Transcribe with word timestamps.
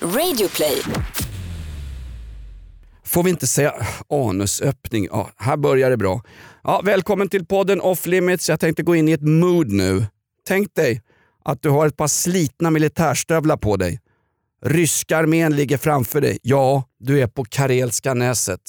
Radioplay. 0.00 0.82
Får 3.04 3.22
vi 3.22 3.30
inte 3.30 3.46
säga 3.46 3.74
anusöppning? 4.10 5.08
Ja, 5.10 5.30
här 5.36 5.56
börjar 5.56 5.90
det 5.90 5.96
bra. 5.96 6.22
Ja, 6.64 6.80
välkommen 6.84 7.28
till 7.28 7.46
podden 7.46 7.80
Off 7.80 8.06
Limits. 8.06 8.48
Jag 8.48 8.60
tänkte 8.60 8.82
gå 8.82 8.96
in 8.96 9.08
i 9.08 9.12
ett 9.12 9.22
mood 9.22 9.72
nu. 9.72 10.06
Tänk 10.46 10.74
dig 10.74 11.02
att 11.44 11.62
du 11.62 11.70
har 11.70 11.86
ett 11.86 11.96
par 11.96 12.08
slitna 12.08 12.70
militärstövlar 12.70 13.56
på 13.56 13.76
dig. 13.76 14.00
Ryska 14.64 15.16
armén 15.16 15.56
ligger 15.56 15.76
framför 15.78 16.20
dig. 16.20 16.38
Ja, 16.42 16.84
du 16.98 17.20
är 17.20 17.26
på 17.26 17.44
Karelska 17.44 18.14
näset. 18.14 18.60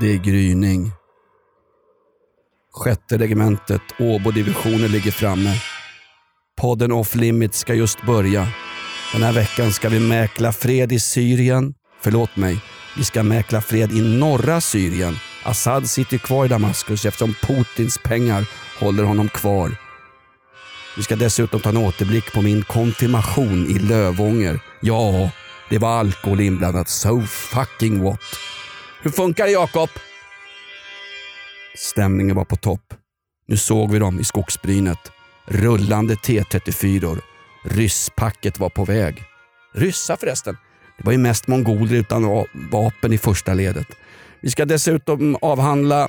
Det 0.00 0.06
är 0.06 0.18
gryning. 0.18 0.92
Sjätte 2.76 3.18
regementet, 3.18 3.82
Åbo-divisionen 3.98 4.90
ligger 4.90 5.10
framme. 5.10 5.54
Podden 6.60 6.92
Off 6.92 7.14
Limits 7.14 7.58
ska 7.58 7.74
just 7.74 8.02
börja. 8.02 8.48
Den 9.12 9.22
här 9.22 9.32
veckan 9.32 9.72
ska 9.72 9.88
vi 9.88 10.00
mäkla 10.00 10.52
fred 10.52 10.92
i 10.92 11.00
Syrien. 11.00 11.74
Förlåt 12.02 12.36
mig, 12.36 12.58
vi 12.96 13.04
ska 13.04 13.22
mäkla 13.22 13.60
fred 13.60 13.92
i 13.92 14.18
norra 14.18 14.60
Syrien. 14.60 15.16
Assad 15.44 15.90
sitter 15.90 16.18
kvar 16.18 16.44
i 16.44 16.48
Damaskus 16.48 17.04
eftersom 17.04 17.34
Putins 17.34 17.98
pengar 17.98 18.46
håller 18.80 19.02
honom 19.02 19.28
kvar. 19.28 19.76
Vi 20.96 21.02
ska 21.02 21.16
dessutom 21.16 21.60
ta 21.60 21.68
en 21.68 21.76
återblick 21.76 22.32
på 22.32 22.42
min 22.42 22.64
konfirmation 22.64 23.66
i 23.66 23.78
Lövånger. 23.78 24.60
Ja, 24.80 25.30
det 25.70 25.78
var 25.78 25.98
alkohol 25.98 26.40
inblandat. 26.40 26.88
So 26.88 27.22
fucking 27.22 28.02
what. 28.02 28.20
Hur 29.02 29.10
funkar 29.10 29.44
det 29.44 29.50
Jakob? 29.50 29.90
Stämningen 31.74 32.36
var 32.36 32.44
på 32.44 32.56
topp. 32.56 32.94
Nu 33.46 33.56
såg 33.56 33.92
vi 33.92 33.98
dem 33.98 34.20
i 34.20 34.24
skogsbrynet. 34.24 34.98
Rullande 35.46 36.14
T34. 36.14 37.20
Rysspacket 37.64 38.58
var 38.58 38.68
på 38.68 38.84
väg. 38.84 39.22
Ryssar 39.74 40.16
förresten. 40.16 40.56
Det 40.98 41.04
var 41.04 41.12
ju 41.12 41.18
mest 41.18 41.46
mongoler 41.46 41.94
utan 41.94 42.44
vapen 42.70 43.12
i 43.12 43.18
första 43.18 43.54
ledet. 43.54 43.86
Vi 44.40 44.50
ska 44.50 44.64
dessutom 44.64 45.36
avhandla 45.40 46.08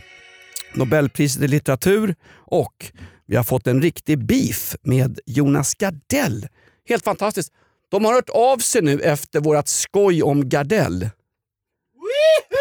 Nobelpriset 0.73 1.41
i 1.41 1.47
litteratur 1.47 2.15
och 2.35 2.91
vi 3.25 3.35
har 3.35 3.43
fått 3.43 3.67
en 3.67 3.81
riktig 3.81 4.25
beef 4.25 4.75
med 4.81 5.19
Jonas 5.25 5.75
Gardell. 5.75 6.47
Helt 6.89 7.03
fantastiskt. 7.03 7.53
De 7.91 8.05
har 8.05 8.13
hört 8.13 8.29
av 8.29 8.57
sig 8.57 8.81
nu 8.81 9.01
efter 9.01 9.39
vårt 9.39 9.67
skoj 9.67 10.23
om 10.23 10.49
Gardell. 10.49 11.09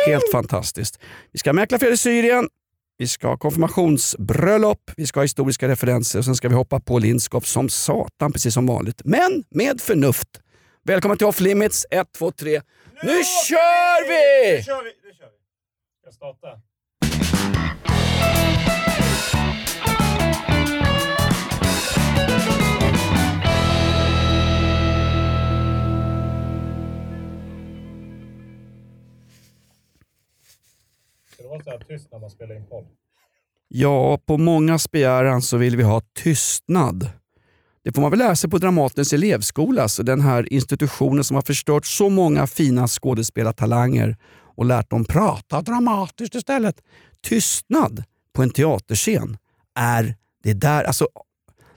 Helt 0.07 0.33
fantastiskt. 0.33 0.99
Vi 1.33 1.39
ska 1.39 1.53
mäkla 1.53 1.79
fred 1.79 1.93
i 1.93 1.97
Syrien, 1.97 2.49
vi 2.97 3.09
ska 3.09 3.29
ha 3.29 3.37
konfirmationsbröllop, 3.37 4.91
vi 4.97 5.07
ska 5.07 5.21
ha 5.21 5.25
historiska 5.25 5.69
referenser 5.69 6.19
och 6.19 6.25
sen 6.25 6.37
ska 6.37 6.49
vi 6.49 6.55
hoppa 6.55 6.81
på 6.81 6.99
Lindskov 6.99 7.41
som 7.41 7.69
satan 7.69 8.33
precis 8.33 8.55
som 8.55 8.67
vanligt. 8.67 9.03
Men 9.05 9.45
med 9.51 9.81
förnuft. 9.81 10.29
Välkommen 10.83 11.19
till 11.19 11.27
Off 11.27 11.41
Limits. 11.41 11.87
1, 11.91 12.13
2, 12.19 12.31
3. 12.31 12.51
Nu, 12.51 12.61
nu 13.03 13.23
kör 13.49 14.09
vi! 14.09 14.57
Nu 14.57 14.63
kör 14.63 14.85
vi! 14.85 14.91
Nu 15.09 15.15
kör 15.15 15.27
vi. 15.27 15.39
Jag 16.05 16.15
startar. 16.15 16.61
Det 31.45 31.49
vara 31.51 31.63
så 31.65 31.71
här 31.71 31.79
tyst 31.89 32.09
när 32.13 32.19
man 32.19 32.31
spelar 32.31 32.57
in 32.57 32.67
podd? 32.67 32.85
Ja, 33.69 34.19
på 34.27 34.39
mångas 34.39 34.91
begäran 34.91 35.43
så 35.43 35.57
vill 35.57 35.77
vi 35.77 35.83
ha 35.83 36.01
tystnad. 36.23 37.11
Det 37.85 37.93
får 37.93 38.03
man 38.03 38.11
väl 38.11 38.19
lära 38.19 38.37
sig 38.37 38.51
på 38.51 38.59
Dramatens 38.59 39.13
elevskola, 39.13 39.83
alltså 39.83 40.03
den 40.03 40.21
här 40.21 40.53
institutionen 40.53 41.25
som 41.25 41.35
har 41.35 41.43
förstört 41.43 41.87
så 41.87 42.09
många 42.09 42.47
fina 42.47 42.89
skådespelartalanger 42.89 44.17
och 44.57 44.65
lärt 44.65 44.91
dem 44.91 45.05
prata 45.05 45.63
dramatiskt 45.63 46.35
istället. 46.35 46.77
Tystnad 47.23 48.05
på 48.35 48.43
en 48.43 48.51
teaterscen 48.51 49.37
är 49.79 50.15
det 50.43 50.53
där, 50.53 50.85
alltså... 50.85 51.09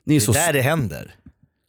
Ni 0.03 0.16
är 0.16 0.20
Det 0.20 0.25
så, 0.25 0.31
är 0.31 0.36
där 0.36 0.53
det 0.53 0.62
händer. 0.62 1.16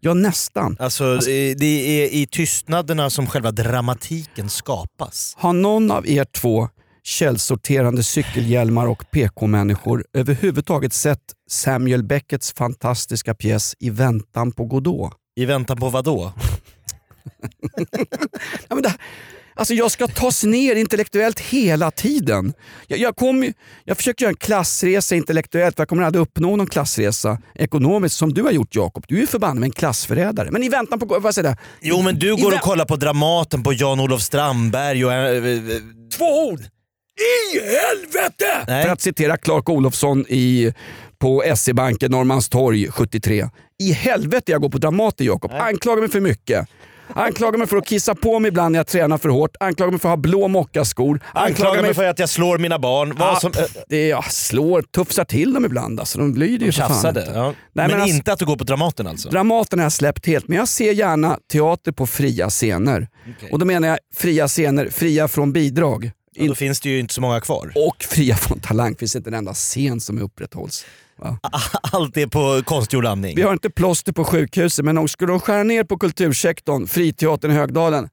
ja, 0.00 0.14
nästan. 0.14 0.76
Alltså, 0.80 1.04
eh, 1.14 1.56
det 1.58 2.02
är 2.04 2.14
i 2.14 2.26
tystnaderna 2.30 3.10
som 3.10 3.26
själva 3.26 3.50
dramatiken 3.50 4.48
skapas. 4.48 5.34
Har 5.38 5.52
någon 5.52 5.90
av 5.90 6.08
er 6.08 6.24
två 6.24 6.68
källsorterande 7.08 8.02
cykelhjälmar 8.02 8.86
och 8.86 9.10
PK-människor 9.10 10.04
överhuvudtaget 10.12 10.92
sett 10.92 11.20
Samuel 11.50 12.02
Becketts 12.02 12.52
fantastiska 12.52 13.34
pjäs 13.34 13.74
I 13.78 13.90
väntan 13.90 14.52
på 14.52 14.64
Godot? 14.64 15.12
I 15.36 15.44
väntan 15.44 15.76
på 15.76 15.88
vad 15.88 16.04
då? 16.04 16.32
Ja, 18.68 18.74
men 18.74 18.82
det, 18.82 18.94
alltså 19.54 19.74
jag 19.74 19.90
ska 19.90 20.06
tas 20.06 20.44
ner 20.44 20.76
intellektuellt 20.76 21.40
hela 21.40 21.90
tiden. 21.90 22.52
Jag, 22.86 22.98
jag, 22.98 23.16
kom, 23.16 23.52
jag 23.84 23.96
försöker 23.96 24.24
göra 24.24 24.30
en 24.30 24.36
klassresa 24.36 25.14
intellektuellt 25.14 25.76
för 25.76 25.80
jag 25.80 25.88
kommer 25.88 26.02
aldrig 26.02 26.22
uppnå 26.22 26.56
någon 26.56 26.66
klassresa 26.66 27.38
ekonomiskt 27.54 28.16
som 28.16 28.34
du 28.34 28.42
har 28.42 28.50
gjort 28.50 28.74
Jakob. 28.74 29.04
Du 29.08 29.22
är 29.22 29.26
förbannad 29.26 29.56
med 29.56 29.66
en 29.66 29.72
klassförrädare. 29.72 30.50
Men 30.50 30.62
i 30.62 30.68
väntan 30.68 30.98
på... 30.98 31.18
Vad 31.18 31.34
säger 31.34 31.48
jag? 31.48 31.58
Jo 31.80 32.02
men 32.02 32.18
du 32.18 32.38
I 32.38 32.42
går 32.42 32.54
och 32.54 32.60
kollar 32.60 32.84
på 32.84 32.96
Dramaten 32.96 33.62
på 33.62 33.72
Jan-Olof 33.72 34.22
Strandberg 34.22 35.04
och... 35.04 35.12
eh, 35.12 35.44
eh, 35.44 35.60
Två 36.16 36.48
ord! 36.48 36.60
I 37.18 37.58
helvete! 37.60 38.64
Nej. 38.68 38.84
För 38.84 38.92
att 38.92 39.00
citera 39.00 39.36
Clark 39.36 39.68
Olofsson 39.68 40.24
i, 40.28 40.72
på 41.18 41.42
SE-banken 41.56 42.10
Norrmalmstorg 42.10 42.90
73. 42.90 43.48
I 43.82 43.92
helvete 43.92 44.52
jag 44.52 44.60
går 44.62 44.68
på 44.68 44.78
Dramaten 44.78 45.26
Jakob. 45.26 45.52
Anklagar 45.54 46.00
mig 46.00 46.10
för 46.10 46.20
mycket. 46.20 46.68
Anklagar 47.14 47.58
mig 47.58 47.66
för 47.66 47.76
att 47.76 47.86
kissa 47.86 48.14
på 48.14 48.38
mig 48.38 48.48
ibland 48.48 48.72
när 48.72 48.78
jag 48.78 48.86
tränar 48.86 49.18
för 49.18 49.28
hårt. 49.28 49.50
Anklagar 49.60 49.90
mig 49.90 50.00
för 50.00 50.08
att 50.08 50.12
ha 50.12 50.16
blå 50.16 50.48
mockaskor. 50.48 51.20
Anklagar 51.34 51.82
mig 51.82 51.94
för 51.94 52.04
att 52.04 52.18
jag 52.18 52.28
slår 52.28 52.58
mina 52.58 52.78
barn. 52.78 53.14
Vad 53.18 53.28
Ja, 53.28 53.40
som, 53.40 53.52
det 53.88 53.96
är, 53.96 54.10
jag 54.10 54.32
slår, 54.32 54.82
tufsar 54.82 55.24
till 55.24 55.52
dem 55.54 55.64
ibland. 55.64 56.00
Alltså, 56.00 56.18
de 56.18 56.34
lyder 56.34 56.66
ju 56.66 56.70
de 56.70 56.72
för 56.72 56.82
fan. 56.88 57.14
Ja. 57.34 57.44
Nej, 57.44 57.54
men 57.72 57.90
men 57.90 58.00
alltså- 58.00 58.16
inte 58.16 58.32
att 58.32 58.38
du 58.38 58.44
går 58.46 58.56
på 58.56 58.64
Dramaten 58.64 59.06
alltså? 59.06 59.28
Dramaten 59.30 59.78
har 59.78 59.84
jag 59.84 59.92
släppt 59.92 60.26
helt, 60.26 60.48
men 60.48 60.58
jag 60.58 60.68
ser 60.68 60.92
gärna 60.92 61.38
teater 61.52 61.92
på 61.92 62.06
fria 62.06 62.50
scener. 62.50 63.08
Okej. 63.36 63.48
Och 63.52 63.58
då 63.58 63.64
menar 63.66 63.88
jag 63.88 63.98
fria 64.14 64.48
scener, 64.48 64.88
fria 64.90 65.28
från 65.28 65.52
bidrag. 65.52 66.10
Ja, 66.42 66.48
då 66.48 66.54
finns 66.54 66.80
det 66.80 66.88
ju 66.88 66.98
inte 67.00 67.14
så 67.14 67.20
många 67.20 67.40
kvar. 67.40 67.72
Och 67.74 68.04
fria 68.04 68.36
från 68.36 68.60
talang. 68.60 68.96
Finns 68.96 69.16
inte 69.16 69.30
en 69.30 69.34
enda 69.34 69.54
scen 69.54 70.00
som 70.00 70.18
upprätthålls. 70.22 70.84
Va? 71.16 71.38
Allt 71.92 72.16
är 72.16 72.26
på 72.26 72.62
konstgjord 72.64 73.06
andning. 73.06 73.36
Vi 73.36 73.42
har 73.42 73.52
inte 73.52 73.70
plåster 73.70 74.12
på 74.12 74.24
sjukhuset, 74.24 74.84
men 74.84 74.98
om 74.98 75.08
skulle 75.08 75.32
de 75.32 75.40
skära 75.40 75.62
ner 75.62 75.84
på 75.84 75.98
kultursektorn, 75.98 76.86
Friteatern 76.86 77.50
i 77.50 77.54
Högdalen. 77.54 78.08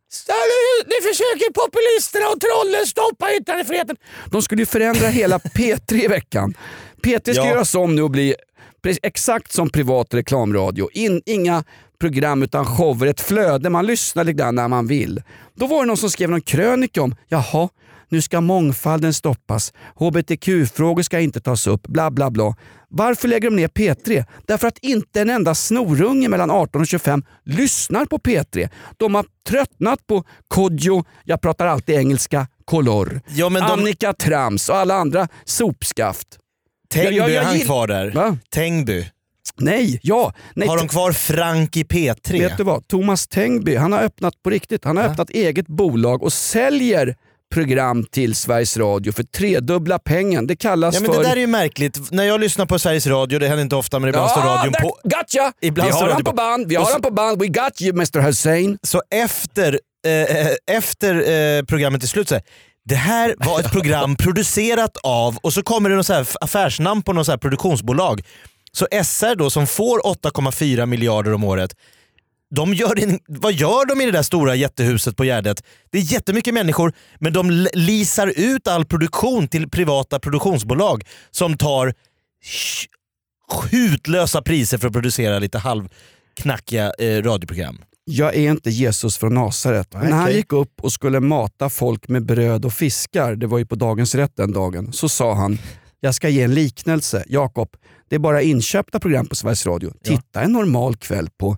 Nu 0.85 1.07
försöker 1.09 1.53
populisterna 1.53 2.25
och 2.27 2.39
trollen 2.41 2.85
stoppa 2.87 3.33
yttrandefriheten. 3.41 3.95
De 4.31 4.41
skulle 4.41 4.61
ju 4.61 4.65
förändra 4.65 5.07
hela 5.07 5.37
P3 5.55 5.93
i 6.03 6.07
veckan. 6.07 6.53
P3 7.03 7.21
ska 7.21 7.33
Ja. 7.33 7.47
göras 7.49 7.75
om 7.75 7.95
nu 7.95 8.01
och 8.01 8.11
bli 8.11 8.35
exakt 9.03 9.51
som 9.51 9.69
privat 9.69 10.13
reklamradio. 10.13 10.89
In, 10.93 11.21
inga 11.25 11.63
program 11.99 12.43
utan 12.43 12.65
shower, 12.65 13.07
ett 13.07 13.21
flöde. 13.21 13.69
Man 13.69 13.85
lyssnar 13.85 14.23
lite 14.23 14.37
grann 14.37 14.55
när 14.55 14.67
man 14.67 14.87
vill. 14.87 15.21
Då 15.55 15.67
var 15.67 15.79
det 15.79 15.85
någon 15.87 15.97
som 15.97 16.09
skrev 16.09 16.29
någon 16.29 16.41
krönika 16.41 17.01
om, 17.01 17.15
jaha, 17.27 17.69
nu 18.09 18.21
ska 18.21 18.41
mångfalden 18.41 19.13
stoppas, 19.13 19.73
hbtq-frågor 19.95 21.03
ska 21.03 21.19
inte 21.19 21.41
tas 21.41 21.67
upp, 21.67 21.87
bla 21.87 22.11
bla 22.11 22.31
bla. 22.31 22.55
Varför 22.89 23.27
lägger 23.27 23.49
de 23.49 23.55
ner 23.55 23.67
P3? 23.67 24.25
Därför 24.47 24.67
att 24.67 24.77
inte 24.77 25.21
en 25.21 25.29
enda 25.29 25.55
snorunge 25.55 26.29
mellan 26.29 26.51
18 26.51 26.81
och 26.81 26.87
25 26.87 27.23
lyssnar 27.43 28.05
på 28.05 28.17
P3. 28.17 28.69
De 28.97 29.15
har 29.15 29.25
tröttnat 29.49 30.07
på 30.07 30.23
Kodjo, 30.47 31.03
jag 31.23 31.41
pratar 31.41 31.65
alltid 31.67 31.95
engelska, 31.95 32.47
Color, 32.65 33.21
Ja, 33.27 33.49
de- 33.49 33.55
Annika 33.61 34.13
Trams 34.13 34.69
och 34.69 34.75
alla 34.75 34.95
andra 34.95 35.27
sopskaft. 35.45 36.27
Tängby, 36.89 37.15
Jag- 37.15 37.29
jag- 37.29 37.35
jag 37.35 37.43
han 37.43 37.55
gill- 37.55 37.65
kvar 37.65 37.87
där? 37.87 38.11
Va? 38.11 38.37
Tängby. 38.49 39.05
Nej, 39.57 39.99
ja. 40.03 40.33
Nej, 40.55 40.67
Har 40.67 40.77
de 40.77 40.87
kvar 40.87 41.11
Frank 41.11 41.77
i 41.77 41.83
P3? 41.83 42.39
Vet 42.39 42.57
du 42.57 42.63
vad? 42.63 42.87
Thomas 42.87 43.27
Tengby, 43.27 43.75
han 43.75 43.91
har 43.91 43.99
öppnat 44.03 44.43
på 44.43 44.49
riktigt. 44.49 44.83
Han 44.85 44.97
har 44.97 45.03
öppnat 45.03 45.29
eget 45.29 45.67
bolag 45.67 46.23
och 46.23 46.33
säljer 46.33 47.15
program 47.55 48.03
till 48.11 48.35
Sveriges 48.35 48.77
Radio 48.77 49.11
för 49.13 49.23
tredubbla 49.23 49.99
pengen. 49.99 50.47
Det 50.47 50.55
kallas 50.55 50.95
Ja, 50.95 51.01
men 51.01 51.11
för... 51.13 51.17
det 51.23 51.27
där 51.29 51.35
är 51.35 51.39
ju 51.39 51.47
märkligt. 51.47 52.11
När 52.11 52.23
jag 52.23 52.39
lyssnar 52.39 52.65
på 52.65 52.79
Sveriges 52.79 53.07
Radio, 53.07 53.39
det 53.39 53.47
händer 53.47 53.61
inte 53.63 53.75
ofta 53.75 53.99
men 53.99 54.09
ibland 54.09 54.31
står 54.31 54.41
radion 54.41 54.71
där- 54.71 54.81
på. 54.81 54.97
Gotcha! 55.03 55.53
Ibland 55.61 55.89
vi 55.91 55.97
har 55.97 56.09
han 56.09 56.23
på 56.23 56.31
band, 56.31 56.67
vi 56.67 56.75
har 56.75 56.91
han 56.91 57.01
på 57.01 57.11
band. 57.11 57.39
We 57.41 57.47
got 57.47 57.81
you 57.81 57.89
Mr 57.93 58.19
Hussein. 58.21 58.77
Så 58.83 59.01
efter, 59.09 59.79
eh, 60.07 60.75
efter 60.77 61.15
eh, 61.57 61.63
programmet 61.63 62.03
är 62.03 62.07
slut 62.07 62.29
så 62.29 62.35
här, 62.35 62.43
det 62.89 62.95
här 62.95 63.35
var 63.37 63.59
ett 63.59 63.71
program 63.77 64.15
producerat 64.15 64.97
av, 65.03 65.37
och 65.37 65.53
så 65.53 65.63
kommer 65.63 65.89
det 65.89 65.95
någon 65.95 66.03
så 66.03 66.25
affärsnamn 66.41 67.01
på 67.01 67.13
något 67.13 67.25
så 67.25 67.37
produktionsbolag. 67.37 68.21
Så 68.71 68.87
SR 69.03 69.35
då 69.35 69.49
som 69.49 69.67
får 69.67 69.99
8,4 69.99 70.85
miljarder 70.85 71.33
om 71.33 71.43
året 71.43 71.71
de 72.55 72.73
gör 72.73 73.03
en, 73.03 73.19
vad 73.27 73.53
gör 73.53 73.85
de 73.85 74.01
i 74.01 74.05
det 74.05 74.11
där 74.11 74.21
stora 74.23 74.55
jättehuset 74.55 75.15
på 75.17 75.23
Gärdet? 75.25 75.63
Det 75.91 75.97
är 75.97 76.01
jättemycket 76.01 76.53
människor 76.53 76.93
men 77.19 77.33
de 77.33 77.49
l- 77.49 77.69
leasar 77.73 78.33
ut 78.35 78.67
all 78.67 78.85
produktion 78.85 79.47
till 79.47 79.69
privata 79.69 80.19
produktionsbolag 80.19 81.03
som 81.31 81.57
tar 81.57 81.93
hutlösa 83.71 84.41
priser 84.41 84.77
för 84.77 84.87
att 84.87 84.93
producera 84.93 85.39
lite 85.39 85.57
halvknackiga 85.57 86.93
eh, 86.99 87.23
radioprogram. 87.23 87.77
Jag 88.05 88.35
är 88.35 88.51
inte 88.51 88.69
Jesus 88.69 89.17
från 89.17 89.33
Nasaret. 89.33 89.87
Nej, 89.93 90.03
När 90.09 90.17
han 90.17 90.31
gick 90.33 90.53
upp 90.53 90.73
och 90.81 90.93
skulle 90.93 91.19
mata 91.19 91.69
folk 91.69 92.07
med 92.07 92.25
bröd 92.25 92.65
och 92.65 92.73
fiskar, 92.73 93.35
det 93.35 93.47
var 93.47 93.57
ju 93.57 93.65
på 93.65 93.75
Dagens 93.75 94.15
Rätt 94.15 94.31
den 94.35 94.51
dagen, 94.51 94.93
så 94.93 95.09
sa 95.09 95.33
han 95.33 95.57
jag 95.99 96.15
ska 96.15 96.29
ge 96.29 96.41
en 96.41 96.53
liknelse. 96.53 97.23
Jakob, 97.27 97.69
det 98.09 98.15
är 98.15 98.19
bara 98.19 98.41
inköpta 98.41 98.99
program 98.99 99.25
på 99.27 99.35
Sveriges 99.35 99.65
Radio. 99.65 99.93
Titta 100.03 100.41
en 100.41 100.51
normal 100.51 100.95
kväll 100.95 101.29
på 101.37 101.57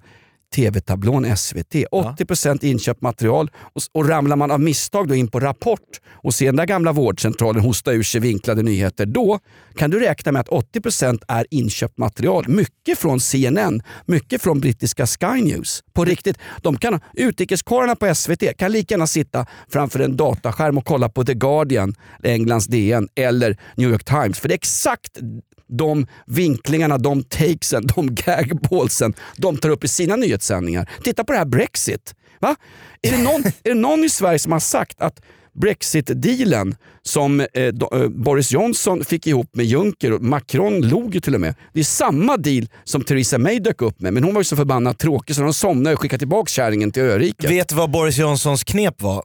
TV-tablån 0.55 1.37
SVT. 1.37 1.73
80% 1.73 2.65
inköpt 2.65 3.01
material 3.01 3.51
och, 3.57 3.81
och 3.91 4.09
ramlar 4.09 4.35
man 4.35 4.51
av 4.51 4.59
misstag 4.59 5.07
då 5.07 5.15
in 5.15 5.27
på 5.27 5.39
Rapport 5.39 6.01
och 6.11 6.33
ser 6.33 6.45
den 6.45 6.55
där 6.55 6.65
gamla 6.65 6.91
vårdcentralen 6.91 7.61
hosta 7.61 7.91
ur 7.91 8.03
sig 8.03 8.21
vinklade 8.21 8.63
nyheter, 8.63 9.05
då 9.05 9.39
kan 9.75 9.89
du 9.89 9.99
räkna 9.99 10.31
med 10.31 10.39
att 10.39 10.49
80% 10.49 11.23
är 11.27 11.45
inköpt 11.49 11.97
material. 11.97 12.45
Mycket 12.47 12.99
från 12.99 13.19
CNN, 13.19 13.81
mycket 14.05 14.41
från 14.41 14.59
brittiska 14.59 15.07
Sky 15.07 15.41
News. 15.41 15.83
På 15.93 16.05
riktigt. 16.05 16.37
De 16.61 16.77
kan, 16.77 16.99
utrikeskorrarna 17.13 17.95
på 17.95 18.15
SVT 18.15 18.57
kan 18.57 18.71
lika 18.71 18.93
gärna 18.93 19.07
sitta 19.07 19.45
framför 19.69 19.99
en 19.99 20.17
dataskärm 20.17 20.77
och 20.77 20.85
kolla 20.85 21.09
på 21.09 21.23
The 21.23 21.33
Guardian, 21.33 21.95
Englands 22.23 22.67
DN 22.67 23.07
eller 23.15 23.57
New 23.75 23.89
York 23.89 24.03
Times. 24.03 24.39
För 24.39 24.47
det 24.47 24.53
är 24.53 24.55
exakt 24.55 25.19
de 25.67 26.07
vinklingarna, 26.25 26.97
de 26.97 27.23
takesen, 27.23 27.87
de 27.95 28.15
gagballsen 28.15 29.13
de 29.37 29.57
tar 29.57 29.69
upp 29.69 29.83
i 29.83 29.87
sina 29.87 30.15
nyhetssändningar. 30.15 30.89
Titta 31.03 31.23
på 31.23 31.31
det 31.31 31.37
här 31.37 31.45
Brexit. 31.45 32.15
Va? 32.39 32.55
Är, 33.01 33.11
det 33.11 33.23
någon, 33.23 33.41
är 33.45 33.69
det 33.69 33.73
någon 33.73 34.03
i 34.03 34.09
Sverige 34.09 34.39
som 34.39 34.51
har 34.51 34.59
sagt 34.59 35.01
att 35.01 35.21
Brexit-dealen 35.61 36.75
som 37.03 37.39
eh, 37.39 37.67
do, 37.73 37.89
eh, 37.93 38.09
Boris 38.09 38.51
Johnson 38.51 39.05
fick 39.05 39.27
ihop 39.27 39.55
med 39.55 39.65
Juncker 39.65 40.13
och 40.13 40.21
Macron 40.21 40.81
log 40.81 41.15
ju 41.15 41.21
till 41.21 41.35
och 41.35 41.41
med. 41.41 41.55
Det 41.73 41.79
är 41.79 41.83
samma 41.83 42.37
deal 42.37 42.67
som 42.83 43.03
Theresa 43.03 43.37
May 43.37 43.59
dök 43.59 43.81
upp 43.81 44.01
med 44.01 44.13
men 44.13 44.23
hon 44.23 44.33
var 44.33 44.41
ju 44.41 44.45
så 44.45 44.55
förbannat 44.55 44.99
tråkig 44.99 45.35
så 45.35 45.41
de 45.41 45.53
somnade 45.53 45.93
och 45.93 46.01
skickade 46.01 46.19
tillbaka 46.19 46.49
kärringen 46.49 46.91
till 46.91 47.03
öriket. 47.03 47.51
Vet 47.51 47.69
du 47.69 47.75
vad 47.75 47.91
Boris 47.91 48.17
Johnsons 48.17 48.63
knep 48.63 49.01
var? 49.01 49.23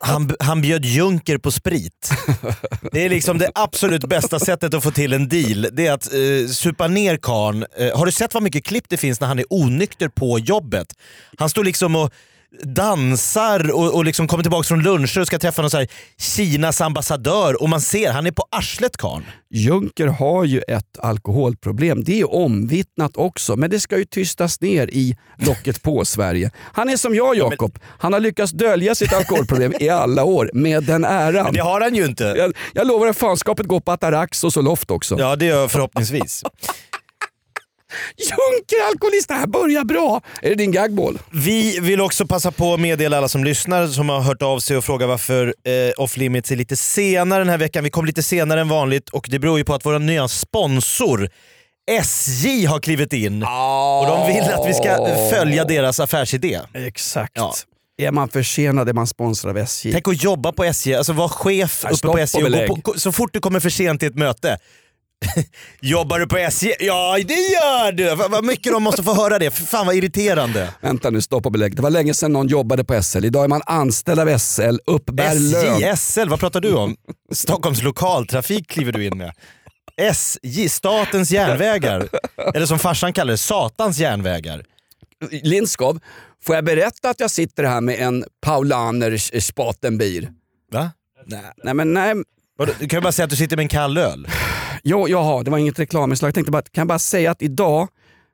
Han, 0.00 0.30
han 0.40 0.60
bjöd 0.60 0.84
Junker 0.84 1.38
på 1.38 1.50
sprit. 1.50 2.10
Det 2.92 3.04
är 3.04 3.08
liksom 3.08 3.38
det 3.38 3.50
absolut 3.54 4.04
bästa 4.04 4.38
sättet 4.38 4.74
att 4.74 4.82
få 4.82 4.90
till 4.90 5.12
en 5.12 5.28
deal. 5.28 5.68
Det 5.72 5.86
är 5.86 5.92
att 5.92 6.12
eh, 6.12 6.50
supa 6.50 6.88
ner 6.88 7.16
karln. 7.16 7.64
Eh, 7.76 7.98
har 7.98 8.06
du 8.06 8.12
sett 8.12 8.34
vad 8.34 8.42
mycket 8.42 8.64
klipp 8.64 8.84
det 8.88 8.96
finns 8.96 9.20
när 9.20 9.28
han 9.28 9.38
är 9.38 9.44
onykter 9.50 10.08
på 10.08 10.38
jobbet? 10.38 10.86
Han 11.38 11.50
står 11.50 11.64
liksom 11.64 11.96
och 11.96 12.12
dansar 12.62 13.70
och, 13.70 13.94
och 13.94 14.04
liksom 14.04 14.28
kommer 14.28 14.42
tillbaka 14.42 14.64
från 14.64 14.82
luncher 14.82 15.20
och 15.20 15.26
ska 15.26 15.38
träffa 15.38 15.62
någon 15.62 15.70
så 15.70 15.78
här 15.78 15.88
Kinas 16.18 16.80
ambassadör 16.80 17.62
och 17.62 17.68
man 17.68 17.80
ser, 17.80 18.12
han 18.12 18.26
är 18.26 18.30
på 18.30 18.44
arslet 18.50 18.96
karln. 18.96 19.24
Juncker 19.50 20.06
har 20.06 20.44
ju 20.44 20.60
ett 20.68 20.98
alkoholproblem. 20.98 22.04
Det 22.04 22.20
är 22.20 22.34
omvittnat 22.34 23.16
också, 23.16 23.56
men 23.56 23.70
det 23.70 23.80
ska 23.80 23.98
ju 23.98 24.04
tystas 24.04 24.60
ner 24.60 24.86
i 24.86 25.16
locket 25.38 25.82
på 25.82 26.04
Sverige. 26.04 26.50
Han 26.72 26.88
är 26.88 26.96
som 26.96 27.14
jag 27.14 27.36
Jakob. 27.36 27.78
Han 27.98 28.12
har 28.12 28.20
lyckats 28.20 28.52
dölja 28.52 28.94
sitt 28.94 29.12
alkoholproblem 29.12 29.72
i 29.80 29.88
alla 29.88 30.24
år 30.24 30.50
med 30.54 30.84
den 30.84 31.04
äran. 31.04 31.52
Det 31.52 31.60
har 31.60 31.80
han 31.80 31.94
ju 31.94 32.04
inte. 32.04 32.24
Jag, 32.24 32.52
jag 32.74 32.86
lovar 32.86 33.06
att 33.06 33.16
fanskapet 33.18 33.66
går 33.66 33.80
på 33.80 33.92
Atarax 33.92 34.44
och 34.44 34.52
Zoloft 34.52 34.90
också. 34.90 35.16
Ja 35.18 35.36
det 35.36 35.44
gör 35.44 35.60
jag 35.60 35.70
förhoppningsvis. 35.70 36.42
Juncker 38.16 38.88
alkoholist, 38.88 39.28
det 39.28 39.34
här 39.34 39.46
börjar 39.46 39.84
bra. 39.84 40.20
Är 40.42 40.48
det 40.48 40.54
din 40.54 40.72
gagball? 40.72 41.18
Vi 41.32 41.80
vill 41.80 42.00
också 42.00 42.26
passa 42.26 42.52
på 42.52 42.74
att 42.74 42.80
meddela 42.80 43.18
alla 43.18 43.28
som 43.28 43.44
lyssnar 43.44 43.86
som 43.86 44.08
har 44.08 44.20
hört 44.20 44.42
av 44.42 44.58
sig 44.58 44.76
och 44.76 44.84
frågat 44.84 45.08
varför 45.08 45.46
eh, 45.46 46.02
Off 46.02 46.16
Limits 46.16 46.50
är 46.50 46.56
lite 46.56 46.76
senare 46.76 47.40
den 47.40 47.48
här 47.48 47.58
veckan. 47.58 47.84
Vi 47.84 47.90
kom 47.90 48.04
lite 48.04 48.22
senare 48.22 48.60
än 48.60 48.68
vanligt 48.68 49.08
och 49.08 49.26
det 49.30 49.38
beror 49.38 49.58
ju 49.58 49.64
på 49.64 49.74
att 49.74 49.86
vår 49.86 49.98
nya 49.98 50.28
sponsor 50.28 51.28
SJ 51.90 52.64
har 52.66 52.80
klivit 52.80 53.12
in 53.12 53.42
och 53.42 54.06
de 54.06 54.26
vill 54.32 54.42
att 54.42 54.68
vi 54.68 54.74
ska 54.74 55.06
följa 55.30 55.64
deras 55.64 56.00
affärsidé. 56.00 56.60
Exakt. 56.74 57.32
Ja. 57.34 57.54
Är 58.02 58.12
man 58.12 58.28
försenad 58.28 58.88
är 58.88 58.92
man 58.92 59.06
sponsrad 59.06 59.50
av 59.50 59.58
SJ. 59.58 59.92
Tänk 59.92 60.08
att 60.08 60.22
jobba 60.24 60.52
på 60.52 60.64
SJ, 60.64 60.94
alltså 60.94 61.12
vara 61.12 61.28
chef 61.28 61.84
uppe 61.90 62.06
på 62.08 62.18
SJ 62.18 62.66
på, 62.66 62.94
så 62.96 63.12
fort 63.12 63.30
du 63.32 63.40
kommer 63.40 63.60
för 63.60 63.70
sent 63.70 64.00
till 64.00 64.08
ett 64.08 64.18
möte. 64.18 64.58
Jobbar 65.80 66.18
du 66.18 66.26
på 66.26 66.36
SJ? 66.38 66.74
Ja 66.80 67.18
det 67.28 67.34
gör 67.34 67.92
du! 67.92 68.14
Vad 68.14 68.44
mycket 68.44 68.72
de 68.72 68.82
måste 68.82 69.02
få 69.02 69.14
höra 69.14 69.38
det, 69.38 69.50
För 69.50 69.64
fan 69.64 69.86
vad 69.86 69.94
irriterande. 69.94 70.74
Vänta 70.80 71.10
nu, 71.10 71.20
stopp 71.20 71.46
och 71.46 71.52
belägg. 71.52 71.76
Det 71.76 71.82
var 71.82 71.90
länge 71.90 72.14
sedan 72.14 72.32
någon 72.32 72.46
jobbade 72.48 72.84
på 72.84 73.02
SL. 73.02 73.24
Idag 73.24 73.44
är 73.44 73.48
man 73.48 73.62
anställd 73.66 74.20
av 74.20 74.38
SL, 74.38 74.76
uppbär 74.86 75.34
lön. 75.34 75.92
SJ, 75.92 75.96
SL, 75.96 76.28
vad 76.28 76.40
pratar 76.40 76.60
du 76.60 76.74
om? 76.74 76.96
Stockholms 77.32 77.82
lokaltrafik 77.82 78.68
kliver 78.68 78.92
du 78.92 79.06
in 79.06 79.18
med. 79.18 79.32
SJ, 80.00 80.68
Statens 80.68 81.30
järnvägar. 81.30 82.08
Eller 82.54 82.66
som 82.66 82.78
farsan 82.78 83.12
kallar 83.12 83.30
det, 83.30 83.38
Satans 83.38 83.98
järnvägar. 83.98 84.64
Lindskov, 85.42 86.00
får 86.44 86.54
jag 86.54 86.64
berätta 86.64 87.10
att 87.10 87.20
jag 87.20 87.30
sitter 87.30 87.64
här 87.64 87.80
med 87.80 88.00
en 88.00 88.24
Paulaner 88.42 89.40
Spatenbier? 89.40 90.30
Va? 90.72 90.90
Nej, 91.26 91.40
nej 91.64 91.74
men 91.74 91.94
nej. 91.94 92.14
Du 92.78 92.88
kan 92.88 92.96
ju 92.96 93.00
bara 93.00 93.12
säga 93.12 93.24
att 93.24 93.30
du 93.30 93.36
sitter 93.36 93.56
med 93.56 93.62
en 93.62 93.68
kall 93.68 93.98
öl. 93.98 94.28
Jo, 94.82 95.08
jaha, 95.08 95.42
det 95.42 95.50
var 95.50 95.58
inget 95.58 95.78
reklaminslag. 95.78 96.28
Jag 96.28 96.34
tänkte 96.34 96.52
bara, 96.52 96.62
kan 96.62 96.80
jag 96.80 96.88
bara 96.88 96.98
säga 96.98 97.30
att 97.30 97.42
idag 97.42 97.88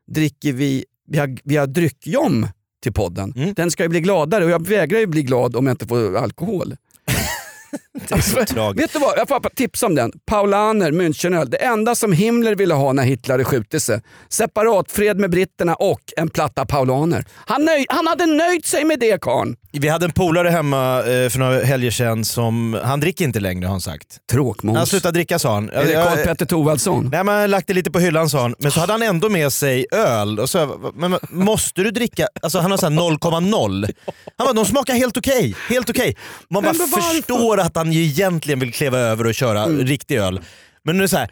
dricker 0.07 0.53
vi, 0.53 0.85
vi 1.09 1.19
har, 1.19 1.39
vi 1.45 1.57
har 1.57 1.67
dryckjom 1.67 2.47
till 2.83 2.93
podden. 2.93 3.33
Mm. 3.37 3.55
Den 3.55 3.71
ska 3.71 3.83
ju 3.83 3.89
bli 3.89 4.01
gladare 4.01 4.45
och 4.45 4.51
jag 4.51 4.67
vägrar 4.67 4.99
ju 4.99 5.07
bli 5.07 5.23
glad 5.23 5.57
om 5.57 5.67
jag 5.67 5.75
inte 5.75 5.87
får 5.87 6.17
alkohol. 6.17 6.77
Det 8.09 8.15
är 8.15 8.21
så 8.21 8.45
tragiskt. 8.45 8.83
Vet 8.83 8.93
du 8.93 8.99
vad, 8.99 9.19
jag 9.19 9.29
får 9.29 9.41
tipsa 9.55 9.87
om 9.87 9.95
den. 9.95 10.13
Paulaner 10.27 10.93
Münchenöl. 10.93 11.47
Det 11.51 11.57
enda 11.57 11.95
som 11.95 12.13
Himmler 12.13 12.55
ville 12.55 12.75
ha 12.75 12.93
när 12.93 13.03
Hitler 13.03 13.33
hade 13.33 13.45
skjutit 13.45 13.83
sig. 13.83 14.01
Separatfred 14.29 15.19
med 15.19 15.31
britterna 15.31 15.75
och 15.75 16.01
en 16.17 16.29
platta 16.29 16.67
paulaner. 16.67 17.25
Han, 17.35 17.65
nöj, 17.65 17.87
han 17.89 18.07
hade 18.07 18.27
nöjt 18.27 18.67
sig 18.67 18.85
med 18.85 19.01
det 19.01 19.21
karln. 19.21 19.57
Vi 19.81 19.89
hade 19.89 20.05
en 20.05 20.13
polare 20.13 20.49
hemma 20.49 20.99
eh, 20.99 21.29
för 21.29 21.39
några 21.39 21.65
helger 21.65 21.91
sedan 21.91 22.25
som, 22.25 22.81
han 22.85 23.01
dricker 23.01 23.25
inte 23.25 23.41
längre 23.41 23.67
har 23.67 23.71
han 23.71 23.81
sagt. 23.81 24.19
Tråkmåns. 24.31 24.79
Han 24.79 24.87
slutade 24.87 25.19
dricka 25.19 25.39
sa 25.39 25.55
han. 25.55 25.71
Är 25.71 25.85
det 25.85 25.93
Karl-Petter 25.93 26.47
Thorwaldsson? 26.47 27.09
Nej 27.13 27.25
men 27.25 27.35
han 27.35 27.51
lagt 27.51 27.67
det 27.67 27.75
lite 27.75 27.91
på 27.91 27.99
hyllan 27.99 28.31
sa 28.31 28.43
han, 28.43 28.55
men 28.59 28.73
så 28.73 28.81
hade 28.81 28.93
han 28.93 29.03
ändå 29.03 29.29
med 29.29 29.53
sig 29.53 29.87
öl. 29.93 30.41
Och 30.41 30.51
så, 30.51 30.91
men, 30.95 31.19
måste 31.31 31.83
du 31.83 31.91
dricka, 31.91 32.29
alltså 32.43 32.59
han 32.59 32.71
har 32.71 32.79
såhär 32.79 32.93
0,0. 32.93 33.93
Han 34.37 34.47
bara, 34.47 34.53
de 34.53 34.67
smakar 34.67 34.95
helt 34.95 35.17
okej. 35.17 35.55
Helt 35.69 35.91
okej. 35.91 36.17
Man 36.51 36.63
bara? 36.63 36.75
Mm. 36.75 36.89
förstår 36.89 37.61
att 37.61 37.77
han 37.77 37.93
ju 37.93 38.05
egentligen 38.05 38.61
vill 38.61 38.73
kliva 38.73 38.99
över 38.99 39.27
och 39.27 39.35
köra 39.35 39.67
riktig 39.67 40.17
öl. 40.17 40.41
Men 40.85 40.97
nu 40.97 41.01
är 41.01 41.03
det 41.03 41.09
så 41.09 41.17
här. 41.17 41.31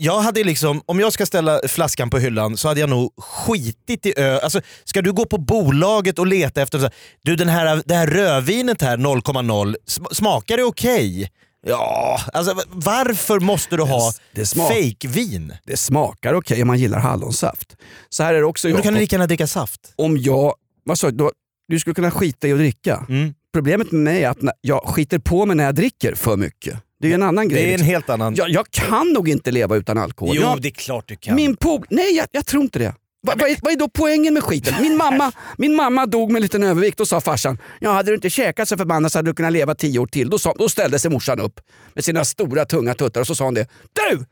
Jag 0.00 0.20
hade 0.20 0.44
liksom, 0.44 0.82
om 0.86 1.00
jag 1.00 1.12
ska 1.12 1.26
ställa 1.26 1.60
flaskan 1.68 2.10
på 2.10 2.18
hyllan 2.18 2.56
så 2.56 2.68
hade 2.68 2.80
jag 2.80 2.90
nog 2.90 3.12
skitit 3.16 4.06
i 4.06 4.12
öl. 4.16 4.40
Alltså, 4.42 4.60
ska 4.84 5.02
du 5.02 5.12
gå 5.12 5.24
på 5.26 5.38
bolaget 5.38 6.18
och 6.18 6.26
leta 6.26 6.62
efter, 6.62 6.78
så 6.78 6.82
här, 6.84 6.94
du 7.22 7.36
den 7.36 7.48
här, 7.48 7.82
det 7.86 7.94
här 7.94 8.06
rödvinet 8.06 8.82
här 8.82 8.96
0,0, 8.96 9.74
sm- 9.88 10.14
smakar 10.14 10.56
det 10.56 10.62
okej? 10.64 11.30
Ja, 11.66 12.20
alltså 12.32 12.62
varför 12.68 13.40
måste 13.40 13.76
du 13.76 13.82
ha 13.82 14.12
Det 14.34 14.46
smak- 14.46 14.68
fake-vin? 14.72 15.52
Det 15.64 15.76
smakar 15.76 16.34
okej 16.34 16.62
om 16.62 16.66
man 16.68 16.78
gillar 16.78 16.98
hallonsaft. 16.98 17.76
Så 18.08 18.22
här 18.22 18.34
är 18.34 18.38
det 18.38 18.44
också 18.46 18.68
Men 18.68 18.76
kan 18.76 18.82
du 18.82 18.88
Jakob. 18.88 19.00
lika 19.00 19.16
gärna 19.16 19.26
dricka 19.26 19.46
saft. 19.46 19.80
Om 19.96 20.16
jag, 20.18 20.54
vad 20.84 20.98
sa 20.98 21.10
du? 21.10 21.30
Du 21.68 21.80
skulle 21.80 21.94
kunna 21.94 22.10
skita 22.10 22.48
i 22.48 22.52
att 22.52 22.58
dricka. 22.58 23.06
Mm. 23.08 23.34
Problemet 23.52 23.92
med 23.92 24.00
mig 24.02 24.24
är 24.24 24.28
att 24.30 24.38
jag 24.60 24.82
skiter 24.82 25.18
på 25.18 25.46
mig 25.46 25.56
när 25.56 25.64
jag 25.64 25.74
dricker 25.74 26.14
för 26.14 26.36
mycket. 26.36 26.78
Det 27.00 27.06
är 27.06 27.08
ju 27.08 27.14
en 27.14 27.22
annan 27.22 27.48
grej. 27.48 27.62
Det 27.62 27.68
är 27.68 27.72
en 27.72 27.72
liksom. 27.72 27.86
helt 27.86 28.10
annan... 28.10 28.34
jag, 28.34 28.50
jag 28.50 28.70
kan 28.70 29.12
nog 29.12 29.28
inte 29.28 29.50
leva 29.50 29.76
utan 29.76 29.98
alkohol. 29.98 30.36
jo, 30.36 30.42
jag, 30.42 30.62
det 30.62 30.68
är 30.68 30.70
klart 30.70 31.08
du 31.08 31.16
kan. 31.16 31.34
Min 31.34 31.56
pol... 31.56 31.86
Nej, 31.90 32.16
jag, 32.16 32.26
jag 32.32 32.46
tror 32.46 32.62
inte 32.62 32.78
det. 32.78 32.94
Va, 33.26 33.34
vad, 33.36 33.50
är, 33.50 33.56
vad 33.62 33.72
är 33.72 33.76
då 33.76 33.88
poängen 33.88 34.34
med 34.34 34.42
skiten? 34.42 34.74
Min 34.80 34.96
mamma, 34.96 35.32
min 35.58 35.74
mamma 35.74 36.06
dog 36.06 36.30
med 36.30 36.38
en 36.38 36.42
liten 36.42 36.62
övervikt 36.62 37.00
och 37.00 37.08
sa 37.08 37.20
farsan, 37.20 37.58
ja, 37.80 37.92
hade 37.92 38.10
du 38.10 38.14
inte 38.14 38.30
käkat 38.30 38.68
så 38.68 38.76
förbannat 38.76 39.12
så 39.12 39.18
hade 39.18 39.30
du 39.30 39.34
kunnat 39.34 39.52
leva 39.52 39.74
tio 39.74 39.98
år 39.98 40.06
till. 40.06 40.30
Då, 40.30 40.38
sa, 40.38 40.54
då 40.58 40.68
ställde 40.68 40.98
sig 40.98 41.10
morsan 41.10 41.40
upp 41.40 41.60
med 41.94 42.04
sina 42.04 42.24
stora 42.24 42.64
tunga 42.64 42.94
tuttar 42.94 43.20
och 43.20 43.26
så 43.26 43.34
sa 43.34 43.44
hon 43.44 43.54
det. 43.54 43.68
Du! 43.92 44.24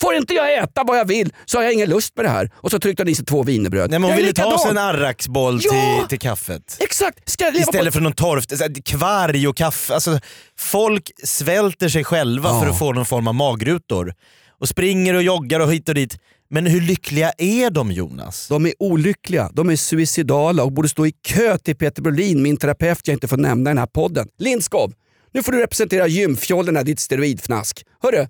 Får 0.00 0.14
inte 0.14 0.34
jag 0.34 0.54
äta 0.58 0.84
vad 0.84 0.98
jag 0.98 1.04
vill 1.04 1.32
så 1.44 1.58
har 1.58 1.64
jag 1.64 1.72
ingen 1.72 1.88
lust 1.88 2.16
med 2.16 2.24
det 2.24 2.28
här. 2.28 2.50
Och 2.54 2.70
så 2.70 2.78
tryckte 2.78 3.02
hon 3.02 3.08
i 3.08 3.14
sig 3.14 3.24
två 3.24 3.42
wienerbröd. 3.42 3.90
Nej, 3.90 3.98
men 3.98 4.10
hon 4.10 4.16
ville 4.16 4.32
ta 4.32 4.58
sig 4.58 4.70
en 4.70 4.78
arraksboll 4.78 5.60
Ja! 5.62 5.70
till, 5.98 6.08
till 6.08 6.18
kaffet. 6.28 6.76
Exakt! 6.80 7.28
Ska 7.28 7.44
jag 7.44 7.54
leva 7.54 7.62
Istället 7.62 7.92
på... 7.92 7.96
för 7.96 8.00
någon 8.00 8.12
torf, 8.12 8.44
så 8.48 8.56
här, 8.56 8.82
kvarg 8.82 9.48
och 9.48 9.56
kaffe. 9.56 9.94
Alltså, 9.94 10.20
folk 10.58 11.10
svälter 11.24 11.88
sig 11.88 12.04
själva 12.04 12.48
Ja. 12.50 12.60
för 12.60 12.70
att 12.70 12.78
få 12.78 12.92
någon 12.92 13.06
form 13.06 13.28
av 13.28 13.34
magrutor. 13.34 14.14
Och 14.60 14.68
springer 14.68 15.14
och 15.14 15.22
joggar 15.22 15.60
och 15.60 15.72
hit 15.72 15.88
och 15.88 15.94
dit. 15.94 16.18
Men 16.50 16.66
hur 16.66 16.80
lyckliga 16.80 17.32
är 17.38 17.70
de 17.70 17.92
Jonas? 17.92 18.48
De 18.48 18.66
är 18.66 18.72
olyckliga, 18.78 19.50
de 19.52 19.70
är 19.70 19.76
suicidala 19.76 20.62
och 20.64 20.72
borde 20.72 20.88
stå 20.88 21.06
i 21.06 21.12
kö 21.12 21.58
till 21.58 21.76
Peter 21.76 22.02
Brolin, 22.02 22.42
min 22.42 22.56
terapeut 22.56 23.00
jag 23.08 23.14
inte 23.14 23.28
får 23.28 23.36
nämna 23.36 23.70
i 23.70 23.72
den 23.72 23.78
här 23.78 23.86
podden. 23.86 24.28
Lindskov, 24.38 24.92
nu 25.32 25.42
får 25.42 25.52
du 25.52 25.58
representera 25.60 26.06
gymfjollen 26.06 26.84
ditt 26.84 27.00
steroidfnask. 27.00 27.84
Hörru, 28.02 28.26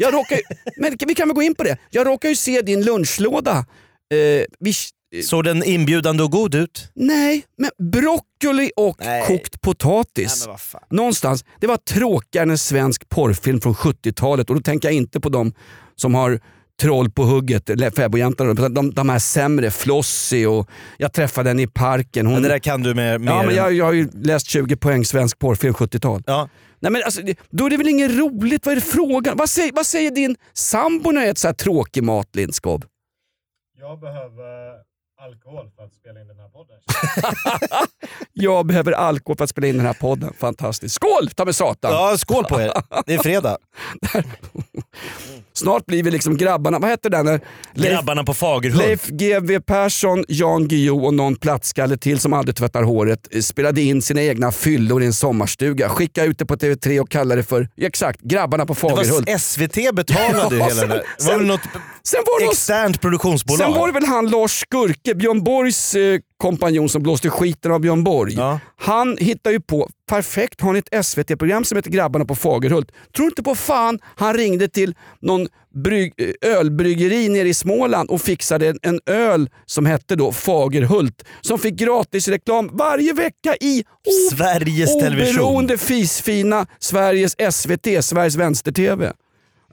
jag 0.00 0.14
råkar 0.14 0.36
ju, 0.36 0.42
men 0.76 0.96
vi 1.06 1.14
kan 1.14 1.28
väl 1.28 1.34
gå 1.34 1.42
in 1.42 1.54
på 1.54 1.62
det. 1.62 1.76
Jag 1.90 2.06
råkar 2.06 2.28
ju 2.28 2.36
se 2.36 2.62
din 2.62 2.84
lunchlåda 2.84 3.58
eh, 4.14 4.44
vid 4.60 4.74
Såg 5.24 5.44
den 5.44 5.64
inbjudande 5.64 6.22
och 6.22 6.30
god 6.30 6.54
ut? 6.54 6.90
Nej, 6.94 7.44
men 7.58 7.70
broccoli 7.92 8.70
och 8.76 8.96
Nej. 9.00 9.26
kokt 9.26 9.60
potatis. 9.60 10.48
fan. 10.58 10.82
Någonstans, 10.90 11.44
det 11.60 11.66
var 11.66 11.76
tråkigare 11.76 12.42
än 12.42 12.50
en 12.50 12.58
svensk 12.58 13.08
porrfilm 13.08 13.60
från 13.60 13.74
70-talet 13.74 14.50
och 14.50 14.56
då 14.56 14.62
tänker 14.62 14.88
jag 14.88 14.94
inte 14.94 15.20
på 15.20 15.28
de 15.28 15.52
som 15.96 16.14
har 16.14 16.40
Troll 16.80 17.10
på 17.10 17.22
hugget, 17.22 17.70
utan 17.70 18.74
de, 18.74 18.90
de 18.94 19.08
här 19.08 19.18
sämre, 19.18 19.70
Flossie 19.70 20.46
och 20.46 20.70
jag 20.96 21.12
träffade 21.12 21.50
henne 21.50 21.62
i 21.62 21.66
parken. 21.66 22.26
Hon, 22.26 22.34
Men 22.34 22.42
det 22.42 22.48
där 22.48 22.58
kan 22.58 22.82
du 22.82 22.94
med... 22.94 23.20
med 23.20 23.32
ja, 23.34 23.42
men 23.42 23.54
jag, 23.54 23.72
jag 23.72 23.84
har 23.84 23.92
ju 23.92 24.08
läst 24.14 24.46
20 24.46 24.76
poäng 24.76 25.04
svensk 25.04 25.38
porrfilm 25.38 25.74
70-tal. 25.74 26.22
ja. 26.26 26.48
Nej, 26.80 26.92
men 26.92 27.02
alltså, 27.04 27.20
då 27.50 27.66
är 27.66 27.70
det 27.70 27.76
väl 27.76 27.88
inget 27.88 28.10
roligt? 28.10 28.66
Vad 28.66 28.72
är 28.72 28.76
det 28.76 28.82
frågan? 28.86 29.36
Vad 29.36 29.50
säger, 29.50 29.72
vad 29.72 29.86
säger 29.86 30.10
din 30.10 30.36
sambo 30.52 31.10
när 31.10 31.20
jag 31.20 31.28
äter 31.30 31.38
så 31.40 31.48
här 31.48 31.54
tråkig 31.54 32.02
mat, 32.02 32.36
Lindskov? 32.36 32.84
Jag 33.80 34.00
behöver 34.00 34.74
alkohol 35.26 35.70
för 35.76 35.84
att 35.84 35.94
spela 35.94 36.20
in 36.20 36.28
den 36.28 36.36
här 36.38 36.48
podden. 36.48 36.76
Jag 38.32 38.66
behöver 38.66 38.92
alkohol 38.92 39.36
för 39.36 39.44
att 39.44 39.50
spela 39.50 39.66
in 39.66 39.76
den 39.76 39.86
här 39.86 39.92
podden. 39.92 40.32
Fantastiskt. 40.40 40.94
Skål 40.94 41.30
ta 41.30 41.44
med 41.44 41.56
satan! 41.56 41.92
ja, 41.92 42.16
skål 42.18 42.44
på 42.44 42.60
er. 42.60 42.72
Det 43.06 43.14
är 43.14 43.18
fredag. 43.18 43.56
Snart 45.52 45.86
blir 45.86 46.02
vi 46.02 46.10
liksom 46.10 46.36
grabbarna, 46.36 46.78
vad 46.78 46.90
heter 46.90 47.10
den? 47.10 47.26
Leif, 47.26 47.40
Grabbarna 47.94 48.24
på 48.24 48.34
Fagerhult. 48.34 48.82
Leif 48.82 49.06
GW 49.06 49.60
Persson, 49.60 50.24
Jan 50.28 50.68
Guillou 50.68 51.04
och 51.06 51.14
någon 51.14 51.36
plattskalle 51.36 51.96
till 51.96 52.18
som 52.20 52.32
aldrig 52.32 52.56
tvättar 52.56 52.82
håret 52.82 53.28
eh, 53.30 53.40
spelade 53.40 53.80
in 53.82 54.02
sina 54.02 54.22
egna 54.22 54.52
fyllor 54.52 55.02
i 55.02 55.06
en 55.06 55.12
sommarstuga. 55.12 55.88
Skicka 55.88 56.24
ut 56.24 56.38
det 56.38 56.46
på 56.46 56.56
TV3 56.56 57.00
och 57.00 57.10
kalla 57.10 57.36
det 57.36 57.42
för, 57.42 57.68
exakt, 57.76 58.20
Grabbarna 58.20 58.66
på 58.66 58.72
Det 58.74 58.80
Fagerhult. 58.80 59.28
var 59.30 59.38
SVT 59.38 59.94
betalade 59.94 60.56
Ja, 60.58 60.64
hela 60.68 60.80
det 60.82 60.86
där. 60.86 60.88
Det 60.88 61.24
var 61.24 61.30
sen- 61.30 61.38
väl 61.38 61.46
något 61.46 61.60
Sen 62.02 62.20
var 62.26 62.40
det 62.40 62.46
externt 62.46 63.00
produktionsbolag? 63.00 63.58
Sen 63.58 63.72
var 63.72 63.86
det 63.86 63.92
väl 63.92 64.04
han 64.04 64.30
Lars 64.30 64.50
Skurke, 65.08 65.14
Björn 65.18 65.44
Borgs 65.44 65.94
eh, 65.94 66.20
kompanjon 66.36 66.88
som 66.88 67.02
blåste 67.02 67.30
skiten 67.30 67.72
av 67.72 67.80
Björn 67.80 68.04
Borg. 68.04 68.34
Ja. 68.34 68.60
Han 68.76 69.16
hittar 69.20 69.50
ju 69.50 69.60
på, 69.60 69.88
perfekt, 70.08 70.60
har 70.60 70.72
ni 70.72 70.78
ett 70.78 71.06
SVT-program 71.06 71.64
som 71.64 71.76
heter 71.76 71.90
Grabbarna 71.90 72.24
på 72.24 72.34
Fagerhult. 72.34 72.92
Tror 73.16 73.28
inte 73.28 73.42
på 73.42 73.54
fan 73.54 73.98
han 74.16 74.34
ringde 74.34 74.68
till 74.68 74.94
någon 75.20 75.48
brygg, 75.84 76.12
eh, 76.42 76.50
ölbryggeri 76.56 77.28
nere 77.28 77.48
i 77.48 77.54
Småland 77.54 78.10
och 78.10 78.20
fixade 78.20 78.68
en, 78.68 78.78
en 78.82 79.00
öl 79.06 79.50
som 79.66 79.86
hette 79.86 80.16
då 80.16 80.32
Fagerhult. 80.32 81.24
Som 81.40 81.58
fick 81.58 81.74
gratis 81.74 82.28
reklam 82.28 82.70
varje 82.72 83.12
vecka 83.12 83.56
i 83.60 83.80
o- 83.80 84.34
Sveriges 84.36 84.98
Television. 85.00 85.40
oberoende 85.44 85.78
fisfina 85.78 86.66
Sveriges 86.78 87.36
SVT, 87.52 88.04
Sveriges 88.04 88.36
Vänster-TV. 88.36 89.12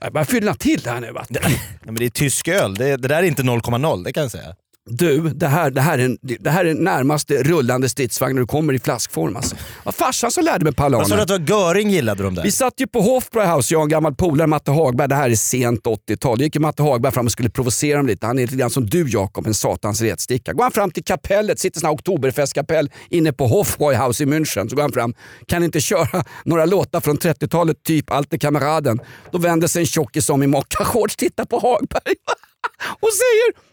Jag 0.00 0.12
bara 0.12 0.24
fylla 0.24 0.54
till 0.54 0.80
det 0.80 0.90
här 0.90 1.00
nu. 1.00 1.12
Va? 1.12 1.24
Nej, 1.30 1.60
men 1.84 1.94
det 1.94 2.04
är 2.04 2.10
tysk 2.10 2.48
öl. 2.48 2.74
Det, 2.74 2.96
det 2.96 3.08
där 3.08 3.16
är 3.16 3.22
inte 3.22 3.42
0,0, 3.42 4.04
det 4.04 4.12
kan 4.12 4.22
jag 4.22 4.32
säga. 4.32 4.54
Du, 4.90 5.20
det 5.20 5.46
här, 5.46 5.70
det, 5.70 5.80
här 5.80 5.98
är, 5.98 6.04
en- 6.04 6.18
det 6.20 6.50
här 6.50 6.64
är 6.64 6.74
närmaste 6.74 7.42
rullande 7.42 7.88
stridsvagn 7.88 8.34
när 8.34 8.40
du 8.40 8.46
kommer 8.46 8.72
i 8.72 8.78
flaskform. 8.78 9.36
Alltså. 9.36 9.56
Var 9.84 9.92
farsan 9.92 10.30
som 10.30 10.44
lärde 10.44 10.64
mig 10.64 10.72
sa 10.72 10.88
du 10.88 10.90
palaner. 10.90 11.18
att 11.18 11.28
det 11.28 11.38
var 11.38 11.40
Göring 11.40 11.90
gillade 11.90 12.22
de 12.22 12.34
där? 12.34 12.42
Vi 12.42 12.50
satt 12.50 12.74
ju 12.76 12.86
på 12.86 13.00
Hofbräu 13.00 13.46
House, 13.46 13.74
jag 13.74 13.78
och 13.80 13.84
en 13.84 13.88
gammal 13.88 14.14
polare, 14.14 14.46
Matte 14.46 14.70
Hagberg. 14.70 15.08
Det 15.08 15.14
här 15.14 15.30
är 15.30 15.34
sent 15.34 15.84
80-tal. 15.84 16.38
Då 16.38 16.44
gick 16.44 16.54
ju 16.54 16.60
Matte 16.60 16.82
Hagberg 16.82 17.12
fram 17.12 17.26
och 17.26 17.32
skulle 17.32 17.50
provocera 17.50 17.96
dem 17.96 18.06
lite. 18.06 18.26
Han 18.26 18.38
är 18.38 18.42
lite 18.42 18.56
grann 18.56 18.70
som 18.70 18.86
du 18.86 19.08
Jakob, 19.08 19.46
en 19.46 19.54
satans 19.54 20.00
retsticka. 20.00 20.52
Går 20.52 20.62
han 20.62 20.72
fram 20.72 20.90
till 20.90 21.04
kapellet, 21.04 21.58
sitter 21.58 21.80
sån 21.80 21.86
här 21.86 21.94
oktoberfestkapell 21.94 22.90
inne 23.10 23.32
på 23.32 23.46
Hofbräu 23.46 23.94
House 23.94 24.22
i 24.22 24.26
München. 24.26 24.68
Så 24.68 24.76
går 24.76 24.82
han 24.82 24.92
fram, 24.92 25.14
kan 25.48 25.64
inte 25.64 25.80
köra 25.80 26.24
några 26.44 26.64
låtar 26.64 27.00
från 27.00 27.18
30-talet, 27.18 27.82
typ 27.82 28.10
Alte 28.10 28.38
Kameraden. 28.38 29.00
Då 29.32 29.38
vänder 29.38 29.68
sig 29.68 29.80
en 29.82 29.86
tjockis 29.86 30.30
om 30.30 30.42
i 30.42 30.46
mockashorts, 30.46 31.16
tittar 31.16 31.44
på 31.44 31.58
Hagberg 31.58 32.14
och 33.00 33.08
säger 33.12 33.65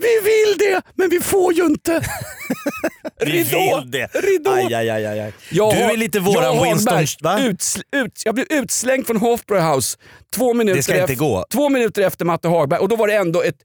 vi 0.00 0.20
vill 0.30 0.58
det, 0.58 0.82
men 0.94 1.08
vi 1.10 1.20
får 1.20 1.52
ju 1.52 1.64
inte. 1.66 2.00
Vi 3.26 3.32
vill 3.42 3.90
det. 3.90 4.06
Ridå. 4.14 4.50
Aj, 4.50 4.74
aj, 4.74 4.90
aj, 4.90 5.06
aj. 5.20 5.32
Jag 5.50 5.74
du 5.76 5.82
har- 5.82 5.92
är 5.92 5.96
lite 5.96 6.20
våran 6.20 6.56
jag 6.56 6.62
Winston... 6.64 7.06
Va? 7.20 7.40
Utsl, 7.40 7.80
ut, 7.96 8.22
jag 8.24 8.34
blev 8.34 8.46
utslängd 8.50 9.06
från 9.06 9.16
Hofbräu 9.16 9.60
House 9.60 9.98
två 10.36 10.54
minuter, 10.54 10.76
Det 10.76 10.82
ska 10.82 10.92
inte 10.92 11.02
efter, 11.02 11.14
gå. 11.14 11.44
två 11.52 11.68
minuter 11.68 12.02
efter 12.02 12.24
Matte 12.24 12.48
Hagberg 12.48 12.80
och 12.80 12.88
då 12.88 12.96
var 12.96 13.08
det 13.08 13.14
ändå 13.14 13.42
ett 13.42 13.56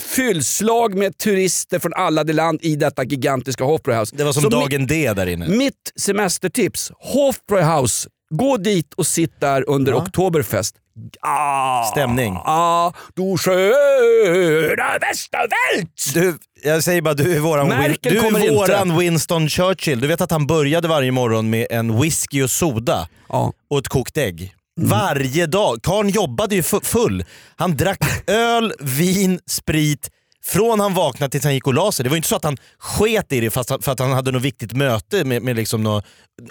fyllslag 0.00 0.94
med 0.94 1.18
turister 1.18 1.78
från 1.78 1.92
alla 1.94 2.24
de 2.24 2.32
land 2.32 2.58
i 2.62 2.76
detta 2.76 3.04
gigantiska 3.04 3.64
Hofbräu 3.64 3.96
House. 3.98 4.16
Det 4.16 4.24
var 4.24 4.32
som 4.32 4.42
Så 4.42 4.48
dagen 4.48 4.86
D 4.86 5.12
där 5.16 5.26
inne. 5.26 5.48
Mitt 5.48 5.92
semestertips, 5.96 6.92
Hofbräu 6.98 7.62
House. 7.62 8.08
Gå 8.36 8.56
dit 8.56 8.94
och 8.94 9.06
sitt 9.06 9.40
där 9.40 9.68
under 9.68 9.92
Ja. 9.92 9.98
Oktoberfest. 9.98 10.74
Ah, 11.20 11.84
Stämning. 11.84 12.36
Ah, 12.44 12.92
du 13.14 13.38
sköna 13.38 14.98
Västervält! 15.00 16.14
Du, 16.14 16.38
jag 16.64 16.84
säger 16.84 17.02
bara, 17.02 17.14
du 17.14 17.36
är 17.36 17.40
våran, 17.40 17.68
Win, 17.82 17.96
du 18.00 18.08
är 18.18 18.54
våran 18.54 18.98
Winston 18.98 19.48
Churchill. 19.48 20.00
Du 20.00 20.06
vet 20.06 20.20
att 20.20 20.30
han 20.30 20.46
började 20.46 20.88
varje 20.88 21.12
morgon 21.12 21.50
med 21.50 21.66
en 21.70 22.00
whisky 22.00 22.42
och 22.42 22.50
soda 22.50 23.08
Ja. 23.28 23.52
och 23.70 23.78
ett 23.78 23.88
kokt 23.88 24.16
ägg. 24.16 24.54
Mm. 24.78 24.90
Varje 24.90 25.46
dag. 25.46 25.78
Karln 25.82 26.08
jobbade 26.08 26.54
ju 26.54 26.62
fu- 26.62 26.80
full. 26.84 27.24
Han 27.56 27.76
drack 27.76 27.98
öl, 28.26 28.72
vin, 28.80 29.40
sprit 29.46 30.10
från 30.44 30.80
han 30.80 30.94
vaknade 30.94 31.30
tills 31.30 31.44
han 31.44 31.54
gick 31.54 31.66
och 31.66 31.74
la 31.74 31.92
sig. 31.92 32.04
Det 32.04 32.10
var 32.10 32.16
inte 32.16 32.28
så 32.28 32.36
att 32.36 32.44
han 32.44 32.56
sket 32.78 33.32
i 33.32 33.40
det 33.40 33.50
fast 33.50 33.68
för 33.84 33.92
att 33.92 33.98
han 33.98 34.12
hade 34.12 34.32
något 34.32 34.42
viktigt 34.42 34.72
möte 34.72 35.24
med, 35.24 35.42
med 35.42 35.56
liksom 35.56 35.82
något 35.82 36.04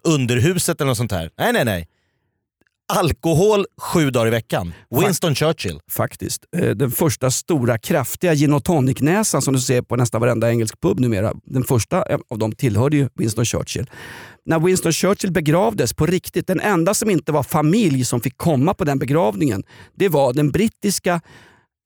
underhuset 0.04 0.82
eller 0.82 0.90
något 0.90 0.98
sånt 0.98 1.12
här. 1.12 1.30
Nej, 1.38 1.54
nej, 1.54 1.66
nej. 1.66 1.88
Alkohol 2.94 3.66
sju 3.82 4.10
dagar 4.10 4.28
i 4.28 4.30
veckan. 4.30 4.74
Winston 4.90 5.36
Churchill. 5.36 5.80
faktiskt. 5.90 6.46
Eh, 6.58 6.70
Den 6.70 6.92
första 6.92 7.32
stora 7.32 7.78
kraftiga 7.78 8.34
gin 8.36 8.54
och 8.54 8.64
tonic-näsan 8.64 9.42
som 9.42 9.54
du 9.54 9.60
ser 9.60 9.82
på 9.82 9.96
nästan 9.96 10.22
varenda 10.22 10.50
engelsk 10.50 10.82
pub 10.82 11.00
numera. 11.00 11.34
Den 11.44 11.64
första 11.64 12.06
eh, 12.10 12.20
av 12.30 12.38
dem 12.38 12.52
tillhörde 12.52 12.98
ju 12.98 13.10
Winston 13.16 13.46
Churchill. 13.46 13.90
När 14.46 14.60
Winston 14.60 14.92
Churchill 14.92 15.32
begravdes 15.32 15.94
på 15.94 16.06
riktigt, 16.06 16.48
den 16.48 16.60
enda 16.60 16.94
som 16.94 17.10
inte 17.10 17.32
var 17.32 17.44
familj 17.44 18.06
som 18.06 18.22
fick 18.22 18.38
komma 18.38 18.74
på 18.74 18.84
den 18.84 19.00
begravningen, 19.00 19.64
det 19.96 20.10
var 20.10 20.34
den 20.34 20.52
brittiska 20.52 21.22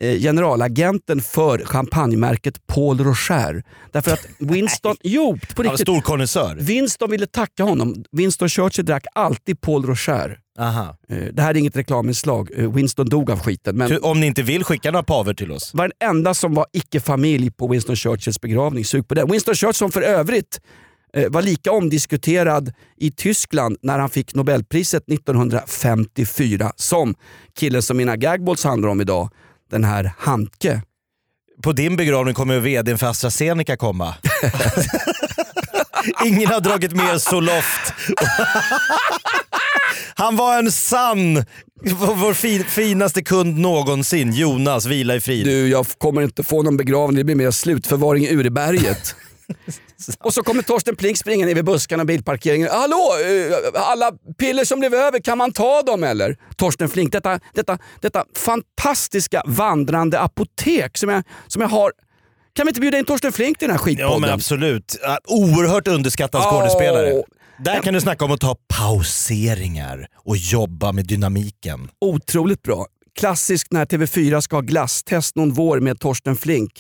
generalagenten 0.02 1.22
för 1.22 1.66
champagnemärket 1.66 2.68
Paul 2.68 3.00
Rocher. 3.00 3.64
Därför 3.92 4.12
att 4.12 4.28
Winston, 4.40 4.96
jo 5.04 5.38
på 5.56 5.64
riktigt, 5.64 5.80
stor 5.80 6.02
konnässör. 6.02 6.56
Winston 6.60 7.12
ville 7.12 7.28
tacka 7.28 7.64
honom. 7.64 8.04
Winston 8.12 8.50
Churchill 8.50 8.86
drack 8.86 9.06
alltid 9.16 9.62
Paul 9.62 9.86
Rocher. 9.86 10.40
Aha. 10.60 10.98
Eh, 11.10 11.18
Det 11.18 11.42
här 11.42 11.50
är 11.50 11.58
inget 11.58 11.76
reklaminslag, 11.78 12.50
Eh, 12.58 12.72
Winston 12.74 13.06
dog 13.10 13.32
av 13.32 13.40
skiten. 13.40 13.78
Men 13.78 14.00
Om 14.04 14.20
ni 14.20 14.28
inte 14.28 14.44
vill 14.44 14.64
skicka 14.64 14.92
några 14.92 15.04
paver 15.04 15.34
till 15.34 15.52
oss. 15.52 15.74
var 15.74 15.84
den 16.00 16.10
enda 16.10 16.34
som 16.34 16.54
var 16.54 16.66
icke-familj 16.74 17.52
på 17.52 17.68
Winston 17.68 17.96
Churchills 17.96 18.42
begravning. 18.42 18.86
Sug 18.86 19.08
på 19.08 19.16
det. 19.16 19.26
Winston 19.26 19.56
Churchill 19.56 19.74
som 19.74 19.92
för 19.92 20.02
övrigt 20.02 20.62
eh, 21.14 21.30
var 21.30 21.42
lika 21.42 21.72
omdiskuterad 21.72 22.74
i 22.98 23.12
Tyskland 23.12 23.78
när 23.82 24.00
han 24.00 24.10
fick 24.10 24.36
Nobelpriset 24.36 25.04
1954 25.10 26.72
som 26.76 27.16
killen 27.60 27.82
som 27.82 27.98
mina 27.98 28.16
gagballs 28.16 28.64
handlar 28.64 28.90
om 28.90 29.02
idag. 29.02 29.30
Den 29.70 29.84
här 29.84 30.14
Handke. 30.18 30.82
På 31.64 31.72
din 31.72 31.96
begravning 31.96 32.34
kommer 32.34 32.60
vdn 32.60 32.98
för 32.98 33.08
AstraZeneca 33.08 33.78
komma. 33.78 34.16
Ingen 36.26 36.48
har 36.48 36.60
dragit 36.60 36.92
mer 36.92 37.18
Zoloft. 37.18 37.94
Han 40.16 40.36
var 40.36 40.60
en 40.60 40.72
sann, 40.72 41.44
vår 42.16 42.34
fin, 42.34 42.64
finaste 42.64 43.24
kund 43.24 43.60
någonsin. 43.60 44.34
Jonas, 44.34 44.86
vila 44.86 45.16
i 45.16 45.20
frid. 45.20 45.46
Du, 45.46 45.68
jag 45.68 45.86
kommer 45.98 46.22
inte 46.22 46.44
få 46.44 46.64
någon 46.64 46.78
begravning, 46.78 47.18
det 47.18 47.24
blir 47.24 47.36
mer 47.36 47.52
slutförvaring 47.52 48.26
i 48.26 48.36
Ureberget. 48.36 49.16
Och 50.20 50.34
så 50.34 50.44
kommer 50.44 50.64
Torsten 50.64 50.96
Plink 50.96 51.18
springa 51.18 51.46
ner 51.46 51.56
vid 51.56 51.66
buskarna 51.66 52.02
och 52.02 52.08
bilparkeringen. 52.08 52.70
Hallå, 52.72 53.12
eh, 53.76 53.82
alla 53.82 54.12
piller 54.38 54.66
som 54.66 54.80
blev 54.80 54.94
över, 54.94 55.20
kan 55.20 55.38
man 55.38 55.52
ta 55.52 55.82
dem 55.82 56.04
eller? 56.04 56.38
Torsten 56.56 56.90
Flink, 56.90 57.12
detta, 57.12 57.40
detta, 57.54 57.78
detta 58.02 58.26
fantastiska 58.38 59.44
vandrande 59.46 60.20
apotek 60.20 60.98
som 60.98 61.10
jag, 61.10 61.24
som 61.48 61.62
jag 61.62 61.70
har. 61.70 61.92
Kan 62.56 62.66
vi 62.66 62.70
inte 62.70 62.82
bjuda 62.82 62.98
in 62.98 63.06
Torsten 63.06 63.32
Flink 63.32 63.60
till 63.60 63.68
den 63.68 63.78
här 63.78 63.84
skitpodden? 63.84 64.12
Ja 64.12 64.20
men 64.20 64.30
absolut. 64.30 64.96
Oerhört 65.28 65.88
underskattad 65.88 66.42
skådespelare. 66.44 67.14
Åh. 67.14 67.24
Där 67.60 67.80
kan 67.80 67.94
du 67.94 68.02
snacka 68.02 68.26
om 68.26 68.32
att 68.32 68.40
ta 68.40 68.56
pauseringar 68.78 70.08
och 70.26 70.38
jobba 70.38 70.92
med 70.92 71.06
dynamiken. 71.08 71.90
Otroligt 72.02 72.62
bra. 72.62 72.86
Klassiskt 73.20 73.72
när 73.72 73.86
TV4 73.86 74.42
ska 74.42 74.56
ha 74.56 74.62
glasstest 74.62 75.36
någon 75.36 75.54
vår 75.54 75.80
med 75.80 76.00
Torsten 76.00 76.36
Flink. 76.36 76.72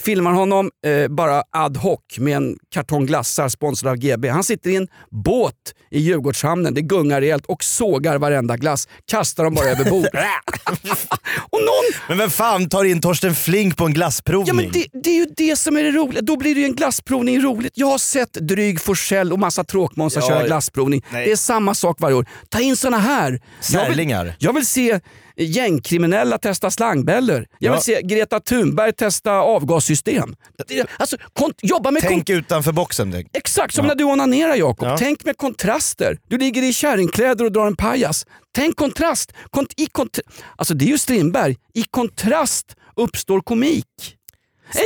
Filmar 0.00 0.32
honom 0.32 0.70
eh, 0.86 1.08
bara 1.08 1.42
ad 1.50 1.76
hoc 1.78 2.00
med 2.18 2.36
en 2.36 2.56
kartong 2.74 3.06
glassar 3.06 3.48
sponsrad 3.48 3.90
av 3.90 3.96
GB. 3.96 4.28
Han 4.28 4.44
sitter 4.44 4.70
i 4.70 4.76
en 4.76 4.88
båt 5.24 5.54
i 5.90 5.98
Djurgårdshamnen, 6.00 6.74
det 6.74 6.82
gungar 6.82 7.20
rejält 7.20 7.46
och 7.46 7.64
sågar 7.64 8.18
varenda 8.18 8.56
glass. 8.56 8.88
Kastar 9.10 9.44
dem 9.44 9.54
bara 9.54 9.66
över 9.66 9.90
bord. 9.90 10.06
och 11.50 11.60
någon 11.60 12.08
Men 12.08 12.18
vem 12.18 12.30
fan 12.30 12.68
tar 12.68 12.84
in 12.84 13.00
Torsten 13.00 13.34
Flink 13.34 13.76
på 13.76 13.84
en 13.86 13.92
glassprovning? 13.92 14.46
Ja 14.46 14.54
men 14.54 14.70
det, 14.72 14.86
det 15.02 15.10
är 15.10 15.14
ju 15.14 15.26
det 15.36 15.56
som 15.56 15.76
är 15.76 15.82
det 15.82 15.90
roliga. 15.90 16.22
Då 16.22 16.36
blir 16.36 16.54
det 16.54 16.60
ju 16.60 16.66
en 16.66 16.74
glassprovning 16.76 17.42
roligt. 17.42 17.72
Jag 17.74 17.86
har 17.86 17.98
sett 17.98 18.32
Dryg 18.32 18.80
Forsell 18.80 19.32
och 19.32 19.38
massa 19.38 19.64
tråkmånsar 19.64 20.20
Ja, 20.20 20.28
köra 20.28 20.46
glassprovning. 20.46 21.04
nej. 21.12 21.24
Det 21.24 21.32
är 21.32 21.36
samma 21.36 21.74
sak 21.74 22.00
varje 22.00 22.16
år. 22.16 22.26
Ta 22.48 22.60
in 22.60 22.76
såna 22.76 22.98
här. 22.98 23.30
Jag 23.72 23.80
vill, 23.80 23.88
Särlingar. 23.88 24.36
jag 24.38 24.52
vill 24.52 24.66
se 24.66 25.00
gängkriminella 25.44 26.38
testa 26.38 26.70
slangbällor. 26.70 27.46
Jag 27.58 27.70
Ja. 27.70 27.72
vill 27.72 27.82
se 27.82 28.02
Greta 28.02 28.40
Thunberg 28.40 28.92
testa 28.92 29.32
avgassystem. 29.32 30.34
Det- 30.68 30.86
Alltså, 30.98 31.16
jobba 31.62 31.90
med 31.90 32.02
Tänk 32.02 32.30
utanför 32.30 32.72
boxen. 32.72 33.12
Tänk. 33.12 33.36
Exakt 33.36 33.74
som 33.74 33.86
när 33.86 33.94
du 33.94 34.04
onanerar 34.04 34.54
Jakob. 34.54 34.88
Ja. 34.88 34.98
Tänk 34.98 35.24
med 35.24 35.36
kontraster. 35.36 36.18
Du 36.28 36.38
ligger 36.38 36.62
i 36.62 36.72
kärringkläder 36.72 37.44
och 37.44 37.52
drar 37.52 37.66
en 37.66 37.76
pajas. 37.76 38.26
Tänk 38.54 38.76
kontrast. 38.76 39.32
Kont- 39.50 39.72
i 39.76 39.86
kont- 39.86 40.20
alltså 40.56 40.74
det 40.74 40.84
är 40.84 40.88
ju 40.88 40.98
Strindberg. 40.98 41.56
I 41.74 41.82
kontrast 41.90 42.66
uppstår 42.96 43.40
komik. 43.40 43.86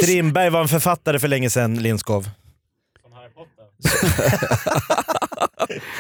Strindberg 0.03 0.51
var 0.51 0.61
en 0.61 0.69
författare 0.69 1.19
för 1.19 1.29
länge 1.29 1.51
sedan, 1.51 1.75
Lindskov. 1.83 2.29
Som 3.03 3.13
Harry 3.13 3.31
Potter. 3.35 3.67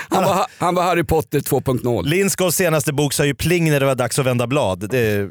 Han 0.08 0.24
var, 0.24 0.46
han 0.58 0.74
var 0.74 0.82
Harry 0.82 1.04
Potter 1.04 1.40
2.0. 1.40 2.04
Lindskovs 2.04 2.56
senaste 2.56 2.92
bok 2.92 3.12
sa 3.12 3.24
ju 3.24 3.34
pling 3.34 3.70
när 3.70 3.80
det 3.80 3.86
var 3.86 3.94
dags 3.94 4.18
att 4.18 4.26
vända 4.26 4.46
blad. 4.46 4.90
Det 4.90 4.98
är, 4.98 5.30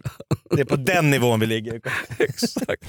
det 0.55 0.61
är 0.61 0.65
på 0.65 0.75
den 0.75 1.11
nivån 1.11 1.39
vi 1.39 1.45
ligger. 1.45 1.81
Exakt. 2.19 2.83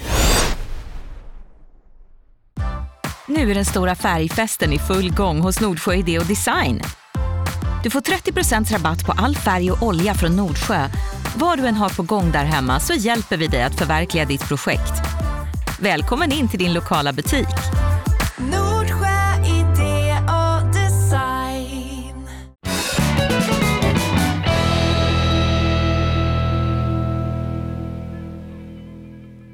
Nu 3.26 3.50
är 3.50 3.54
den 3.54 3.64
stora 3.64 3.94
färgfesten 3.94 4.72
i 4.72 4.78
full 4.78 5.14
gång 5.14 5.40
hos 5.40 5.60
Nordsjö 5.60 5.94
Idé 5.94 6.18
och 6.18 6.26
Design. 6.26 6.82
Du 7.82 7.90
får 7.90 8.00
30 8.00 8.74
rabatt 8.74 9.06
på 9.06 9.12
all 9.12 9.36
färg 9.36 9.70
och 9.70 9.82
olja 9.82 10.14
från 10.14 10.36
Nordsjö. 10.36 10.88
Vad 11.36 11.58
du 11.58 11.66
än 11.66 11.74
har 11.74 11.88
på 11.88 12.02
gång 12.02 12.32
där 12.32 12.44
hemma 12.44 12.80
så 12.80 12.94
hjälper 12.94 13.36
vi 13.36 13.46
dig 13.46 13.62
att 13.62 13.78
förverkliga 13.78 14.24
ditt 14.24 14.48
projekt. 14.48 14.92
Välkommen 15.80 16.32
in 16.32 16.48
till 16.48 16.58
din 16.58 16.72
lokala 16.72 17.12
butik. 17.12 17.48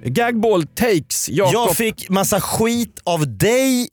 Gagball 0.09 0.67
takes. 0.67 1.29
Jakob. 1.29 1.55
Jag 1.55 1.77
fick 1.77 2.09
massa 2.09 2.41
skit 2.41 3.01
av 3.05 3.39
dig. 3.39 3.89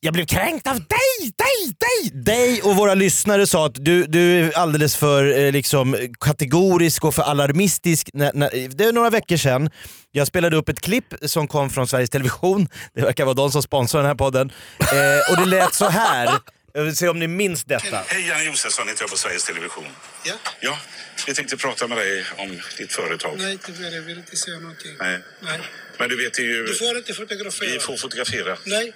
Jag 0.00 0.12
blev 0.14 0.26
kränkt 0.26 0.66
av 0.66 0.74
dig, 0.74 1.32
dig, 1.36 1.74
dig! 1.78 2.22
Dig 2.22 2.62
och 2.62 2.76
våra 2.76 2.94
lyssnare 2.94 3.46
sa 3.46 3.66
att 3.66 3.74
du, 3.74 4.04
du 4.04 4.38
är 4.38 4.58
alldeles 4.58 4.96
för 4.96 5.38
eh, 5.38 5.52
liksom, 5.52 5.96
kategorisk 6.20 7.04
och 7.04 7.14
för 7.14 7.22
alarmistisk. 7.22 8.10
När, 8.12 8.32
när, 8.34 8.68
det 8.76 8.84
är 8.84 8.92
några 8.92 9.10
veckor 9.10 9.36
sedan. 9.36 9.70
Jag 10.10 10.26
spelade 10.26 10.56
upp 10.56 10.68
ett 10.68 10.80
klipp 10.80 11.14
som 11.22 11.48
kom 11.48 11.70
från 11.70 11.88
Sveriges 11.88 12.10
Television. 12.10 12.68
Det 12.94 13.00
verkar 13.02 13.24
vara 13.24 13.34
de 13.34 13.50
som 13.52 13.62
sponsrar 13.62 14.00
den 14.00 14.08
här 14.08 14.14
podden. 14.14 14.52
Eh, 14.80 15.32
och 15.32 15.36
det 15.36 15.46
lät 15.46 15.74
så 15.74 15.88
här. 15.88 16.28
Jag 16.72 16.82
vill 16.84 16.96
se 16.96 17.08
om 17.08 17.18
ni 17.18 17.26
minns 17.28 17.64
detta. 17.64 18.04
Hej, 18.08 18.26
Janne 18.28 18.44
Josefsson 18.44 18.88
heter 18.88 19.02
jag 19.02 19.10
på 19.10 19.16
Sveriges 19.16 19.44
Television. 19.44 19.86
Ja? 20.24 20.34
Ja, 20.60 20.78
vi 21.26 21.34
tänkte 21.34 21.56
prata 21.56 21.86
med 21.88 21.98
dig 21.98 22.24
om 22.38 22.60
ditt 22.78 22.92
företag. 22.92 23.38
Nej, 23.38 23.58
tyvärr. 23.66 23.94
Jag 23.94 24.02
vill 24.02 24.18
inte 24.18 24.36
säga 24.36 24.58
någonting. 24.58 24.96
Nej. 24.98 25.18
Nej. 25.40 25.60
Men 25.98 26.08
du 26.08 26.16
vet 26.24 26.38
ju... 26.38 26.66
Du 26.66 26.74
får 26.74 26.96
inte 26.96 27.14
fotografera. 27.14 27.70
Vi 27.70 27.78
får 27.80 27.96
fotografera. 27.96 28.58
Nej, 28.64 28.92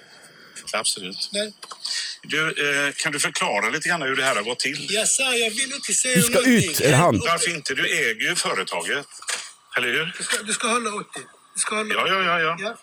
Absolut. 0.73 1.29
nej. 1.33 1.53
Du, 2.23 2.47
eh, 2.87 2.93
kan 2.93 3.11
du 3.11 3.19
förklara 3.19 3.69
lite 3.69 3.89
grann 3.89 4.01
hur 4.01 4.15
det 4.15 4.23
här 4.23 4.35
har 4.35 4.43
gått 4.43 4.59
till? 4.59 4.87
Jag 4.89 5.07
sa 5.07 5.23
jag 5.35 5.49
vill 5.49 5.73
inte 5.73 5.93
säga 5.93 6.15
Du 6.15 6.21
ska 6.21 6.33
någonting. 6.33 6.69
ut, 6.71 6.81
är 6.81 6.89
det 6.89 6.95
han? 6.95 7.19
Varför 7.19 7.49
inte? 7.51 7.73
Du 7.75 7.87
äger 7.87 8.29
ju 8.29 8.35
företaget. 8.35 9.05
Eller 9.77 9.87
hur? 9.87 10.13
Du 10.17 10.23
ska, 10.23 10.43
du 10.43 10.53
ska 10.53 10.67
hålla 10.67 10.93
åt 10.93 11.13
dig. 11.13 11.23
Du 11.55 11.59
ska 11.59 11.75
hålla 11.75 11.93
Ja, 11.95 12.07
ja, 12.07 12.23
ja. 12.23 12.39
ja. 12.39 12.57
Ja. 12.59 12.77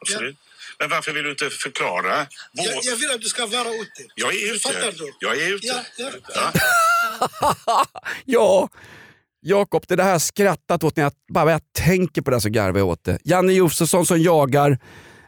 Absolut. 0.00 0.36
Men 0.82 0.90
varför 0.90 1.12
vill 1.12 1.24
du 1.24 1.30
inte 1.30 1.50
förklara? 1.50 2.26
Vår... 2.52 2.66
Jag, 2.66 2.84
jag 2.84 2.96
vill 2.96 3.10
att 3.10 3.20
du 3.20 3.28
ska 3.28 3.46
vara 3.46 3.68
ute. 3.68 4.02
Jag 4.14 4.34
är 4.34 4.54
ute. 4.54 4.58
Fattar 4.58 4.92
du? 4.92 5.12
Jag 5.18 5.38
är 5.38 5.54
ute. 5.54 5.66
Ja, 5.66 5.82
ja. 5.96 6.10
Ja. 6.34 7.84
Ja, 8.24 8.68
Jakob, 9.42 9.84
det 9.88 9.96
där 9.96 10.04
har 10.04 10.10
jag 10.10 10.22
skrattat 10.22 10.84
åt 10.84 10.96
när 10.96 11.04
jag 11.04 11.12
bara 11.32 11.50
jag 11.50 11.60
tänker 11.78 12.22
på 12.22 12.30
det 12.30 12.40
så 12.40 12.48
garvar 12.48 12.78
jag 12.78 12.88
åt 12.88 13.04
det. 13.04 13.18
Janne 13.24 13.52
Josefsson 13.52 14.06
som 14.06 14.22
jagar 14.22 14.78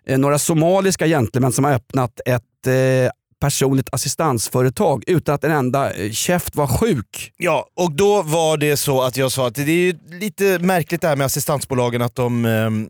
eh, 0.07 0.19
några 0.19 0.39
somaliska 0.39 1.07
gentlemän 1.07 1.53
som 1.53 1.65
har 1.65 1.73
öppnat 1.73 2.21
ett 2.27 2.67
eh, 2.67 3.11
personligt 3.41 3.89
assistansföretag 3.93 5.05
utan 5.07 5.35
att 5.35 5.45
en 5.45 5.51
enda 5.51 5.93
eh, 5.93 6.11
käft 6.11 6.57
var 6.57 6.67
sjuk. 6.67 7.33
Ja, 7.37 7.67
och 7.77 7.93
då 7.93 8.23
var 8.23 8.57
det 8.57 8.77
så 8.77 9.03
att 9.03 9.17
jag 9.17 9.33
sa 9.33 9.47
att 9.47 9.55
det 9.55 9.63
är 9.63 10.21
lite 10.21 10.59
märkligt 10.59 11.01
det 11.01 11.09
här 11.09 11.17
med 11.17 11.25
assistansbolagen 11.25 12.03
att 12.03 12.15
de 12.15 12.45
ehm, 12.45 12.89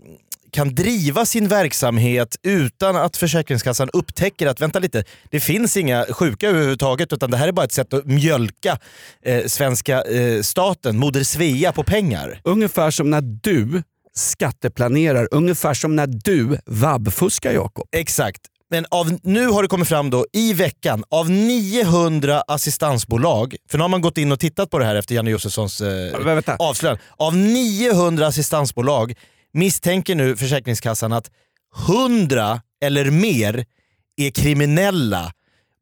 kan 0.54 0.75
driva 0.75 1.26
sin 1.26 1.49
verksamhet 1.49 2.36
utan 2.43 2.97
att 2.97 3.17
Försäkringskassan 3.17 3.90
upptäcker 3.93 4.47
att 4.47 4.60
vänta 4.60 4.78
lite, 4.78 5.04
det 5.30 5.40
finns 5.40 5.76
inga 5.76 6.04
sjuka 6.10 6.49
överhuvudtaget 6.49 7.12
utan 7.12 7.30
det 7.30 7.36
här 7.36 7.49
är 7.49 7.52
bara 7.52 7.64
ett 7.64 7.73
sätt 7.73 7.95
att 7.95 8.06
mjölka 8.06 8.78
eh, 9.25 9.47
svenska 9.47 10.02
eh, 10.02 10.43
staten, 10.43 10.99
Moder 10.99 11.23
Svea, 11.25 11.73
på 11.73 11.82
pengar. 11.82 12.40
Ungefär 12.45 12.90
som 12.90 13.10
när 13.10 13.21
du 13.21 13.82
skatteplanerar, 14.17 15.28
ungefär 15.30 15.75
som 15.75 15.97
när 15.97 16.06
du 16.06 16.58
vabbfuskar 16.67 17.52
Jakob. 17.52 17.88
Exakt. 17.93 18.40
Men 18.71 18.86
av, 18.90 19.19
nu 19.23 19.47
har 19.47 19.62
det 19.62 19.69
kommit 19.69 19.88
fram 19.88 20.10
då 20.10 20.26
i 20.32 20.52
veckan, 20.52 21.04
av 21.10 21.30
900 21.30 22.43
assistansbolag, 22.49 23.56
för 23.71 23.78
nu 23.78 23.84
har 23.84 23.88
man 23.88 24.00
gått 24.00 24.19
in 24.19 24.32
och 24.32 24.40
tittat 24.40 24.71
på 24.71 24.78
det 24.78 24.84
här 24.84 24.95
efter 24.95 25.14
Janne 25.14 25.30
Josefssons 25.30 25.80
eh, 25.80 26.56
avslöjande. 26.58 27.02
Av 27.17 27.36
900 27.36 28.26
assistansbolag 28.26 29.14
misstänker 29.54 30.14
nu 30.14 30.36
Försäkringskassan 30.36 31.12
att 31.12 31.30
100 31.88 32.60
eller 32.84 33.10
mer 33.10 33.64
är 34.17 34.30
kriminella. 34.30 35.32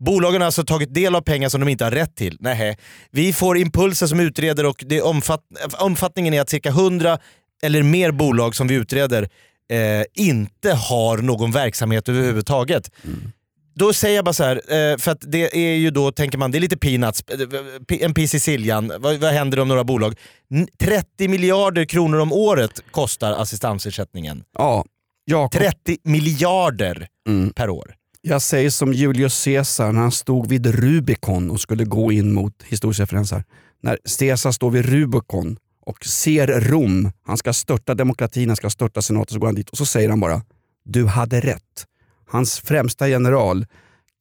Bolagen 0.05 0.41
har 0.41 0.47
alltså 0.47 0.65
tagit 0.65 0.95
del 0.95 1.15
av 1.15 1.21
pengar 1.21 1.49
som 1.49 1.61
de 1.61 1.69
inte 1.69 1.85
har 1.85 1.91
rätt 1.91 2.17
till. 2.17 2.37
Nej. 2.41 2.79
Vi 3.11 3.33
får 3.33 3.59
impulser 3.59 4.07
som 4.07 4.21
utreder 4.21 4.67
och 4.67 4.85
det 4.87 5.03
omfatt, 5.03 5.41
omfattningen 5.79 6.35
är 6.35 6.41
att 6.41 6.51
cirka 6.51 6.69
100 6.69 7.19
eller 7.63 7.83
mer 7.83 8.11
bolag 8.11 8.55
som 8.55 8.67
vi 8.69 8.75
utreder 8.75 9.29
eh, 9.71 10.05
inte 10.15 10.73
har 10.73 11.19
någon 11.19 11.53
verksamhet 11.53 12.09
överhuvudtaget. 12.09 12.91
Mm. 13.05 13.33
Då 13.75 13.93
säger 13.93 14.17
jag 14.17 14.25
bara 14.25 14.33
så 14.33 14.45
här, 14.45 14.57
eh, 14.57 14.99
för 14.99 15.11
att 15.11 15.21
det 15.21 15.57
är 15.57 15.75
ju 15.77 15.91
då, 15.91 16.13
tänker 16.13 16.39
man, 16.39 16.51
det 16.51 16.59
är 16.59 16.61
lite 16.61 16.77
peanuts, 16.77 17.25
eh, 17.29 17.99
en 18.05 18.15
piece 18.15 18.37
i 18.37 18.41
Siljan. 18.41 18.93
Vad, 18.99 19.17
vad 19.17 19.33
händer 19.33 19.59
om 19.59 19.69
några 19.69 19.85
bolag? 19.85 20.15
N- 20.55 20.69
30 20.79 21.29
miljarder 21.29 21.85
kronor 21.85 22.19
om 22.19 22.33
året 22.33 22.81
kostar 22.91 23.33
assistansersättningen. 23.33 24.45
Ja, 24.59 24.85
Jakob. 25.25 25.61
30 25.61 25.97
miljarder 26.05 27.07
Mm. 27.29 27.51
per 27.53 27.71
år. 27.71 27.95
Jag 28.21 28.43
säger 28.43 28.71
som 28.71 28.93
Julius 28.93 29.45
Caesar 29.45 29.93
när 29.93 30.01
han 30.01 30.13
stod 30.13 30.49
vid 30.49 30.67
Rubicon 30.67 31.51
och 31.51 31.61
skulle 31.61 31.85
gå 31.85 32.13
in 32.13 32.33
mot 32.33 32.63
historisk 32.65 33.01
referens 33.01 33.31
här. 33.33 33.45
När 33.83 33.99
Caesar 34.19 34.53
står 34.53 34.71
vid 34.71 34.85
Rubicon 34.87 35.57
och 35.87 36.05
ser 36.05 36.47
Rom, 36.47 37.13
han 37.27 37.37
ska 37.37 37.53
störta 37.53 37.95
demokratin, 37.95 38.49
han 38.49 38.57
ska 38.57 38.71
störta 38.71 39.03
senaten, 39.03 39.35
så 39.35 39.39
går 39.41 39.47
han 39.47 39.55
dit 39.55 39.71
och 39.71 39.79
så 39.79 39.87
säger 39.87 40.09
han 40.09 40.21
bara 40.21 40.43
“Du 40.85 41.07
hade 41.07 41.41
rätt”. 41.41 41.87
Hans 42.33 42.61
främsta 42.61 43.09
general, 43.09 43.67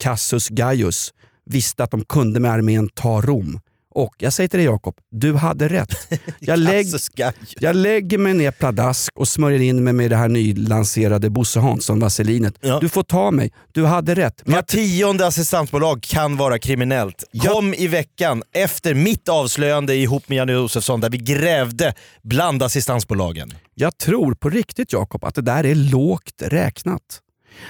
Cassius 0.04 0.50
Gaius, 0.50 1.14
visste 1.46 1.84
att 1.84 1.92
de 1.92 2.06
kunde 2.06 2.40
med 2.40 2.52
armén 2.52 2.90
ta 2.90 3.22
Rom. 3.22 3.60
Och 3.94 4.16
jag 4.18 4.34
säger 4.34 4.48
till 4.48 4.58
dig 4.60 4.66
Jakob, 4.66 4.96
du 5.12 5.34
hade 5.34 5.68
rätt. 5.68 5.90
Jag, 6.40 6.60
lägg, 6.60 6.88
jag 7.60 7.76
lägger 7.76 8.18
mig 8.18 8.34
ner 8.34 8.52
pladask 8.52 9.12
och 9.16 9.28
smörjer 9.28 9.60
in 9.62 9.84
mig 9.84 9.94
med 9.94 10.10
det 10.10 10.16
här 10.16 10.28
nylanserade 10.28 11.30
Bosse 11.30 11.60
Hansson-vaselinet. 11.60 12.54
Ja. 12.62 12.80
Du 12.80 12.90
får 12.90 13.04
ta 13.04 13.32
mig, 13.32 13.52
du 13.72 13.86
hade 13.86 14.16
rätt. 14.16 14.42
Men 14.46 14.56
Var 14.56 14.62
tionde 14.62 15.28
assistansbolag 15.28 16.02
kan 16.02 16.38
vara 16.38 16.60
kriminellt. 16.60 17.24
Kom 17.48 17.74
i 17.74 17.88
veckan 17.88 18.44
efter 18.54 18.94
mitt 18.94 19.30
avslöjande 19.30 19.96
ihop 19.96 20.30
med 20.30 20.36
Janne 20.36 20.52
Josefsson 20.54 21.02
där 21.02 21.10
vi 21.10 21.18
grävde 21.18 21.94
bland 22.24 22.64
assistansbolagen. 22.64 23.54
jag 23.76 23.98
tror 23.98 24.34
på 24.34 24.50
riktigt 24.50 24.94
Jakob 24.94 25.24
att 25.24 25.36
det 25.36 25.42
där 25.42 25.66
är 25.66 25.76
lågt 25.76 26.42
räknat. 26.42 27.02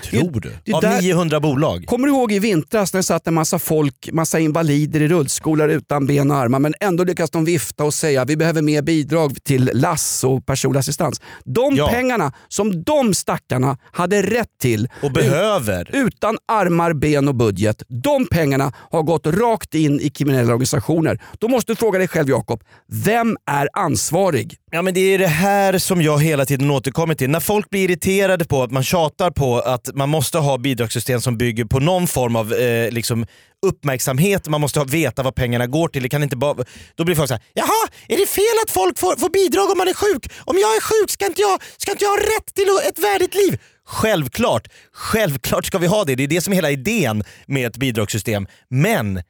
Tror 0.03 0.39
du? 0.41 0.51
det 0.65 0.73
Av 0.73 0.81
där- 0.81 1.01
900 1.01 1.39
bolag? 1.39 1.85
Kommer 1.87 2.07
du 2.07 2.13
ihåg 2.13 2.31
i 2.31 2.39
vintras 2.39 2.93
när 2.93 2.99
det 2.99 3.03
satt 3.03 3.27
en 3.27 3.33
massa 3.33 3.59
folk, 3.59 4.09
massa 4.11 4.39
invalider 4.39 5.01
i 5.01 5.07
rullstolar 5.07 5.69
utan 5.69 6.07
ben 6.07 6.31
och 6.31 6.37
armar 6.37 6.59
men 6.59 6.73
ändå 6.79 7.03
lyckas 7.03 7.29
de 7.31 7.45
vifta 7.45 7.83
och 7.83 7.93
säga 7.93 8.25
vi 8.25 8.37
behöver 8.37 8.61
mer 8.61 8.81
bidrag 8.81 9.37
till 9.43 9.71
LASS 9.73 10.23
och 10.23 10.45
personlig 10.45 10.79
assistans. 10.79 11.21
De 11.45 11.75
Ja. 11.75 11.87
pengarna 11.87 12.33
som 12.47 12.83
de 12.83 13.13
stackarna 13.13 13.77
hade 13.91 14.21
rätt 14.21 14.47
till 14.61 14.87
Och 15.03 15.11
behöver. 15.11 15.89
utan 15.93 16.37
armar, 16.47 16.93
ben 16.93 17.27
och 17.27 17.35
budget. 17.35 17.83
De 17.87 18.27
pengarna 18.27 18.73
har 18.91 19.03
gått 19.03 19.27
rakt 19.27 19.75
in 19.75 19.99
i 19.99 20.09
kriminella 20.09 20.53
organisationer. 20.53 21.21
Då 21.39 21.47
måste 21.47 21.71
du 21.71 21.75
fråga 21.75 21.99
dig 21.99 22.07
själv 22.07 22.29
Jakob, 22.29 22.63
vem 22.91 23.37
är 23.51 23.69
ansvarig? 23.73 24.55
Ja 24.71 24.81
men 24.81 24.93
det 24.93 24.99
är 24.99 25.19
det 25.19 25.27
här 25.27 25.77
som 25.77 26.01
jag 26.01 26.21
hela 26.23 26.45
tiden 26.45 26.71
återkommer 26.71 27.15
till. 27.15 27.29
När 27.29 27.39
folk 27.39 27.69
blir 27.69 27.83
irriterade 27.83 28.45
på 28.45 28.63
att 28.63 28.71
man 28.71 28.83
tjatar 28.83 29.31
på 29.31 29.59
att 29.73 29.89
man 29.95 30.09
måste 30.09 30.37
ha 30.37 30.57
bidragssystem 30.57 31.21
som 31.21 31.37
bygger 31.37 31.65
på 31.65 31.79
någon 31.79 32.07
form 32.07 32.35
av 32.35 32.53
eh, 32.53 32.91
liksom 32.91 33.25
uppmärksamhet, 33.67 34.47
man 34.47 34.61
måste 34.61 34.79
ha, 34.79 34.85
veta 34.85 35.23
vad 35.23 35.35
pengarna 35.35 35.67
går 35.67 35.87
till. 35.87 36.03
Det 36.03 36.09
kan 36.09 36.23
inte 36.23 36.37
bara, 36.37 36.63
då 36.95 37.03
blir 37.03 37.15
folk 37.15 37.27
såhär, 37.27 37.43
jaha, 37.53 37.87
är 38.07 38.17
det 38.17 38.25
fel 38.25 38.43
att 38.63 38.71
folk 38.71 38.99
får, 38.99 39.15
får 39.15 39.29
bidrag 39.29 39.71
om 39.71 39.77
man 39.77 39.87
är 39.87 39.93
sjuk? 39.93 40.31
Om 40.45 40.57
jag 40.57 40.75
är 40.75 40.81
sjuk, 40.81 41.11
ska 41.11 41.25
inte 41.25 41.41
jag, 41.41 41.61
ska 41.77 41.91
inte 41.91 42.03
jag 42.03 42.11
ha 42.11 42.17
rätt 42.17 42.53
till 42.55 42.67
ett 42.89 42.99
värdigt 42.99 43.35
liv? 43.35 43.59
Självklart, 43.85 44.67
självklart 44.93 45.65
ska 45.65 45.77
vi 45.77 45.87
ha 45.87 46.03
det. 46.03 46.15
Det 46.15 46.23
är 46.23 46.27
det 46.27 46.41
som 46.41 46.53
är 46.53 46.55
hela 46.55 46.71
idén 46.71 47.23
med 47.45 47.67
ett 47.67 47.77
bidragssystem. 47.77 48.47
Men 48.69 49.21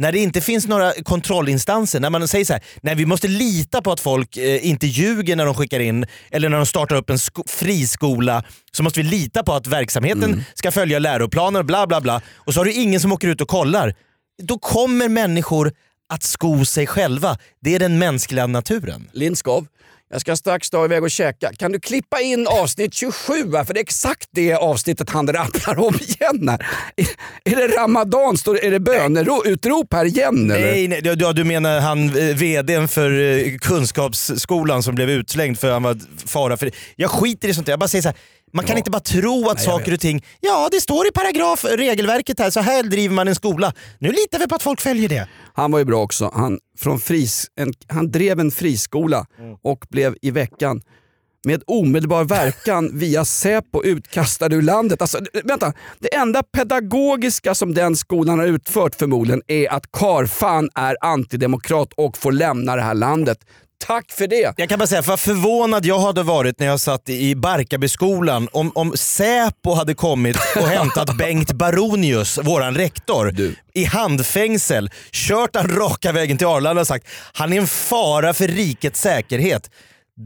när 0.00 0.12
det 0.12 0.18
inte 0.18 0.40
finns 0.40 0.66
några 0.68 0.92
kontrollinstanser, 0.92 2.00
när 2.00 2.10
man 2.10 2.28
säger 2.28 2.44
så 2.44 2.52
här, 2.52 2.62
nej 2.82 2.94
vi 2.94 3.06
måste 3.06 3.28
lita 3.28 3.82
på 3.82 3.92
att 3.92 4.00
folk 4.00 4.36
eh, 4.36 4.66
inte 4.66 4.86
ljuger 4.86 5.36
när 5.36 5.46
de 5.46 5.54
skickar 5.54 5.80
in, 5.80 6.06
eller 6.30 6.48
när 6.48 6.56
de 6.56 6.66
startar 6.66 6.96
upp 6.96 7.10
en 7.10 7.18
sko- 7.18 7.44
friskola, 7.46 8.44
så 8.72 8.82
måste 8.82 9.00
vi 9.02 9.08
lita 9.08 9.42
på 9.42 9.52
att 9.54 9.66
verksamheten 9.66 10.24
Mm. 10.24 10.40
ska 10.54 10.70
följa 10.70 10.98
läroplaner, 10.98 11.62
bla 11.62 11.86
bla 11.86 12.00
bla. 12.00 12.20
Och 12.36 12.54
så 12.54 12.60
har 12.60 12.64
du 12.64 12.72
ingen 12.72 13.00
som 13.00 13.12
åker 13.12 13.28
ut 13.28 13.40
och 13.40 13.48
kollar. 13.48 13.94
Då 14.42 14.58
kommer 14.58 15.08
människor 15.08 15.72
att 16.12 16.22
sko 16.22 16.64
sig 16.64 16.86
själva. 16.86 17.38
Det 17.60 17.74
är 17.74 17.78
den 17.78 17.98
mänskliga 17.98 18.46
naturen. 18.46 19.10
Lindskov, 19.12 19.66
jag 20.12 20.20
ska 20.20 20.36
strax 20.36 20.70
dra 20.70 20.84
iväg 20.84 21.02
och 21.02 21.10
käka. 21.10 21.52
Kan 21.58 21.72
du 21.72 21.80
klippa 21.80 22.20
in 22.20 22.46
avsnitt 22.46 22.94
27? 22.94 23.32
här? 23.52 23.64
För 23.64 23.74
det 23.74 23.80
är 23.80 23.82
exakt 23.82 24.28
det 24.30 24.54
avsnittet 24.54 25.10
han 25.10 25.26
rabblar 25.26 25.78
om 25.78 25.94
igen. 25.94 26.48
Här. 26.48 26.66
Är, 26.96 27.06
är 27.44 27.56
det 27.56 27.76
ramadan? 27.76 28.34
Är 28.62 28.70
det 28.70 28.80
böneutrop 28.80 29.92
här 29.92 30.04
igen? 30.04 30.50
Eller? 30.50 30.66
Nej, 30.66 30.88
nej 30.88 31.16
du, 31.34 31.44
menar 31.44 31.80
han 31.80 32.08
eh, 32.08 32.36
vdn 32.36 32.88
för 32.88 33.20
eh, 33.20 33.58
Kunskapsskolan 33.58 34.82
som 34.82 34.94
blev 34.94 35.10
utslängd 35.10 35.58
för 35.58 35.68
att 35.68 35.72
han 35.72 35.82
var 35.82 35.98
fara 36.26 36.56
för 36.56 36.70
Jag 36.96 37.10
skiter 37.10 37.48
i 37.48 37.54
sånt 37.54 37.66
där. 37.66 37.72
Jag 37.72 37.80
bara 37.80 37.88
säger 37.88 38.02
så 38.02 38.08
här, 38.08 38.16
man 38.52 38.64
kan 38.64 38.72
Ja. 38.74 38.78
inte 38.78 38.90
bara 38.90 39.00
tro 39.00 39.48
att 39.48 39.56
Nej, 39.56 39.64
saker 39.66 39.92
och 39.92 40.00
ting, 40.00 40.24
ja 40.40 40.68
det 40.72 40.80
står 40.80 41.06
i 41.06 41.10
paragraf, 41.12 41.64
regelverket 41.64 42.38
här, 42.38 42.50
så 42.50 42.60
här 42.60 42.82
driver 42.82 43.14
man 43.14 43.28
en 43.28 43.34
skola. 43.34 43.72
Nu 43.98 44.08
litar 44.08 44.38
vi 44.38 44.46
på 44.48 44.54
att 44.54 44.62
folk 44.62 44.80
följer 44.80 45.08
det. 45.08 45.28
Han 45.54 45.72
var 45.72 45.78
ju 45.78 45.84
bra 45.84 46.02
också. 46.02 46.30
Han, 46.34 46.58
från 46.78 47.00
fris, 47.00 47.46
en, 47.56 47.72
han 47.88 48.10
drev 48.10 48.40
en 48.40 48.50
friskola 48.50 49.26
och 49.62 49.86
blev 49.90 50.16
i 50.22 50.30
veckan 50.30 50.82
med 51.46 51.62
omedelbar 51.66 52.24
verkan 52.24 52.90
via 52.98 53.24
Säpo 53.24 53.82
utkastad 53.84 54.54
ur 54.54 54.62
landet. 54.62 55.00
Alltså, 55.02 55.18
vänta, 55.44 55.72
det 55.98 56.14
enda 56.14 56.42
pedagogiska 56.42 57.54
som 57.54 57.74
den 57.74 57.96
skolan 57.96 58.38
har 58.38 58.46
utfört 58.46 58.94
förmodligen 58.94 59.42
är 59.46 59.72
att 59.72 59.92
karfan 59.92 60.70
är 60.74 60.96
antidemokrat 61.00 61.92
och 61.96 62.18
får 62.18 62.32
lämna 62.32 62.76
det 62.76 62.82
här 62.82 62.94
landet. 62.94 63.38
Tack 63.86 64.10
för 64.12 64.26
det! 64.26 64.54
Jag 64.56 64.68
kan 64.68 64.78
bara 64.78 64.86
säga, 64.86 65.02
vad 65.02 65.20
förvånad 65.20 65.86
jag 65.86 65.98
hade 65.98 66.22
varit 66.22 66.58
när 66.58 66.66
jag 66.66 66.80
satt 66.80 67.08
i 67.08 67.34
Barkarbyskolan 67.36 68.48
om, 68.52 68.72
om 68.74 68.92
Säpo 68.96 69.74
hade 69.74 69.94
kommit 69.94 70.36
och 70.56 70.68
hämtat 70.68 71.16
Bengt 71.18 71.52
Baronius, 71.52 72.38
våran 72.42 72.74
rektor, 72.74 73.30
Du. 73.32 73.54
i 73.74 73.84
handfängsel, 73.84 74.90
kört 75.12 75.56
han 75.56 75.68
raka 75.68 76.12
vägen 76.12 76.38
till 76.38 76.46
Arlanda 76.46 76.80
och 76.80 76.86
sagt 76.86 77.06
han 77.32 77.52
är 77.52 77.56
en 77.60 77.66
fara 77.66 78.34
för 78.34 78.48
rikets 78.48 79.00
säkerhet. 79.00 79.70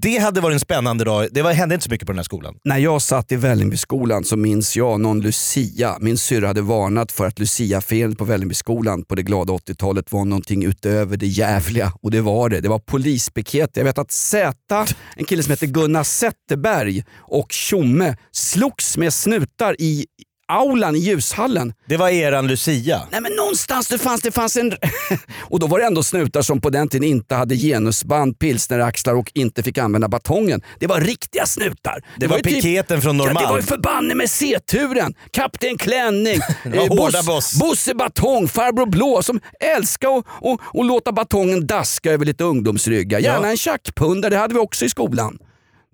Det 0.03 0.19
hade 0.19 0.41
varit 0.41 0.55
en 0.55 0.61
spännande 0.61 1.05
dag. 1.05 1.29
Det 1.33 1.43
var, 1.43 1.53
hände 1.53 1.75
inte 1.75 1.85
så 1.85 1.91
mycket 1.91 2.07
på 2.07 2.13
den 2.13 2.19
här 2.19 2.25
skolan. 2.25 2.55
När 2.65 2.79
jag 2.79 3.03
satt 3.03 3.33
i 3.33 3.37
Vällingbyskolan 3.37 4.25
så 4.25 4.37
minns 4.37 4.77
jag 4.77 5.01
någon 5.01 5.21
Lucia. 5.21 5.97
Min 6.01 6.19
syrra 6.19 6.47
hade 6.47 6.63
varnat 6.63 7.13
för 7.13 7.27
att 7.27 7.39
Lucia-firandet 7.39 8.19
på 8.19 8.25
Vällingbyskolan 8.25 9.05
på 9.05 9.15
det 9.15 9.23
glada 9.23 9.53
80-talet 9.53 10.13
var 10.13 10.25
någonting 10.25 10.65
utöver 10.65 11.17
det 11.17 11.27
jävliga. 11.27 11.93
Och 12.03 12.11
det 12.11 12.21
var 12.21 12.49
det. 12.49 12.61
Det 12.61 12.69
var 12.69 12.79
polispiket. 12.79 13.71
Jag 13.75 13.85
vet 13.85 13.99
att 13.99 14.13
Z, 14.13 14.87
en 15.17 15.25
kille 15.25 15.43
som 15.43 15.51
heter 15.51 15.67
Gunnar 15.67 16.05
Zetterberg 16.05 17.05
och 17.19 17.53
Tjomme 17.53 18.17
slogs 18.33 18.97
med 18.97 19.15
snutar 19.15 19.77
i 19.79 20.07
aulan 20.55 20.97
i 20.97 20.99
ljushallen. 20.99 21.73
Det 21.89 21.97
var 21.97 22.09
eran 22.09 22.47
Lucia. 22.47 23.03
Nej 23.13 23.21
men 23.21 23.33
någonstans 23.33 23.89
det 23.89 23.99
fanns 23.99 24.21
det 24.23 24.33
fanns 24.33 24.57
en... 24.57 24.73
och 25.41 25.61
då 25.61 25.67
var 25.67 25.79
det 25.79 25.85
ändå 25.85 26.03
snutar 26.03 26.43
som 26.43 26.61
på 26.61 26.71
den 26.71 26.89
tiden 26.89 27.09
inte 27.09 27.35
hade 27.35 27.57
genusband, 27.57 28.39
pilsneraxlar 28.39 29.15
och 29.15 29.31
inte 29.35 29.63
fick 29.63 29.79
använda 29.79 30.09
batongen. 30.09 30.63
Det 30.81 30.87
var 30.87 31.01
riktiga 31.01 31.47
snutar. 31.47 32.03
Det 32.17 32.27
var 32.27 32.37
ju 32.37 32.43
typ- 32.43 32.55
piketen 32.55 33.03
från 33.03 33.19
Ja, 33.19 33.25
det 33.29 33.35
var 33.35 33.41
ju 33.41 33.47
Norrmalm. 33.47 33.63
förbanne 33.67 34.15
med 34.15 34.31
C-turen. 34.31 35.15
Kapten 35.31 35.79
Klänning, 35.79 36.39
var 36.65 36.89
hårda 36.89 37.23
boss. 37.23 37.59
Bosse 37.59 37.95
Batong, 37.95 38.49
Farbror 38.49 38.87
Blå 38.87 39.23
som 39.23 39.41
älskar 39.77 40.19
att 40.19 40.25
och, 40.41 40.61
och 40.65 40.85
låta 40.85 41.13
batongen 41.13 41.67
daska 41.67 42.11
över 42.13 42.25
lite 42.27 42.45
ungdomsryggar. 42.45 43.19
Gärna 43.21 43.47
Ja. 43.47 43.51
en 43.51 43.57
tjackpundare, 43.57 44.31
det 44.35 44.39
hade 44.39 44.55
vi 44.55 44.61
också 44.61 44.85
i 44.85 44.89
skolan. 44.89 45.39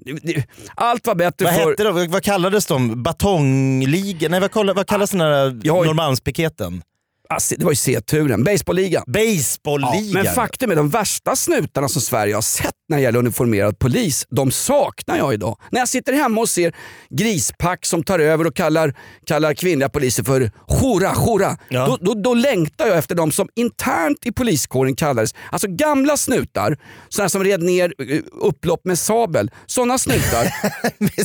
Det- 0.04 0.12
det- 0.22 0.46
Allt 0.74 1.06
var 1.06 1.14
bättre 1.14 1.44
Vad 1.44 1.54
för... 1.54 1.70
hette 1.70 1.84
de? 1.84 2.08
Vad 2.08 2.22
kallades 2.22 2.66
de? 2.66 3.02
Batongligan? 3.02 4.30
Nej 4.30 4.40
vad, 4.40 4.76
vad 4.76 4.86
kallas 4.86 5.10
den 5.10 5.20
Jag 5.20 5.62
ju- 5.64 5.86
Norrmalmspiketen? 5.86 6.82
Alltså, 7.28 7.54
det 7.58 7.64
var 7.64 7.72
ju 7.72 7.76
C-turen, 7.76 8.44
baseballligan. 8.44 9.02
Ja, 9.06 9.12
Baseballligan? 9.12 10.24
men 10.24 10.34
faktum 10.34 10.70
är 10.70 10.76
de 10.76 10.88
värsta 10.88 11.36
snutarna 11.36 11.88
som 11.88 12.02
Sverige 12.02 12.34
har 12.34 12.42
sett 12.42 12.74
när 12.90 12.96
det 12.96 13.02
gäller 13.02 13.18
uniformerad 13.18 13.78
polis, 13.78 14.26
de 14.30 14.50
saknar 14.50 15.16
jag 15.16 15.34
idag. 15.34 15.58
När 15.70 15.80
jag 15.80 15.88
sitter 15.88 16.12
hemma 16.12 16.40
och 16.40 16.48
ser 16.48 16.74
grispack 17.10 17.86
som 17.86 18.02
tar 18.04 18.18
över 18.18 18.46
och 18.46 18.54
kallar, 18.56 18.94
kallar 19.26 19.54
kvinnliga 19.54 19.88
poliser 19.88 20.22
för 20.24 20.50
hora, 20.66 21.08
hora. 21.08 21.56
Ja. 21.68 21.86
Då, 21.86 21.96
då, 22.14 22.14
då 22.22 22.34
längtar 22.34 22.86
jag 22.86 22.98
efter 22.98 23.14
de 23.14 23.32
som 23.32 23.48
internt 23.56 24.26
i 24.26 24.32
poliskåren 24.32 24.96
kallades, 24.96 25.34
alltså 25.52 25.68
gamla 25.68 26.16
snutar, 26.16 26.76
sådana 27.08 27.28
som 27.28 27.44
red 27.44 27.62
ner 27.62 27.94
eh, 28.10 28.18
upplopp 28.40 28.84
med 28.84 28.98
sabel. 28.98 29.50
Sådana 29.66 29.98
snutar, 29.98 30.54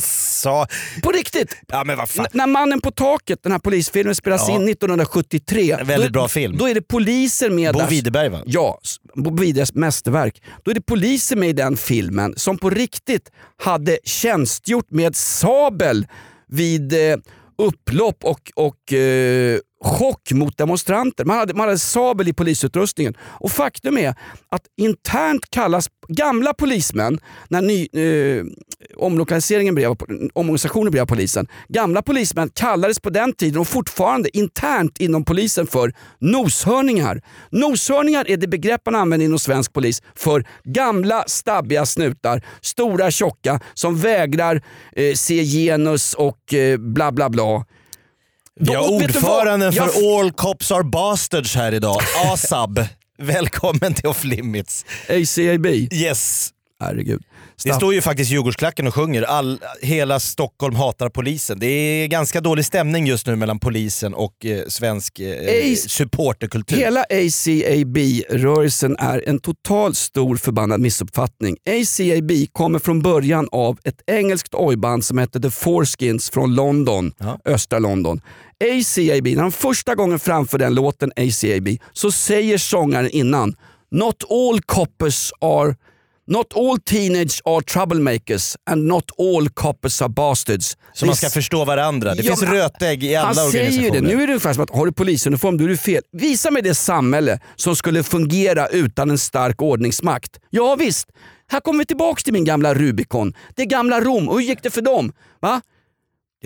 Sa... 0.02 0.66
på 1.02 1.10
riktigt. 1.12 1.56
Ja 1.68 1.84
men 1.84 1.96
vad 1.98 2.08
fan. 2.08 2.24
N- 2.24 2.30
när 2.34 2.46
Mannen 2.46 2.80
på 2.80 2.90
taket, 2.90 3.42
den 3.42 3.52
här 3.52 3.58
polisfilmen 3.58 4.14
spelas 4.14 4.48
Ja. 4.48 4.54
in 4.54 4.68
1973. 4.68 5.72
En 5.80 5.86
väldigt 5.86 6.12
då, 6.12 6.20
bra 6.20 6.28
film. 6.28 6.56
Då 6.58 6.68
är 6.68 6.74
det 6.74 6.82
poliser 6.82 7.50
med 7.50 7.74
Bo 7.74 7.86
Widerberg 7.90 8.28
va? 8.28 8.40
Ja, 8.46 8.78
Bo 9.14 9.36
Widerbergs 9.40 9.74
mästerverk. 9.74 10.42
Då 10.64 10.70
är 10.70 10.74
det 10.74 10.80
poliser 10.80 11.36
med 11.36 11.55
den 11.56 11.76
filmen 11.76 12.34
som 12.36 12.58
på 12.58 12.70
riktigt 12.70 13.30
hade 13.56 13.98
tjänstgjort 14.04 14.90
med 14.90 15.16
sabel 15.16 16.06
vid 16.48 16.92
eh, 16.92 17.18
upplopp 17.58 18.24
och, 18.24 18.52
och 18.54 18.92
eh, 18.92 19.58
chock 19.84 20.32
mot 20.32 20.58
demonstranter. 20.58 21.24
Man 21.24 21.36
hade, 21.36 21.54
man 21.54 21.68
hade 21.68 21.78
sabel 21.78 22.28
i 22.28 22.32
polisutrustningen. 22.32 23.14
Och 23.20 23.52
faktum 23.52 23.98
är 23.98 24.14
att 24.48 24.62
internt 24.76 25.50
kallas 25.50 25.88
gamla 26.08 26.54
polismän, 26.54 27.18
när 27.48 27.62
ny, 27.62 27.88
eh, 27.92 28.44
omlokaliseringen 28.96 29.74
blev, 29.74 29.96
omorganisationen 30.34 30.90
blev 30.90 31.02
av 31.02 31.06
polisen, 31.06 31.46
gamla 31.68 32.02
polismän 32.02 32.48
kallades 32.54 33.00
på 33.00 33.10
den 33.10 33.32
tiden 33.32 33.60
och 33.60 33.68
fortfarande 33.68 34.36
internt 34.36 35.00
inom 35.00 35.24
polisen 35.24 35.66
för 35.66 35.92
noshörningar. 36.18 37.22
Noshörningar 37.50 38.30
är 38.30 38.36
det 38.36 38.46
begrepp 38.48 38.82
man 38.84 38.94
använder 38.94 39.24
inom 39.24 39.38
svensk 39.38 39.72
polis 39.72 40.02
för 40.14 40.44
gamla 40.64 41.24
stabbiga 41.26 41.86
snutar, 41.86 42.42
stora 42.60 43.10
tjocka 43.10 43.60
som 43.74 43.96
vägrar 43.96 44.62
eh, 44.92 45.14
se 45.14 45.44
genus 45.44 46.14
och 46.14 46.54
eh, 46.54 46.76
bla 46.78 47.12
bla 47.12 47.30
bla. 47.30 47.64
Vi 48.60 48.74
har 48.74 48.92
ordföranden 48.92 49.72
Jag 49.72 49.92
för 49.92 50.20
All 50.20 50.32
Cops 50.32 50.70
Are 50.72 50.84
Bastards 50.84 51.54
här 51.54 51.74
idag, 51.74 52.00
ASAB. 52.32 52.80
Välkommen 53.18 53.94
till 53.94 54.06
Off 54.06 54.24
Limits. 54.24 54.84
ACAB. 55.08 55.66
Yes. 55.92 56.50
Herregud. 56.80 57.22
Det 57.64 57.74
står 57.74 57.94
ju 57.94 58.00
faktiskt 58.02 58.30
Djurgårdsklacken 58.30 58.86
och 58.86 58.94
sjunger 58.94 59.22
All, 59.22 59.58
hela 59.82 60.20
Stockholm 60.20 60.74
hatar 60.76 61.08
polisen. 61.08 61.58
Det 61.58 61.66
är 61.66 62.06
ganska 62.06 62.40
dålig 62.40 62.64
stämning 62.64 63.06
just 63.06 63.26
nu 63.26 63.36
mellan 63.36 63.58
polisen 63.58 64.14
och 64.14 64.46
eh, 64.46 64.62
svensk 64.68 65.18
eh, 65.20 65.26
Ace- 65.26 65.88
supporterkultur. 65.88 66.76
Hela 66.76 67.00
ACAB-rörelsen 67.10 68.96
är 68.98 69.28
en 69.28 69.38
total 69.38 69.94
stor 69.94 70.36
förbannad 70.36 70.80
missuppfattning. 70.80 71.56
ACAB 71.66 72.30
kommer 72.52 72.78
från 72.78 73.02
början 73.02 73.48
av 73.52 73.78
ett 73.84 74.00
engelskt 74.06 74.54
ojband 74.54 75.04
som 75.04 75.18
hette 75.18 75.40
The 75.40 75.50
Foreskins 75.50 76.30
från 76.30 76.54
London, 76.54 77.12
Ja. 77.18 77.38
östra 77.44 77.78
London. 77.78 78.20
ACAB, 78.64 79.26
när 79.26 79.42
de 79.42 79.52
första 79.52 79.94
gången 79.94 80.18
framför 80.18 80.58
den 80.58 80.74
låten 80.74 81.12
ACAB 81.16 81.68
så 81.92 82.12
säger 82.12 82.58
sångaren 82.58 83.10
innan 83.10 83.54
Not 83.90 84.24
all 84.30 84.60
coppers 84.60 85.32
are 85.40 85.74
Not 86.28 86.46
all 86.56 86.78
teenage 86.78 87.40
are 87.44 87.60
troublemakers 87.60 88.56
and 88.70 88.86
not 88.86 89.04
all 89.18 89.48
coppers 89.48 90.02
are 90.02 90.08
bastards. 90.08 90.76
Så 90.94 91.06
man 91.06 91.16
ska 91.16 91.30
förstå 91.30 91.64
varandra. 91.64 92.14
Det 92.14 92.22
Ja, 92.22 92.36
finns 92.36 92.50
rötägg 92.50 93.04
i 93.04 93.14
alla 93.16 93.26
han 93.26 93.34
säger 93.34 93.46
organisationer. 93.64 94.00
det. 94.00 94.06
Nu 94.16 94.22
är 94.22 94.26
det 94.26 94.32
ungefär 94.32 94.52
som 94.52 94.62
att 94.62 94.70
har 94.70 94.86
du 94.86 94.92
polisuniform 94.92 95.58
då 95.58 95.64
är 95.64 95.68
du 95.68 95.76
fel. 95.76 96.02
Visa 96.12 96.50
mig 96.50 96.62
det 96.62 96.74
samhälle 96.74 97.40
som 97.56 97.76
skulle 97.76 98.02
fungera 98.02 98.66
utan 98.68 99.10
en 99.10 99.18
stark 99.18 99.62
ordningsmakt. 99.62 100.30
Ja 100.50 100.74
visst, 100.74 101.08
här 101.48 101.60
kommer 101.60 101.78
vi 101.78 101.86
tillbaks 101.86 102.24
till 102.24 102.32
min 102.32 102.44
gamla 102.44 102.74
Rubicon. 102.74 103.34
Det 103.56 103.66
gamla 103.66 104.00
Rom. 104.00 104.28
Och 104.28 104.40
hur 104.40 104.46
gick 104.46 104.62
det 104.62 104.70
för 104.70 104.82
dem? 104.82 105.12
Va? 105.40 105.60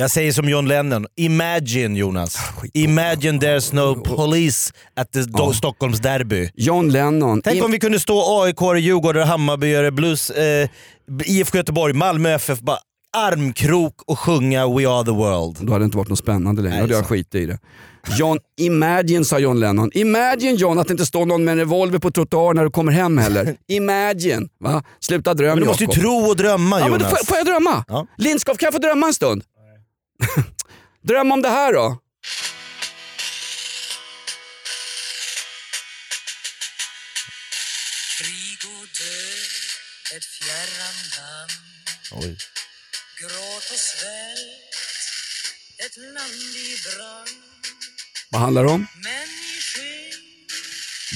Jag 0.00 0.10
säger 0.10 0.32
som 0.32 0.48
John 0.48 0.68
Lennon, 0.68 1.06
imagine 1.16 1.96
Jonas. 1.96 2.36
Imagine 2.74 3.38
there's 3.40 3.74
no 3.74 3.94
police 4.16 4.72
at 4.96 5.12
the 5.12 5.18
Do- 5.20 5.52
Stockholms 5.52 6.00
derby. 6.00 6.50
John 6.54 6.88
Lennon. 6.88 7.42
Tänk 7.42 7.64
om 7.64 7.70
vi 7.70 7.78
kunde 7.78 8.00
stå 8.00 8.42
AIK, 8.42 8.78
Djurgården, 8.78 9.28
Hammarbyare, 9.28 9.90
Blues, 9.90 10.30
eh, 10.30 10.68
IFK 11.24 11.56
Göteborg, 11.58 11.94
Malmö 11.94 12.30
FF, 12.34 12.60
bara 12.60 12.78
armkrok 13.16 13.94
och 14.06 14.18
sjunga 14.18 14.66
We 14.68 14.88
are 14.88 15.04
the 15.04 15.10
world. 15.10 15.56
Då 15.60 15.72
hade 15.72 15.82
det 15.82 15.84
inte 15.84 15.96
varit 15.96 16.08
något 16.08 16.18
spännande 16.18 16.62
längre. 16.62 16.76
Då 16.76 16.82
hade 16.82 16.94
jag 16.94 17.06
skit 17.06 17.34
i 17.34 17.46
det. 17.46 17.58
John, 18.18 18.38
imagine 18.60 19.24
sa 19.24 19.38
John 19.38 19.60
Lennon. 19.60 19.90
Imagine 19.94 20.56
John 20.56 20.78
att 20.78 20.86
det 20.88 20.92
inte 20.92 21.06
står 21.06 21.26
någon 21.26 21.44
med 21.44 21.52
en 21.52 21.58
revolver 21.58 21.98
på 21.98 22.10
trottoaren 22.10 22.56
när 22.56 22.64
du 22.64 22.70
kommer 22.70 22.92
hem 22.92 23.18
heller. 23.18 23.56
Imagine. 23.68 24.48
Va? 24.60 24.82
Sluta 25.00 25.34
dröm 25.34 25.48
Men 25.48 25.60
du 25.60 25.66
måste 25.66 25.84
ju 25.84 25.90
tro 25.90 26.16
och 26.16 26.36
drömma 26.36 26.80
Ja, 26.80 26.88
men 26.88 27.00
Jonas. 27.00 27.18
får, 27.18 27.26
får 27.26 27.36
jag 27.36 27.46
drömma? 27.46 27.84
Ja. 27.88 28.06
Lindskov, 28.16 28.54
kan 28.54 28.66
jag 28.66 28.72
få 28.72 28.78
drömma 28.78 29.06
en 29.06 29.14
stund? 29.14 29.42
Dröm 31.02 31.32
om 31.32 31.42
det 31.42 31.48
här 31.48 31.72
då. 31.72 31.98
ett 40.16 40.24
fjärran 40.24 40.96
land. 41.16 42.36
Gråt 43.20 43.70
och 43.72 43.78
svält, 43.78 44.74
ett 45.78 45.96
land 45.96 46.56
i 46.56 46.76
brand. 46.84 47.28
Vad 48.30 48.40
handlar 48.40 48.64
det 48.64 48.70
om? 48.70 48.86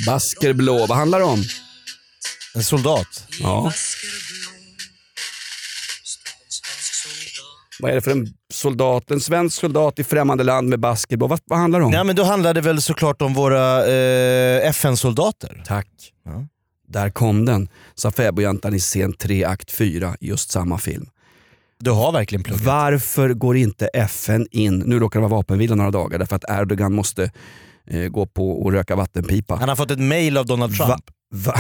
Baskerblå, 0.06 0.86
vad 0.86 0.98
handlar 0.98 1.18
det 1.18 1.24
om? 1.24 1.44
En 2.54 2.64
soldat. 2.64 3.26
Ja. 3.40 3.72
Vad 7.78 7.90
är 7.90 7.94
det 7.94 8.02
för 8.02 8.10
en 8.10 8.26
soldat? 8.64 9.11
En 9.11 9.20
svensk 9.20 9.61
soldat 9.61 9.98
i 9.98 10.05
främmande 10.05 10.44
land 10.44 10.68
med 10.68 10.81
baskerblå. 10.81 11.27
Vad, 11.27 11.40
vad 11.44 11.59
handlar 11.59 11.79
det 11.79 11.85
om? 11.85 11.92
Nej, 11.92 12.05
men 12.05 12.16
då 12.16 12.24
handlar 12.24 12.55
det 12.55 12.61
väl 12.61 12.83
såklart 12.83 13.22
om 13.22 13.35
våra 13.35 13.87
eh, 13.87 14.68
FN-soldater. 14.68 15.62
Tack. 15.66 15.88
Ja. 16.24 16.46
Där 16.88 17.11
kom 17.11 17.44
den, 17.44 17.68
sa 17.94 18.11
fäbodjäntan 18.11 18.74
i 18.74 18.79
scen 18.79 19.12
3 19.12 19.44
akt 19.44 19.70
4 19.70 20.16
i 20.20 20.29
just 20.29 20.50
samma 20.50 20.79
film. 20.79 21.07
Du 21.81 21.90
har 21.90 22.12
verkligen 22.12 22.42
pluggat. 22.42 22.64
Varför 22.64 23.29
går 23.35 23.57
inte 23.57 23.87
FN 23.87 24.46
in, 24.50 24.79
nu 24.79 24.98
råkar 24.98 25.20
det 25.20 25.29
vara 25.29 25.38
vapenvila 25.38 25.74
några 25.74 25.90
dagar, 25.90 26.18
därför 26.18 26.37
att 26.37 26.44
Erdogan 26.50 26.94
måste 26.94 27.31
eh, 27.90 28.09
gå 28.09 28.27
på 28.27 28.62
och 28.62 28.72
röka 28.72 28.96
vattenpipa. 28.96 29.57
Han 29.57 29.68
har 29.68 29.77
fått 29.77 29.90
ett 29.90 29.98
mail 29.98 30.37
av 30.38 30.46
Donald 30.46 30.77
Trump. 30.77 30.90
Va, 30.90 30.96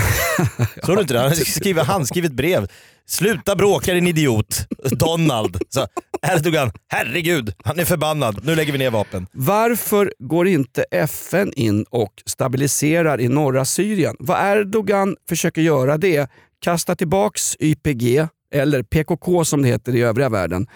va? 0.58 0.66
Såg 0.86 0.96
du 0.96 1.00
inte 1.00 1.14
det? 1.14 1.20
Han 1.20 1.36
skriver 1.36 1.84
handskrivet 1.84 2.32
brev. 2.32 2.68
Sluta 3.06 3.56
bråka 3.56 3.94
din 3.94 4.06
idiot. 4.06 4.66
Donald. 4.90 5.58
Så, 5.68 5.86
Erdogan, 6.22 6.70
herregud, 6.88 7.54
han 7.64 7.78
är 7.78 7.84
förbannad. 7.84 8.40
Nu 8.44 8.54
lägger 8.54 8.72
vi 8.72 8.78
ner 8.78 8.90
vapen. 8.90 9.26
Varför 9.32 10.12
går 10.18 10.48
inte 10.48 10.84
FN 10.90 11.52
in 11.56 11.84
och 11.90 12.22
stabiliserar 12.26 13.20
i 13.20 13.28
norra 13.28 13.64
Syrien? 13.64 14.16
Vad 14.18 14.58
Erdogan 14.58 15.16
försöker 15.28 15.62
göra 15.62 15.98
det 15.98 16.16
är 16.16 16.28
kasta 16.60 16.96
tillbaks 16.96 17.56
YPG, 17.60 18.26
eller 18.54 18.82
PKK 18.82 19.44
som 19.44 19.62
det 19.62 19.68
heter 19.68 19.94
i 19.94 20.02
övriga 20.02 20.28
världen. 20.28 20.66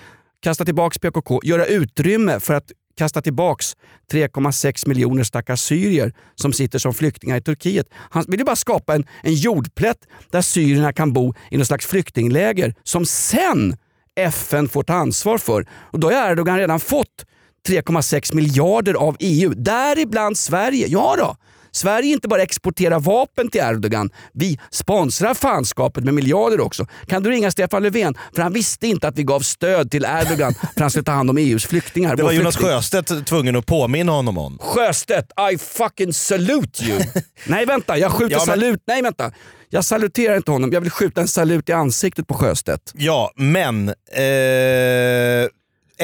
Kasta 0.41 0.64
tillbaks 0.64 0.99
PKK, 0.99 1.41
göra 1.45 1.67
utrymme 1.67 2.41
för 2.41 2.55
att 2.55 2.73
kasta 2.98 3.22
tillbaks 3.22 3.76
3,6 4.12 4.88
miljoner 4.88 5.24
stackars 5.24 5.61
syrier 5.61 6.12
som 6.34 6.52
sitter 6.52 6.78
som 6.78 6.94
flyktingar 6.94 7.37
i 7.37 7.40
Turkiet. 7.40 7.87
Han 8.11 8.24
vill 8.28 8.40
ju 8.40 8.44
bara 8.44 8.56
skapa 8.56 8.94
en, 8.94 9.04
en 9.22 9.34
jordplätt 9.34 9.98
där 10.30 10.42
syrierna 10.42 10.92
kan 10.92 11.12
bo 11.12 11.34
i 11.50 11.56
något 11.56 11.66
slags 11.66 11.87
flyktingläger 11.87 12.74
som 12.82 13.06
sen 13.06 13.76
FN 14.16 14.68
får 14.68 14.82
ta 14.82 14.94
ansvar 14.94 15.38
för. 15.38 15.66
Och 15.72 16.00
då 16.00 16.11
har 16.11 16.30
Erdogan 16.30 16.58
redan 16.58 16.80
fått 16.80 17.24
3,6 17.68 18.34
miljarder 18.34 18.94
av 18.94 19.16
EU, 19.20 19.54
däribland 19.56 20.38
Sverige. 20.38 20.87
Ja 20.88 21.14
då, 21.18 21.37
Sverige 21.79 22.12
inte 22.12 22.29
bara 22.29 22.43
exporterar 22.43 23.01
vapen 23.01 23.49
till 23.51 23.61
Erdogan, 23.61 24.11
vi 24.33 24.59
sponsrar 24.71 25.35
fanskapet 25.35 26.05
med 26.05 26.14
miljarder 26.14 26.61
också. 26.61 26.87
Kan 27.07 27.23
du 27.23 27.31
ringa 27.31 27.51
Stefan 27.51 27.83
Löfven? 27.83 28.14
För 28.35 28.43
han 28.43 28.53
visste 28.53 28.87
inte 28.87 29.09
att 29.09 29.19
vi 29.19 29.23
gav 29.23 29.41
stöd 29.41 29.91
till 29.91 30.05
Erdogan 30.05 30.55
för 30.55 30.81
han 30.81 30.91
skulle 30.91 31.05
ta 31.05 31.12
hand 31.12 31.31
om 31.31 31.38
EUs 31.38 31.67
flyktingar. 31.67 32.17
Det 32.17 32.23
var 32.23 32.33
Jonas 32.33 32.57
flykting- 32.57 32.69
Sjöstedt 32.75 33.27
tvungen 33.27 33.57
att 33.57 33.67
påminna 33.67 34.12
honom 34.12 34.38
om. 34.38 34.59
Sjöstedt, 34.61 35.33
I 35.55 35.59
fucking 35.59 36.12
salute 36.12 36.85
you. 36.85 37.01
Nej 37.47 37.67
vänta, 37.67 37.99
jag 37.99 38.12
skjuter 38.12 38.33
Ja, 38.33 38.38
men- 38.38 38.47
salut. 38.47 38.83
Nej 38.87 39.03
vänta. 39.03 39.33
Jag 39.71 39.85
saluterar 39.85 40.37
inte 40.37 40.51
honom, 40.51 40.73
jag 40.73 40.81
vill 40.81 40.91
skjuta 40.91 41.21
en 41.21 41.29
salut 41.29 41.69
i 41.69 41.73
ansiktet 41.73 42.27
på 42.27 42.35
Sjöstedt. 42.35 42.93
Ja, 42.95 43.33
men 43.37 43.88
eh, 43.88 45.49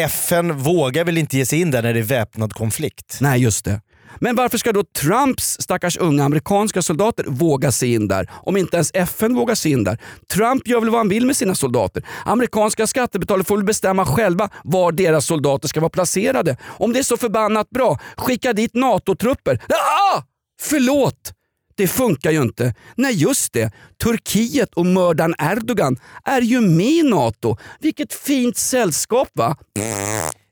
FN 0.05 0.59
vågar 0.59 1.05
väl 1.05 1.19
inte 1.19 1.37
ge 1.37 1.47
sig 1.47 1.61
in 1.61 1.71
där 1.71 1.83
när 1.83 1.95
det 1.95 2.01
är 2.01 2.05
väpnad 2.05 2.53
konflikt? 2.53 3.19
Nej, 3.21 3.41
just 3.43 3.65
det. 3.65 3.81
Men 4.19 4.37
varför 4.37 4.59
ska 4.59 4.73
då 4.73 4.85
Trumps 4.85 5.57
stackars 5.61 5.97
unga 5.97 6.25
amerikanska 6.25 6.83
soldater 6.83 7.25
våga 7.25 7.73
sig 7.73 7.95
in 7.95 8.09
där 8.09 8.31
om 8.33 8.57
inte 8.57 8.77
ens 8.77 8.91
FN 8.95 9.35
vågar 9.35 9.55
sig 9.55 9.73
in 9.73 9.85
där? 9.85 9.99
Trump 10.33 10.69
gör 10.69 10.81
väl 10.81 10.91
vad 10.91 11.01
han 11.01 11.09
vill 11.09 11.27
med 11.27 11.37
sina 11.37 11.55
soldater. 11.55 12.03
Amerikanska 12.25 12.87
skattebetalare 12.87 13.45
får 13.45 13.57
väl 13.57 13.65
bestämma 13.65 14.07
själva 14.07 14.51
var 14.65 14.93
deras 14.93 15.27
soldater 15.27 15.69
ska 15.69 15.81
vara 15.81 15.91
placerade. 15.91 16.57
Om 16.65 16.93
det 16.93 16.99
är 16.99 17.03
så 17.03 17.17
förbannat 17.17 17.71
bra, 17.71 17.99
skicka 18.17 18.53
dit 18.53 18.75
NATO-trupper. 18.75 19.61
Ah! 19.69 20.23
Förlåt! 20.61 21.33
Det 21.77 21.89
funkar 21.89 22.31
ju 22.31 22.43
inte. 22.43 22.75
Nej 22.97 23.15
just 23.15 23.53
det, 23.53 23.73
Turkiet 24.03 24.75
och 24.75 24.87
mördaren 24.87 25.35
Erdogan 25.39 25.97
är 26.25 26.41
ju 26.41 26.61
med 26.61 26.87
i 26.87 27.03
NATO. 27.03 27.57
Vilket 27.81 28.13
fint 28.13 28.57
sällskap 28.57 29.29
va? 29.33 29.57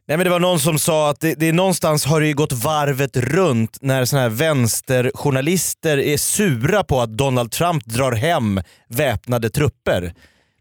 Nej, 0.08 0.16
men 0.16 0.24
det 0.24 0.30
var 0.30 0.40
någon 0.40 0.60
som 0.60 0.78
sa 0.78 1.10
att 1.10 1.20
det, 1.20 1.34
det 1.34 1.48
är 1.48 1.52
någonstans 1.52 2.04
har 2.04 2.20
det 2.20 2.26
ju 2.26 2.34
gått 2.34 2.52
varvet 2.52 3.16
runt 3.16 3.78
när 3.80 4.04
såna 4.04 4.22
här 4.22 4.28
vänsterjournalister 4.28 5.98
är 5.98 6.16
sura 6.16 6.84
på 6.84 7.00
att 7.00 7.10
Donald 7.10 7.50
Trump 7.50 7.84
drar 7.84 8.12
hem 8.12 8.60
väpnade 8.88 9.50
trupper. 9.50 10.14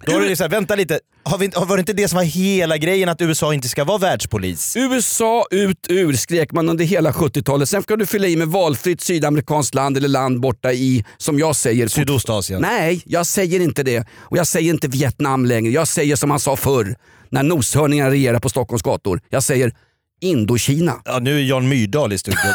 Då 0.06 0.12
är 0.12 0.30
det 0.30 0.36
så 0.36 0.44
här, 0.44 0.50
vänta 0.50 0.76
lite, 0.76 1.00
har 1.24 1.38
vi, 1.38 1.48
var 1.56 1.78
det 1.78 1.80
inte 1.80 1.94
det 1.94 2.08
som 2.08 2.16
var 2.16 2.24
hela 2.24 2.78
grejen 2.78 3.10
att 3.10 3.22
USA 3.22 3.54
inte 3.54 3.70
ska 3.70 3.84
vara 3.84 3.98
världspolis? 3.98 4.78
USA 4.78 5.46
ut 5.52 5.86
ur 5.90 6.14
skrek 6.14 6.52
man 6.52 6.70
under 6.70 6.86
hela 6.86 7.12
70-talet. 7.12 7.70
Sen 7.70 7.84
ska 7.84 7.96
du 7.96 8.06
fylla 8.06 8.28
i 8.28 8.36
med 8.36 8.48
valfritt 8.48 9.02
sydamerikanskt 9.02 9.76
land 9.76 9.98
eller 9.98 10.08
land 10.08 10.40
borta 10.40 10.74
i, 10.74 11.06
som 11.18 11.40
jag 11.40 11.56
säger, 11.56 11.88
Sydostasien. 11.88 12.62
Nej, 12.62 13.02
jag 13.06 13.26
säger 13.26 13.60
inte 13.60 13.84
det. 13.84 14.08
Och 14.18 14.38
jag 14.38 14.48
säger 14.48 14.70
inte 14.74 14.88
Vietnam 14.88 15.46
längre. 15.46 15.72
Jag 15.72 15.88
säger 15.88 16.16
som 16.16 16.32
han 16.32 16.40
sa 16.40 16.56
förr, 16.56 16.96
när 17.32 17.44
noshörningarna 17.44 18.12
regerar 18.12 18.40
på 18.40 18.50
Stockholms 18.50 18.82
gator. 18.82 19.22
Jag 19.30 19.44
säger 19.44 19.74
Indokina. 20.22 21.02
Ja, 21.06 21.20
nu 21.20 21.38
är 21.40 21.44
Jan 21.44 21.70
Myrdal 21.70 22.14
i 22.14 22.18
studion. 22.18 22.40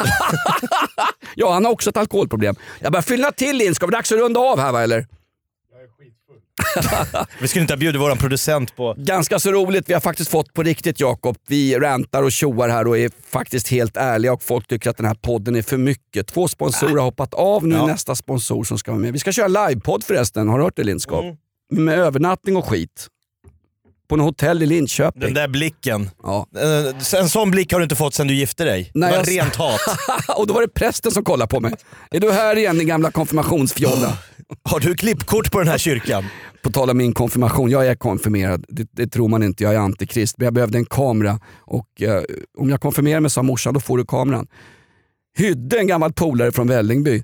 Ja, 1.38 1.52
han 1.52 1.64
har 1.64 1.72
också 1.72 1.90
ett 1.90 1.96
alkoholproblem. 1.96 2.56
Jag 2.80 2.92
börjar 2.92 3.02
fylla 3.02 3.32
till 3.32 3.62
in. 3.62 3.74
Ska 3.74 3.86
vi 3.86 3.92
dags 3.92 4.12
att 4.12 4.18
runda 4.18 4.40
av 4.40 4.58
här 4.60 4.72
va 4.72 4.82
eller? 4.82 5.06
vi 7.40 7.48
skulle 7.48 7.62
inte 7.62 7.72
ha 7.74 7.78
bjudit 7.78 8.00
våran 8.00 8.18
producent 8.18 8.76
på... 8.76 8.94
Ganska 8.98 9.38
så 9.38 9.52
roligt. 9.52 9.88
Vi 9.88 9.92
har 9.94 10.00
faktiskt 10.00 10.30
fått 10.30 10.52
på 10.54 10.62
riktigt 10.62 11.00
Jakob. 11.00 11.36
Vi 11.48 11.74
rantar 11.78 12.22
och 12.22 12.32
tjoar 12.32 12.68
här 12.68 12.86
och 12.86 12.98
är 12.98 13.10
faktiskt 13.30 13.68
helt 13.68 13.96
ärliga 13.96 14.32
och 14.32 14.42
folk 14.42 14.66
tycker 14.68 14.90
att 14.90 14.96
den 14.96 15.06
här 15.06 15.14
podden 15.14 15.56
är 15.56 15.62
för 15.62 15.76
mycket. 15.76 16.26
Två 16.26 16.48
sponsorer 16.48 16.90
har 16.96 17.00
hoppat 17.04 17.34
av. 17.34 17.66
Nu 17.66 17.74
Ja. 17.74 17.86
nästa 17.86 18.14
sponsor 18.14 18.64
som 18.64 18.78
ska 18.78 18.90
vara 18.90 19.00
med. 19.00 19.12
Vi 19.12 19.18
ska 19.18 19.32
köra 19.32 19.48
livepodd 19.68 20.04
förresten. 20.04 20.48
Har 20.48 20.58
du 20.58 20.64
hört 20.64 20.76
det 20.76 20.84
Lindskap? 20.84 21.24
Med 21.72 21.98
övernattning 21.98 22.56
och 22.56 22.66
skit. 22.68 23.06
På 24.09 24.16
något 24.16 24.25
hotell 24.27 24.62
i 24.62 24.66
Linköping. 24.66 25.21
Den 25.21 25.35
där 25.35 25.49
blicken. 25.49 26.11
Ja. 26.23 26.47
Eh, 27.14 27.21
En 27.21 27.29
sån 27.29 27.51
blick 27.51 27.73
har 27.73 27.79
du 27.81 27.83
inte 27.83 27.97
fått 27.97 28.14
sen 28.14 28.27
du 28.27 28.35
gifte 28.35 28.64
dig. 28.64 28.90
Nej, 28.95 29.11
det 29.12 29.16
var 29.19 29.25
jag- 29.27 29.33
rent 29.45 29.57
hat. 29.57 29.81
och 30.37 30.47
då 30.47 30.55
var 30.55 30.62
det 30.62 30.69
prästen 30.69 31.12
som 31.12 31.25
kollade 31.25 31.49
på 31.49 31.61
mig. 31.61 31.75
Är 32.11 32.21
du 32.21 32.33
här 32.33 32.57
igen 32.59 32.79
din 32.79 32.87
gamla 32.88 33.11
konfirmationsfjolla? 33.11 34.19
Har 34.62 34.81
du 34.81 34.95
klippkort 34.95 35.53
på 35.53 35.59
den 35.59 35.69
här 35.69 35.79
kyrkan? 35.79 36.25
På 36.62 36.71
tal 36.73 36.90
om 36.90 36.97
min 36.97 37.12
konfirmation, 37.12 37.71
jag 37.71 37.87
är 37.87 37.95
konfirmerad. 37.95 38.64
Det, 38.69 38.88
det 38.92 39.07
tror 39.07 39.29
man 39.29 39.42
inte, 39.42 39.64
jag 39.64 39.75
är 39.75 39.79
antikrist. 39.79 40.38
Men 40.38 40.45
jag 40.45 40.55
behövde 40.55 40.79
en 40.79 40.85
kamera 40.87 41.40
och 41.61 42.03
eh, 42.03 42.23
om 42.59 42.71
jag 42.71 42.81
konfirmerar 42.81 43.21
mig 43.21 43.31
sa 43.31 43.42
morsan, 43.42 43.75
då 43.75 43.81
får 43.81 43.99
du 43.99 44.05
kameran. 44.05 44.47
Hydde, 45.38 45.79
en 45.79 45.87
gammal 45.87 46.12
polare 46.12 46.53
från 46.53 46.69
Vällingby. 46.69 47.23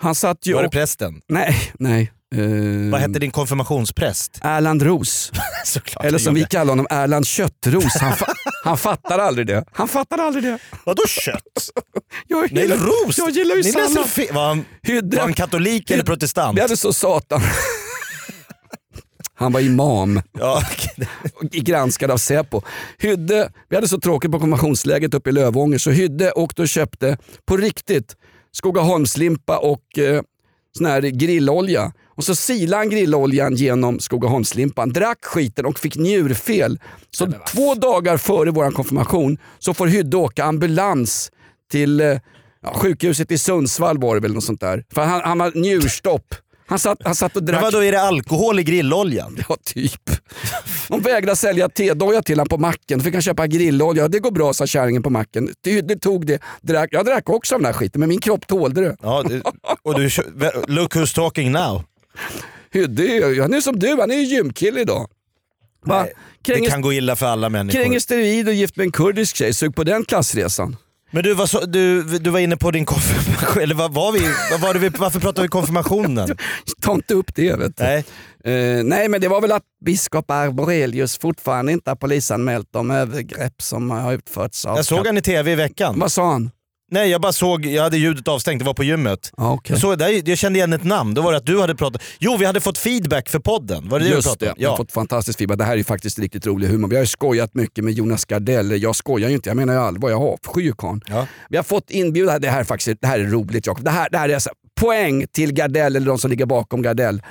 Han 0.00 0.14
satt 0.14 0.46
ju 0.46 0.52
Var 0.54 0.60
det 0.62 0.66
och... 0.66 0.72
prästen? 0.72 1.20
Nej, 1.28 1.56
nej. 1.78 2.12
Eh, 2.34 2.90
Vad 2.90 3.00
hette 3.00 3.18
din 3.18 3.30
konfirmationspräst? 3.30 4.38
Erland 4.42 4.82
Ros. 4.82 5.32
Eller 6.02 6.18
som 6.18 6.34
vi 6.34 6.44
kallar 6.50 6.72
honom, 6.72 6.86
Erland 6.90 7.26
Köttros. 7.26 7.94
Han, 8.00 8.12
fa- 8.12 8.32
han 8.64 8.78
fattar 8.78 9.18
aldrig 9.18 9.46
det. 9.46 9.64
Han 9.72 9.88
fattar 9.88 10.18
aldrig 10.18 10.44
det. 10.44 10.58
Vadå 10.84 11.02
kött? 11.08 11.42
Jag 12.28 12.52
Nej, 12.52 12.62
gillar, 12.62 12.76
ros! 12.76 13.18
jag 13.18 13.30
gillar 13.30 13.54
ju 13.56 13.62
Ni 13.62 13.72
läser 13.72 13.88
sallad. 13.88 14.06
fe- 14.06 14.34
var, 14.34 14.48
han, 14.48 14.64
var 15.10 15.20
han 15.20 15.32
katolik 15.32 15.90
eller 15.90 16.04
protestant? 16.04 16.56
Vi 16.58 16.62
hade 16.62 16.76
så 16.76 16.92
satan. 16.92 17.40
Han 19.34 19.52
var 19.52 19.60
imam. 19.60 20.22
Ja, 20.32 20.62
och 21.34 21.44
granskad 21.50 22.10
av 22.10 22.16
Säpo. 22.16 22.62
Hydde, 22.98 23.52
vi 23.68 23.76
hade 23.76 23.88
så 23.88 24.00
tråkigt 24.00 24.30
på 24.30 24.38
konfirmationsläget 24.38 25.14
uppe 25.14 25.30
i 25.30 25.32
Lövånger 25.32 25.78
så 25.78 25.90
Hydde 25.90 26.32
åkte 26.32 26.62
och 26.62 26.68
köpte 26.68 27.18
på 27.46 27.56
riktigt 27.56 28.16
Skogaholmslimpa 28.52 29.58
och 29.58 29.98
eh, 29.98 30.22
sån 30.78 30.86
här 30.86 31.00
grillolja. 31.02 31.92
Och 32.20 32.24
så 32.24 32.34
silade 32.34 32.80
han 32.80 32.90
grilloljan 32.90 33.54
genom 33.54 34.00
Skogaholmslimpan, 34.00 34.92
drack 34.92 35.24
skiten 35.24 35.66
och 35.66 35.78
fick 35.78 35.96
njurfel. 35.96 36.78
Så 37.10 37.32
två 37.52 37.74
dagar 37.74 38.16
före 38.16 38.50
vår 38.50 38.70
konfirmation 38.70 39.38
så 39.58 39.74
får 39.74 39.86
Hydde 39.86 40.16
åka 40.16 40.44
ambulans 40.44 41.32
till 41.70 42.00
eh, 42.00 42.06
ja, 42.62 42.74
sjukhuset 42.74 43.30
i 43.30 43.38
Sundsvall 43.38 43.98
var 43.98 44.14
det 44.14 44.20
väl 44.20 44.34
något 44.34 44.44
sånt 44.44 44.60
där. 44.60 44.84
För 44.94 45.02
han, 45.02 45.20
han 45.24 45.40
har 45.40 45.52
njurstopp. 45.54 46.34
Han 46.66 46.78
satt, 46.78 46.98
han 47.04 47.14
satt 47.14 47.36
och 47.36 47.42
men 47.42 47.52
drack... 47.52 47.62
vadå, 47.62 47.78
är 47.78 47.92
det 47.92 48.00
alkohol 48.00 48.60
i 48.60 48.62
grilloljan? 48.62 49.38
Ja, 49.48 49.56
typ. 49.64 50.10
De 50.88 51.00
vägrade 51.00 51.36
sälja 51.36 51.68
tedoja 51.68 52.22
till 52.22 52.38
honom 52.38 52.48
på 52.48 52.58
macken. 52.58 52.98
Då 52.98 53.04
fick 53.04 53.14
han 53.14 53.22
köpa 53.22 53.46
grillolja. 53.46 54.08
Det 54.08 54.18
går 54.18 54.30
bra, 54.30 54.52
sa 54.52 54.66
kärringen 54.66 55.02
på 55.02 55.10
macken. 55.10 55.54
Det, 55.60 55.80
det 55.80 55.96
tog 55.96 56.26
det. 56.26 56.42
Drack. 56.60 56.88
Jag 56.92 57.06
drack 57.06 57.28
också 57.28 57.54
av 57.54 57.60
den 57.60 57.66
här 57.66 57.72
skiten, 57.72 58.00
men 58.00 58.08
min 58.08 58.20
kropp 58.20 58.46
tålde 58.46 58.80
det. 58.80 58.96
Ja, 59.02 59.22
det, 59.22 59.42
och 59.82 59.94
du, 59.94 60.10
look 60.66 60.96
who's 60.96 61.14
talking 61.14 61.52
now. 61.52 61.82
Ju- 62.72 63.40
Han 63.42 63.54
är 63.54 63.60
som 63.60 63.78
du, 63.78 63.96
han 64.00 64.10
är 64.10 64.14
ju 64.14 64.22
gymkille 64.22 64.80
idag. 64.80 65.08
Va? 65.84 66.02
Det 66.42 66.52
Kränger, 66.52 66.70
kan 66.70 66.80
gå 66.80 66.92
illa 66.92 67.16
för 67.16 67.26
alla 67.26 67.48
människor. 67.48 67.80
Kränger 67.82 68.00
steroid 68.00 68.48
och 68.48 68.54
gift 68.54 68.76
med 68.76 68.84
en 68.84 68.92
kurdisk 68.92 69.36
tjej. 69.36 69.54
Sug 69.54 69.74
på 69.76 69.84
den 69.84 70.04
klassresan. 70.04 70.76
Men 71.12 71.22
du, 71.24 71.36
så, 71.46 71.60
du, 71.60 72.02
du 72.02 72.30
var 72.30 72.38
inne 72.40 72.56
på 72.56 72.70
din 72.70 72.84
konfirmation, 72.86 73.62
eller 73.62 73.74
vad 73.74 73.94
var 73.94 74.12
vi, 74.12 74.20
vad 74.50 74.60
var 74.60 74.74
det 74.74 74.80
vi, 74.80 74.88
varför 74.88 75.20
pratade 75.20 75.42
vi 75.42 75.48
konfirmationen? 75.48 76.36
Ta 76.82 76.92
inte 76.92 77.14
upp 77.14 77.34
det 77.34 77.56
vet 77.56 77.76
du. 77.76 77.82
Nej. 77.84 78.04
Eh, 78.44 78.84
nej 78.84 79.08
men 79.08 79.20
det 79.20 79.28
var 79.28 79.40
väl 79.40 79.52
att 79.52 79.62
biskop 79.84 80.30
Arborelius 80.30 81.18
fortfarande 81.18 81.72
inte 81.72 81.90
har 81.90 81.96
polisanmält 81.96 82.68
de 82.70 82.90
övergrepp 82.90 83.62
som 83.62 83.90
har 83.90 84.12
utförts 84.12 84.64
av... 84.64 84.76
Jag 84.76 84.84
såg 84.84 85.06
han 85.06 85.18
i 85.18 85.22
tv 85.22 85.52
i 85.52 85.54
veckan. 85.54 85.98
Vad 85.98 86.12
sa 86.12 86.32
han? 86.32 86.50
Nej 86.92 87.10
jag 87.10 87.20
bara 87.20 87.32
såg, 87.32 87.66
jag 87.66 87.82
hade 87.82 87.96
ljudet 87.96 88.28
avstängt, 88.28 88.58
det 88.58 88.64
var 88.64 88.74
på 88.74 88.84
gymmet. 88.84 89.32
Ah, 89.36 89.52
okay. 89.52 89.74
jag, 89.74 89.80
såg, 89.80 89.98
där, 89.98 90.28
jag 90.28 90.38
kände 90.38 90.58
igen 90.58 90.72
ett 90.72 90.84
namn, 90.84 91.14
då 91.14 91.22
var 91.22 91.32
det 91.32 91.38
att 91.38 91.46
du 91.46 91.60
hade 91.60 91.74
pratat. 91.74 92.02
Jo 92.18 92.36
vi 92.36 92.44
hade 92.44 92.60
fått 92.60 92.78
feedback 92.78 93.28
för 93.28 93.38
podden, 93.38 93.88
var 93.88 93.98
det 93.98 94.04
det 94.04 94.10
du 94.10 94.14
Just 94.14 94.28
pratade 94.28 94.50
om? 94.50 94.56
jag 94.58 94.70
har 94.70 94.76
fått 94.76 94.92
fantastisk 94.92 95.38
feedback. 95.38 95.58
Det 95.58 95.64
här 95.64 95.72
är 95.72 95.76
ju 95.76 95.84
faktiskt 95.84 96.18
riktigt 96.18 96.46
rolig 96.46 96.68
humor. 96.68 96.88
Vi 96.88 96.96
har 96.96 97.02
ju 97.02 97.06
skojat 97.06 97.54
mycket 97.54 97.84
med 97.84 97.92
Jonas 97.92 98.24
Gardell. 98.24 98.82
Jag 98.82 98.96
skojar 98.96 99.28
ju 99.28 99.34
inte, 99.34 99.50
jag 99.50 99.56
menar 99.56 99.72
ju 99.72 99.80
allvar. 99.80 100.10
Jag 100.10 100.22
avskyr 100.22 100.72
karln. 100.78 101.00
Ja. 101.06 101.26
Vi 101.48 101.56
har 101.56 101.64
fått 101.64 101.90
inbjudan, 101.90 102.40
det 102.40 102.50
här 102.50 102.60
är 102.60 102.64
faktiskt 102.64 103.00
det 103.00 103.06
här 103.06 103.18
är 103.18 103.24
roligt 103.24 103.66
Jakob. 103.66 103.84
Det 103.84 103.90
här, 103.90 104.08
det 104.10 104.18
här 104.18 104.28
är 104.28 104.34
alltså, 104.34 104.50
poäng 104.80 105.26
till 105.32 105.52
Gardell 105.52 105.96
eller 105.96 106.06
de 106.06 106.18
som 106.18 106.30
ligger 106.30 106.46
bakom 106.46 106.82
Gardell. 106.82 107.22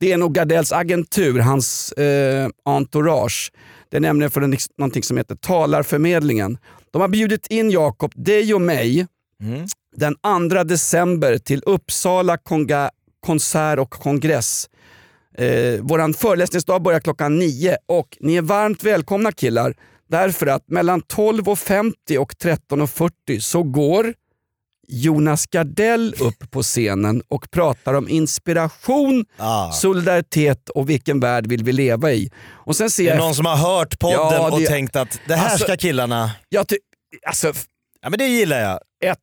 Det 0.00 0.12
är 0.12 0.16
nog 0.16 0.34
Gardells 0.34 0.72
agentur, 0.72 1.38
hans 1.38 1.92
eh, 1.92 2.48
entourage. 2.64 3.52
Det 3.90 3.96
är 3.96 4.00
nämligen 4.00 4.30
för 4.30 4.40
en, 4.40 4.56
någonting 4.78 5.02
som 5.02 5.16
heter 5.16 5.34
Talarförmedlingen. 5.34 6.58
De 6.92 7.00
har 7.00 7.08
bjudit 7.08 7.46
in 7.46 7.70
Jakob, 7.70 8.12
dig 8.16 8.54
och 8.54 8.60
mig 8.60 9.06
Mm. 9.42 9.66
den 9.96 10.14
2 10.50 10.64
december 10.64 11.38
till 11.38 11.62
Uppsala 11.66 12.36
konga, 12.38 12.90
konsert 13.20 13.78
och 13.78 13.90
kongress. 13.90 14.68
Eh, 15.38 15.80
våran 15.80 16.14
föreläsningsdag 16.14 16.82
börjar 16.82 17.00
klockan 17.00 17.38
9 17.38 17.76
och 17.86 18.16
ni 18.20 18.36
är 18.36 18.42
varmt 18.42 18.84
välkomna 18.84 19.32
killar. 19.32 19.74
Därför 20.10 20.46
att 20.46 20.68
mellan 20.68 21.00
12.50 21.02 22.18
och 22.18 22.32
13.40 22.32 23.40
så 23.40 23.62
går 23.62 24.14
Jonas 24.92 25.46
Gardell 25.46 26.14
upp 26.20 26.50
på 26.50 26.62
scenen 26.62 27.22
och 27.28 27.50
pratar 27.50 27.94
om 27.94 28.08
inspiration, 28.08 29.24
Ah. 29.38 29.72
solidaritet 29.72 30.68
och 30.68 30.90
vilken 30.90 31.20
värld 31.20 31.46
vill 31.46 31.64
vi 31.64 31.72
leva 31.72 32.12
i. 32.12 32.30
Och 32.50 32.76
sen 32.76 32.90
ser 32.90 33.04
Det 33.04 33.10
är 33.10 33.14
jag... 33.14 33.22
någon 33.24 33.34
som 33.34 33.46
har 33.46 33.56
hört 33.56 33.98
podden 33.98 34.18
Ja, 34.18 34.50
och 34.50 34.60
det- 34.60 34.66
tänkt 34.66 34.96
att 34.96 35.20
det 35.28 35.34
här 35.34 35.50
Alltså- 35.50 35.64
ska 35.64 35.76
killarna... 35.76 36.30
jag 36.48 36.68
ty- 36.68 36.76
alltså, 37.26 37.52
Ja 38.02 38.10
men 38.10 38.18
det 38.18 38.26
gillar 38.26 38.60
jag. 38.60 38.78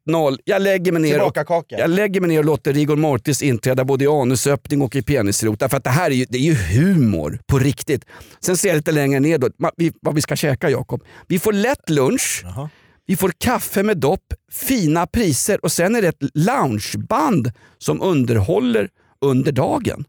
1-0. 0.10 0.38
Jag 0.44 0.62
lägger 0.62 0.92
mig 0.92 1.02
ner 1.02 1.22
och. 1.22 1.38
Jag 1.68 1.90
lägger 1.90 2.22
mig 2.22 2.28
ner 2.30 2.40
och 2.40 2.46
låter 2.46 2.74
Rigor 2.74 2.96
Mortis 2.96 3.42
inträda 3.42 3.86
både 3.86 4.04
i 4.04 4.08
anusöppning 4.08 4.82
och 4.82 4.96
i 4.96 5.02
penisrot. 5.02 5.60
Därför 5.60 5.78
att 5.78 5.84
det 5.84 5.90
här 5.90 6.12
är 6.12 6.16
ju, 6.16 6.26
det 6.30 6.38
är 6.38 6.42
ju 6.42 6.54
humor 6.54 7.40
på 7.48 7.60
riktigt. 7.60 8.06
Sen 8.40 8.58
ser 8.58 8.68
jag 8.70 8.76
lite 8.76 8.92
längre 8.92 9.20
ner 9.20 9.38
då, 9.38 9.50
vi, 9.78 9.92
vad 10.02 10.16
vi 10.16 10.22
ska 10.22 10.36
käka 10.36 10.70
Jakob. 10.70 11.04
Vi 11.28 11.40
får 11.40 11.54
lätt 11.54 11.90
lunch, 11.90 12.42
Jaha. 12.44 12.70
Vi 13.08 13.16
får 13.18 13.32
kaffe 13.38 13.84
med 13.84 13.98
dopp, 13.98 14.34
fina 14.52 15.08
priser 15.08 15.66
och 15.66 15.72
sen 15.72 15.96
är 15.96 16.02
det 16.02 16.08
ett 16.08 16.30
loungeband 16.34 17.52
som 17.78 18.02
underhåller 18.02 18.90
under 19.22 19.52
dagen. 19.52 20.06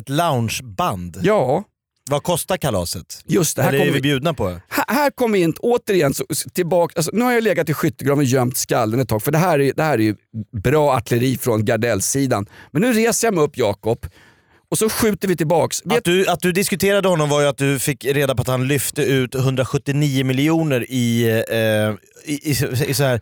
Ett 0.00 0.08
loungeband. 0.08 1.18
Ja, 1.22 1.64
Vad 2.10 2.22
kostar 2.22 2.56
kalaset? 2.56 3.22
just 3.26 3.56
det. 3.56 3.62
Här 3.62 3.68
Eller 3.72 3.80
är 3.80 3.84
vi 3.86 3.90
vi, 3.92 4.00
bjudna 4.00 4.34
på? 4.34 4.48
här, 4.68 4.84
här 4.88 5.10
kommer 5.10 5.38
vi 5.38 5.44
in, 5.44 5.54
återigen 5.60 6.14
så, 6.14 6.24
tillbaka. 6.52 6.92
Alltså, 6.96 7.10
nu 7.14 7.24
har 7.24 7.32
jag 7.32 7.44
legat 7.44 7.68
i 7.68 7.74
skyttegraven 7.74 8.18
och 8.18 8.24
gömt 8.24 8.56
skallen 8.56 9.00
ett 9.00 9.08
tag 9.08 9.22
för 9.22 9.32
det 9.32 9.38
här 9.38 9.58
är, 9.60 9.72
det 9.76 9.82
här 9.82 9.98
är 9.98 10.02
ju 10.02 10.16
bra 10.62 10.96
artilleri 10.96 11.38
från 11.38 11.64
Gardells-sidan. 11.64 12.46
Men 12.70 12.82
nu 12.82 12.92
reser 12.92 13.26
jag 13.26 13.34
mig 13.34 13.44
upp 13.44 13.58
Jakob 13.58 14.06
och 14.70 14.78
så 14.78 14.88
skjuter 14.88 15.28
vi 15.28 15.36
tillbaks. 15.36 15.82
Att 15.90 16.04
du, 16.04 16.28
att 16.28 16.40
du 16.40 16.52
diskuterade 16.52 17.08
honom 17.08 17.28
var 17.28 17.40
ju 17.40 17.46
att 17.46 17.58
du 17.58 17.78
fick 17.78 18.04
reda 18.04 18.34
på 18.34 18.42
att 18.42 18.48
han 18.48 18.68
lyfte 18.68 19.02
ut 19.02 19.34
179 19.34 20.24
miljoner 20.24 20.86
i, 20.88 21.30
eh, 21.48 21.94
i, 22.24 22.50
i, 22.50 22.56
i 22.86 22.94
så 22.94 23.04
här, 23.04 23.20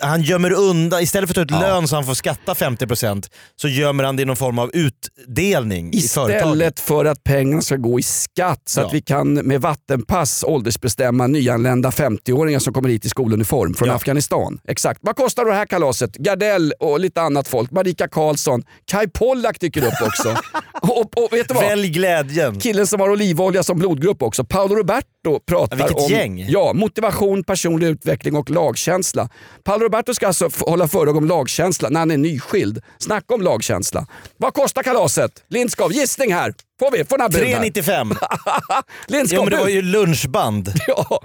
han 0.00 0.22
gömmer 0.22 0.52
undan, 0.52 1.02
istället 1.02 1.30
för 1.34 1.40
att 1.42 1.48
ta 1.48 1.56
ut 1.56 1.60
lön 1.62 1.88
så 1.88 1.96
han 1.96 2.04
får 2.06 2.14
skatta 2.14 2.54
50% 2.54 3.30
så 3.56 3.68
gömmer 3.68 4.04
han 4.04 4.16
det 4.16 4.22
i 4.22 4.24
någon 4.26 4.36
form 4.36 4.58
av 4.58 4.70
utdelning 4.74 5.92
i 5.92 6.00
företaget. 6.00 6.44
Istället 6.46 6.80
för 6.80 7.04
att 7.04 7.24
pengarna 7.24 7.62
ska 7.62 7.76
gå 7.76 7.98
i 7.98 8.02
skatt 8.02 8.62
så 8.64 8.80
Ja. 8.80 8.86
att 8.86 8.94
vi 8.94 9.02
kan 9.02 9.34
med 9.34 9.60
vattenpass 9.60 10.44
åldersbestämma 10.44 11.26
nyanlända 11.26 11.90
50-åringar 11.90 12.58
som 12.58 12.72
kommer 12.72 12.88
hit 12.88 13.04
i 13.04 13.08
skoluniform 13.08 13.74
från 13.74 13.88
Ja. 13.88 13.94
Afghanistan. 13.94 14.60
Exakt. 14.68 15.00
Vad 15.02 15.16
kostar 15.16 15.44
det 15.44 15.52
här 15.54 15.66
kalaset? 15.66 16.16
Gardell 16.16 16.72
och 16.80 17.00
lite 17.00 17.20
annat 17.22 17.48
folk. 17.48 17.70
Marika 17.70 18.08
Karlsson. 18.08 18.62
Kai 18.90 19.08
Pollak 19.08 19.60
dyker 19.60 19.82
upp 19.86 20.02
också. 20.06 20.36
och, 20.82 21.18
och 21.24 21.32
vet 21.32 21.48
du 21.48 21.54
vad? 21.54 21.64
Välj 21.64 21.88
glädjen. 21.88 22.60
Killen 22.60 22.86
som 22.86 23.00
har 23.00 23.10
olivolja 23.10 23.62
som 23.62 23.78
blodgrupp 23.78 24.22
också. 24.22 24.44
Paolo 24.44 24.74
Roberto 24.74 25.06
pratar 25.46 25.78
Ja, 25.78 25.86
vilket 25.86 26.04
om 26.04 26.10
gäng. 26.10 26.44
Ja, 26.48 26.72
motivation, 26.72 27.44
personlig 27.44 27.86
utveckling 27.86 28.36
och 28.36 28.50
lagkänsla. 28.50 29.28
Paolo 29.64 29.84
Roberto 29.84 30.14
ska 30.14 30.26
alltså 30.26 30.48
hålla 30.60 30.88
föredrag 30.88 31.16
om 31.16 31.24
lagkänsla 31.26 31.88
när 31.88 32.00
han 32.00 32.10
är 32.10 32.16
nyskild. 32.16 32.82
Snacka 32.98 33.34
om 33.34 33.42
lagkänsla. 33.42 34.06
Vad 34.36 34.54
kostar 34.54 34.82
kalaset? 34.82 35.44
Lindskov, 35.48 35.92
gissning 35.92 36.34
här. 36.34 36.54
Får 36.78 36.90
vi? 36.90 37.04
Får 37.04 37.18
bud 37.18 37.36
här? 37.36 37.44
395. 37.44 38.12
Lindskov, 39.08 39.38
Jo 39.38 39.44
men 39.44 39.50
det 39.50 39.58
var 39.58 39.68
ju 39.68 39.82
lunchband. 39.82 40.72
Ja. 40.86 41.20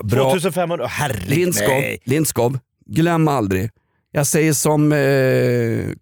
2,5. 0.00 0.04
Bra. 0.04 0.30
2500, 0.30 0.84
Åh, 0.84 0.90
herregud. 0.90 1.28
Lindskov. 1.28 1.82
Lindskov, 2.04 2.58
glöm 2.86 3.28
aldrig. 3.28 3.70
Jag 4.12 4.26
säger 4.26 4.52
som 4.52 4.92
eh, 4.92 4.98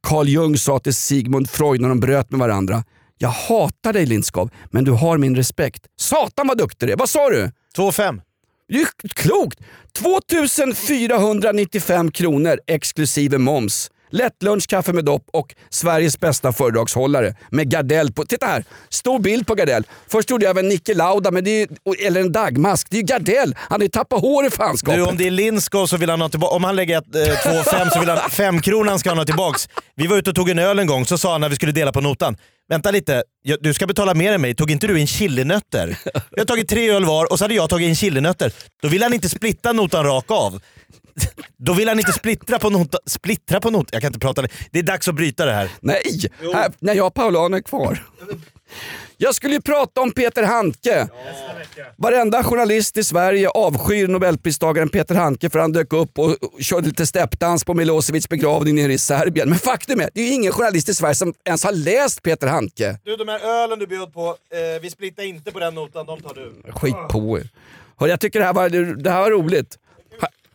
Carl 0.01 0.29
Jung 0.29 0.57
sa 0.57 0.79
till 0.79 0.95
Sigmund 0.95 1.51
Freud 1.51 1.81
när 1.81 1.89
de 1.89 2.01
bröt 2.01 2.31
med 2.31 2.41
varandra. 2.41 2.85
Jag 3.19 3.29
hatar 3.29 3.93
dig 3.93 4.07
Lindskov, 4.07 4.51
men 4.71 4.85
du 4.85 4.93
har 4.93 5.19
min 5.19 5.37
respekt. 5.37 5.87
Satan 5.97 6.49
vad 6.49 6.59
duktig 6.59 6.89
du 6.89 6.93
är. 6.93 6.97
Vad 6.97 7.09
sa 7.09 7.29
du? 7.29 7.51
2,5. 7.77 8.21
Det 8.69 8.81
är 8.81 9.09
klokt! 9.09 9.61
2495 9.93 12.11
kronor 12.11 12.61
exklusive 12.67 13.39
moms. 13.39 13.91
Lättlunch, 14.11 14.67
kaffe 14.69 14.93
med 14.93 15.05
dopp 15.05 15.25
och 15.33 15.55
Sveriges 15.71 16.21
bästa 16.21 16.53
föredragshållare 16.53 17.35
med 17.51 17.71
Gardell 17.71 18.13
på. 18.13 18.25
Titta 18.25 18.47
här, 18.47 18.65
stor 18.89 19.19
bild 19.19 19.47
på 19.47 19.55
Gardell. 19.55 19.85
Först 20.11 20.29
trodde 20.29 20.45
jag 20.45 20.51
även 20.51 20.69
Nicke 20.69 20.95
Lauda, 20.95 21.31
men 21.31 21.45
det 21.45 21.51
är, 21.51 21.69
ju- 21.95 22.07
eller 22.07 22.21
en 22.21 22.33
dagmask. 22.33 22.87
Det 22.91 22.97
är 22.97 23.01
ju 23.01 23.07
Gardell. 23.07 23.55
Han 23.59 23.81
har 23.81 23.83
ju 23.85 23.89
tappat 23.89 24.21
hår 24.21 24.47
i 24.47 24.51
fanskapet. 24.51 24.99
Du, 24.99 25.07
om 25.07 25.17
det 25.17 25.27
är 25.27 25.31
Lindskov 25.31 25.87
så 25.87 25.97
vill 25.97 26.11
han 26.11 26.21
ha 26.21 26.29
tillbaka, 26.29 26.55
om 26.55 26.65
han 26.65 26.77
lägger 26.77 26.99
ett, 26.99 27.15
eh, 27.47 27.63
fem 27.63 27.91
så 27.91 28.01
vill 28.01 28.09
han, 28.09 28.31
femkronan 28.31 28.99
ska 28.99 29.09
han 29.11 29.19
ha 29.19 29.25
tillbaks. 29.25 29.69
Vi 29.97 30.07
var 30.07 30.17
ute 30.17 30.31
och 30.31 30.37
tog 30.37 30.51
en 30.51 30.59
öl 30.59 30.79
en 30.79 30.87
gång, 30.87 31.07
så 31.07 31.19
sa 31.19 31.33
han 31.33 31.41
när 31.41 31.49
vi 31.49 31.57
skulle 31.57 31.73
dela 31.73 31.93
på 31.93 32.01
notan, 32.01 32.37
vänta 32.69 32.91
lite, 32.91 33.23
jag- 33.43 33.59
du 33.63 33.75
ska 33.75 33.87
betala 33.87 34.15
mer 34.15 34.33
än 34.33 34.41
mig, 34.41 34.55
tog 34.55 34.71
inte 34.71 34.87
du 34.87 35.01
in 35.01 35.07
chilinötter? 35.07 35.99
Jag 36.31 36.41
har 36.41 36.45
tagit 36.45 36.69
tre 36.69 36.91
öl 36.91 37.05
var 37.05 37.33
och 37.33 37.39
så 37.39 37.45
hade 37.45 37.55
jag 37.55 37.71
tagit 37.71 37.89
in 37.89 37.97
chilinötter. 37.97 38.53
Då 38.83 38.89
vill 38.89 39.03
han 39.03 39.15
inte 39.15 39.29
splitta 39.29 39.73
notan 39.73 40.05
rakt 40.05 40.31
av. 40.31 40.61
Då 41.57 41.73
vill 41.73 41.89
han 41.89 41.99
inte 41.99 42.13
splittra 42.13 42.59
på 42.59 42.71
notan. 42.71 43.01
Splittra 43.07 43.61
på 43.61 43.71
notan? 43.71 43.89
Jag 43.93 44.03
kan 44.03 44.09
inte 44.09 44.19
prata. 44.19 44.43
Det 44.71 44.79
är 44.79 44.83
dags 44.83 45.09
att 45.09 45.15
bryta 45.15 45.45
det 45.47 45.53
här. 45.53 45.71
Nej, 45.81 46.03
här, 46.55 46.73
när 46.79 46.95
jag 46.95 47.07
och 47.07 47.15
Paulana 47.15 47.57
är 47.57 47.61
kvar. 47.61 48.05
Jag 49.17 49.35
skulle 49.35 49.55
ju 49.55 49.61
prata 49.61 50.01
om 50.01 50.11
Peter 50.13 50.43
Handke. 50.43 51.09
Varenda 51.97 52.45
journalist 52.45 52.97
i 52.97 53.05
Sverige 53.05 53.49
avskyr 53.49 54.09
nobelpristagaren 54.09 54.89
Peter 54.89 55.15
Handke 55.15 55.51
för 55.51 55.59
han 55.59 55.73
dök 55.73 55.93
upp 55.93 56.19
och 56.19 56.29
och 56.43 56.63
körde 56.63 56.87
lite 56.87 57.07
steppdans 57.07 57.65
på 57.65 57.75
Milosevics 57.75 58.29
begravning 58.29 58.75
nere 58.75 58.93
i 58.93 58.99
Serbien. 58.99 59.49
Men 59.49 59.59
faktum 59.59 60.01
är, 60.01 60.11
det 60.15 60.21
är 60.21 60.25
ju 60.27 60.33
ingen 60.33 60.53
journalist 60.53 60.89
i 60.89 60.95
Sverige 60.95 61.15
som 61.15 61.35
ens 61.45 61.65
har 61.65 61.73
läst 61.73 62.23
Peter 62.23 62.47
Handke. 62.47 62.99
Du, 63.05 63.17
de 63.17 63.29
här 63.29 63.41
ölen 63.41 63.79
du 63.79 63.87
bjöd 63.87 64.13
på, 64.13 64.27
eh, 64.29 64.81
vi 64.83 64.91
splittar 64.91 65.23
inte 65.23 65.53
på 65.53 65.59
den 65.59 65.75
notan, 65.75 66.07
de 66.07 66.21
tar 66.21 66.35
du. 66.35 66.73
Skit 66.73 66.95
på 67.11 67.39
er. 67.39 67.49
Hör, 67.97 68.09
jag 68.09 68.21
tycker 68.21 68.39
det 68.39 68.45
här 68.45 68.53
var, 68.53 68.69
det 69.03 69.11
här 69.11 69.21
var 69.21 69.31
roligt. 69.31 69.79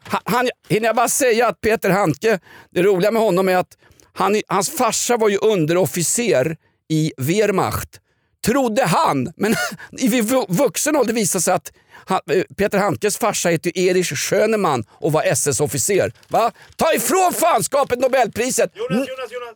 Ha- 0.09 0.11
ha- 0.11 0.21
Han, 0.25 0.49
hinner 0.69 0.87
jag 0.87 0.95
bara 0.95 1.09
säga 1.09 1.47
att 1.47 1.61
Peter 1.61 1.89
Handke, 1.89 2.39
det 2.71 2.83
roliga 2.83 3.11
med 3.11 3.21
honom 3.21 3.49
är 3.49 3.55
att 3.57 3.77
han, 4.13 4.41
hans 4.47 4.69
farsa 4.69 5.17
var 5.17 5.29
ju 5.29 5.37
underofficer 5.37 6.57
i 6.89 7.13
Wehrmacht. 7.17 7.99
Trodde 8.45 8.85
han, 8.85 9.33
men 9.37 9.55
i 9.91 10.07
vu- 10.21 10.45
vuxen 10.49 10.95
ålder 10.95 11.13
visade 11.13 11.41
sig 11.41 11.53
att 11.53 11.71
han, 12.05 12.19
eh, 12.31 12.43
Peter 12.57 12.77
Handkes 12.77 13.17
farsa 13.17 13.49
heter 13.49 13.71
ju 13.77 13.87
Erich 13.89 14.17
Schönemann 14.17 14.83
och 14.89 15.11
var 15.11 15.23
SS-officer. 15.23 16.11
Va? 16.27 16.51
Ta 16.75 16.93
ifrån 16.93 17.33
fanskapet 17.33 17.99
Nobelpriset! 17.99 18.71
Jonas, 18.75 18.91
Jonas, 19.09 19.31
Jonas! 19.31 19.55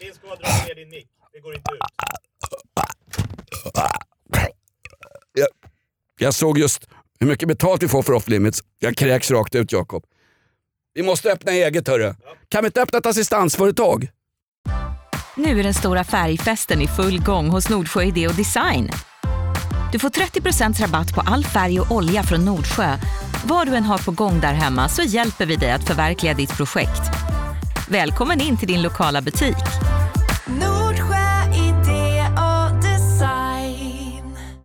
Lindskov 0.00 0.30
har 0.30 0.36
dragit 0.36 0.66
ner 0.68 0.74
din 0.74 0.90
mick. 0.90 1.06
Det 1.32 1.40
går 1.40 1.54
inte 1.54 1.72
ut. 1.74 1.80
Jag, 5.32 5.48
jag 6.18 6.34
såg 6.34 6.58
just 6.58 6.86
hur 7.24 7.28
mycket 7.30 7.48
betalt 7.48 7.82
vi 7.82 7.88
får 7.88 8.02
för 8.02 8.12
off 8.12 8.28
limits. 8.28 8.62
Jag 8.78 8.96
kräks 8.96 9.30
rakt 9.30 9.54
ut 9.54 9.72
Jakob. 9.72 10.04
Vi 10.94 11.02
måste 11.02 11.32
öppna 11.32 11.52
eget 11.52 11.88
hörru. 11.88 12.14
Kan 12.48 12.62
vi 12.62 12.66
inte 12.66 12.82
öppna 12.82 12.98
ett 12.98 13.06
assistansföretag? 13.06 14.08
Nu 15.36 15.60
är 15.60 15.62
den 15.62 15.74
stora 15.74 16.04
färgfesten 16.04 16.82
i 16.82 16.86
full 16.86 17.22
gång 17.22 17.48
hos 17.48 17.68
Nordsjö 17.68 18.02
Idé 18.02 18.28
och 18.28 18.34
Design. 18.34 18.90
Du 19.92 19.98
får 19.98 20.08
30% 20.08 20.82
rabatt 20.82 21.14
på 21.14 21.20
all 21.20 21.44
färg 21.44 21.80
och 21.80 21.92
olja 21.92 22.22
från 22.22 22.44
Nordsjö. 22.44 22.96
Vad 23.44 23.66
du 23.66 23.74
än 23.74 23.84
har 23.84 23.98
på 23.98 24.10
gång 24.10 24.40
där 24.40 24.52
hemma 24.52 24.88
så 24.88 25.02
hjälper 25.02 25.46
vi 25.46 25.56
dig 25.56 25.70
att 25.70 25.86
förverkliga 25.86 26.34
ditt 26.34 26.56
projekt. 26.56 27.02
Välkommen 27.88 28.40
in 28.40 28.56
till 28.56 28.68
din 28.68 28.82
lokala 28.82 29.22
butik. 29.22 29.64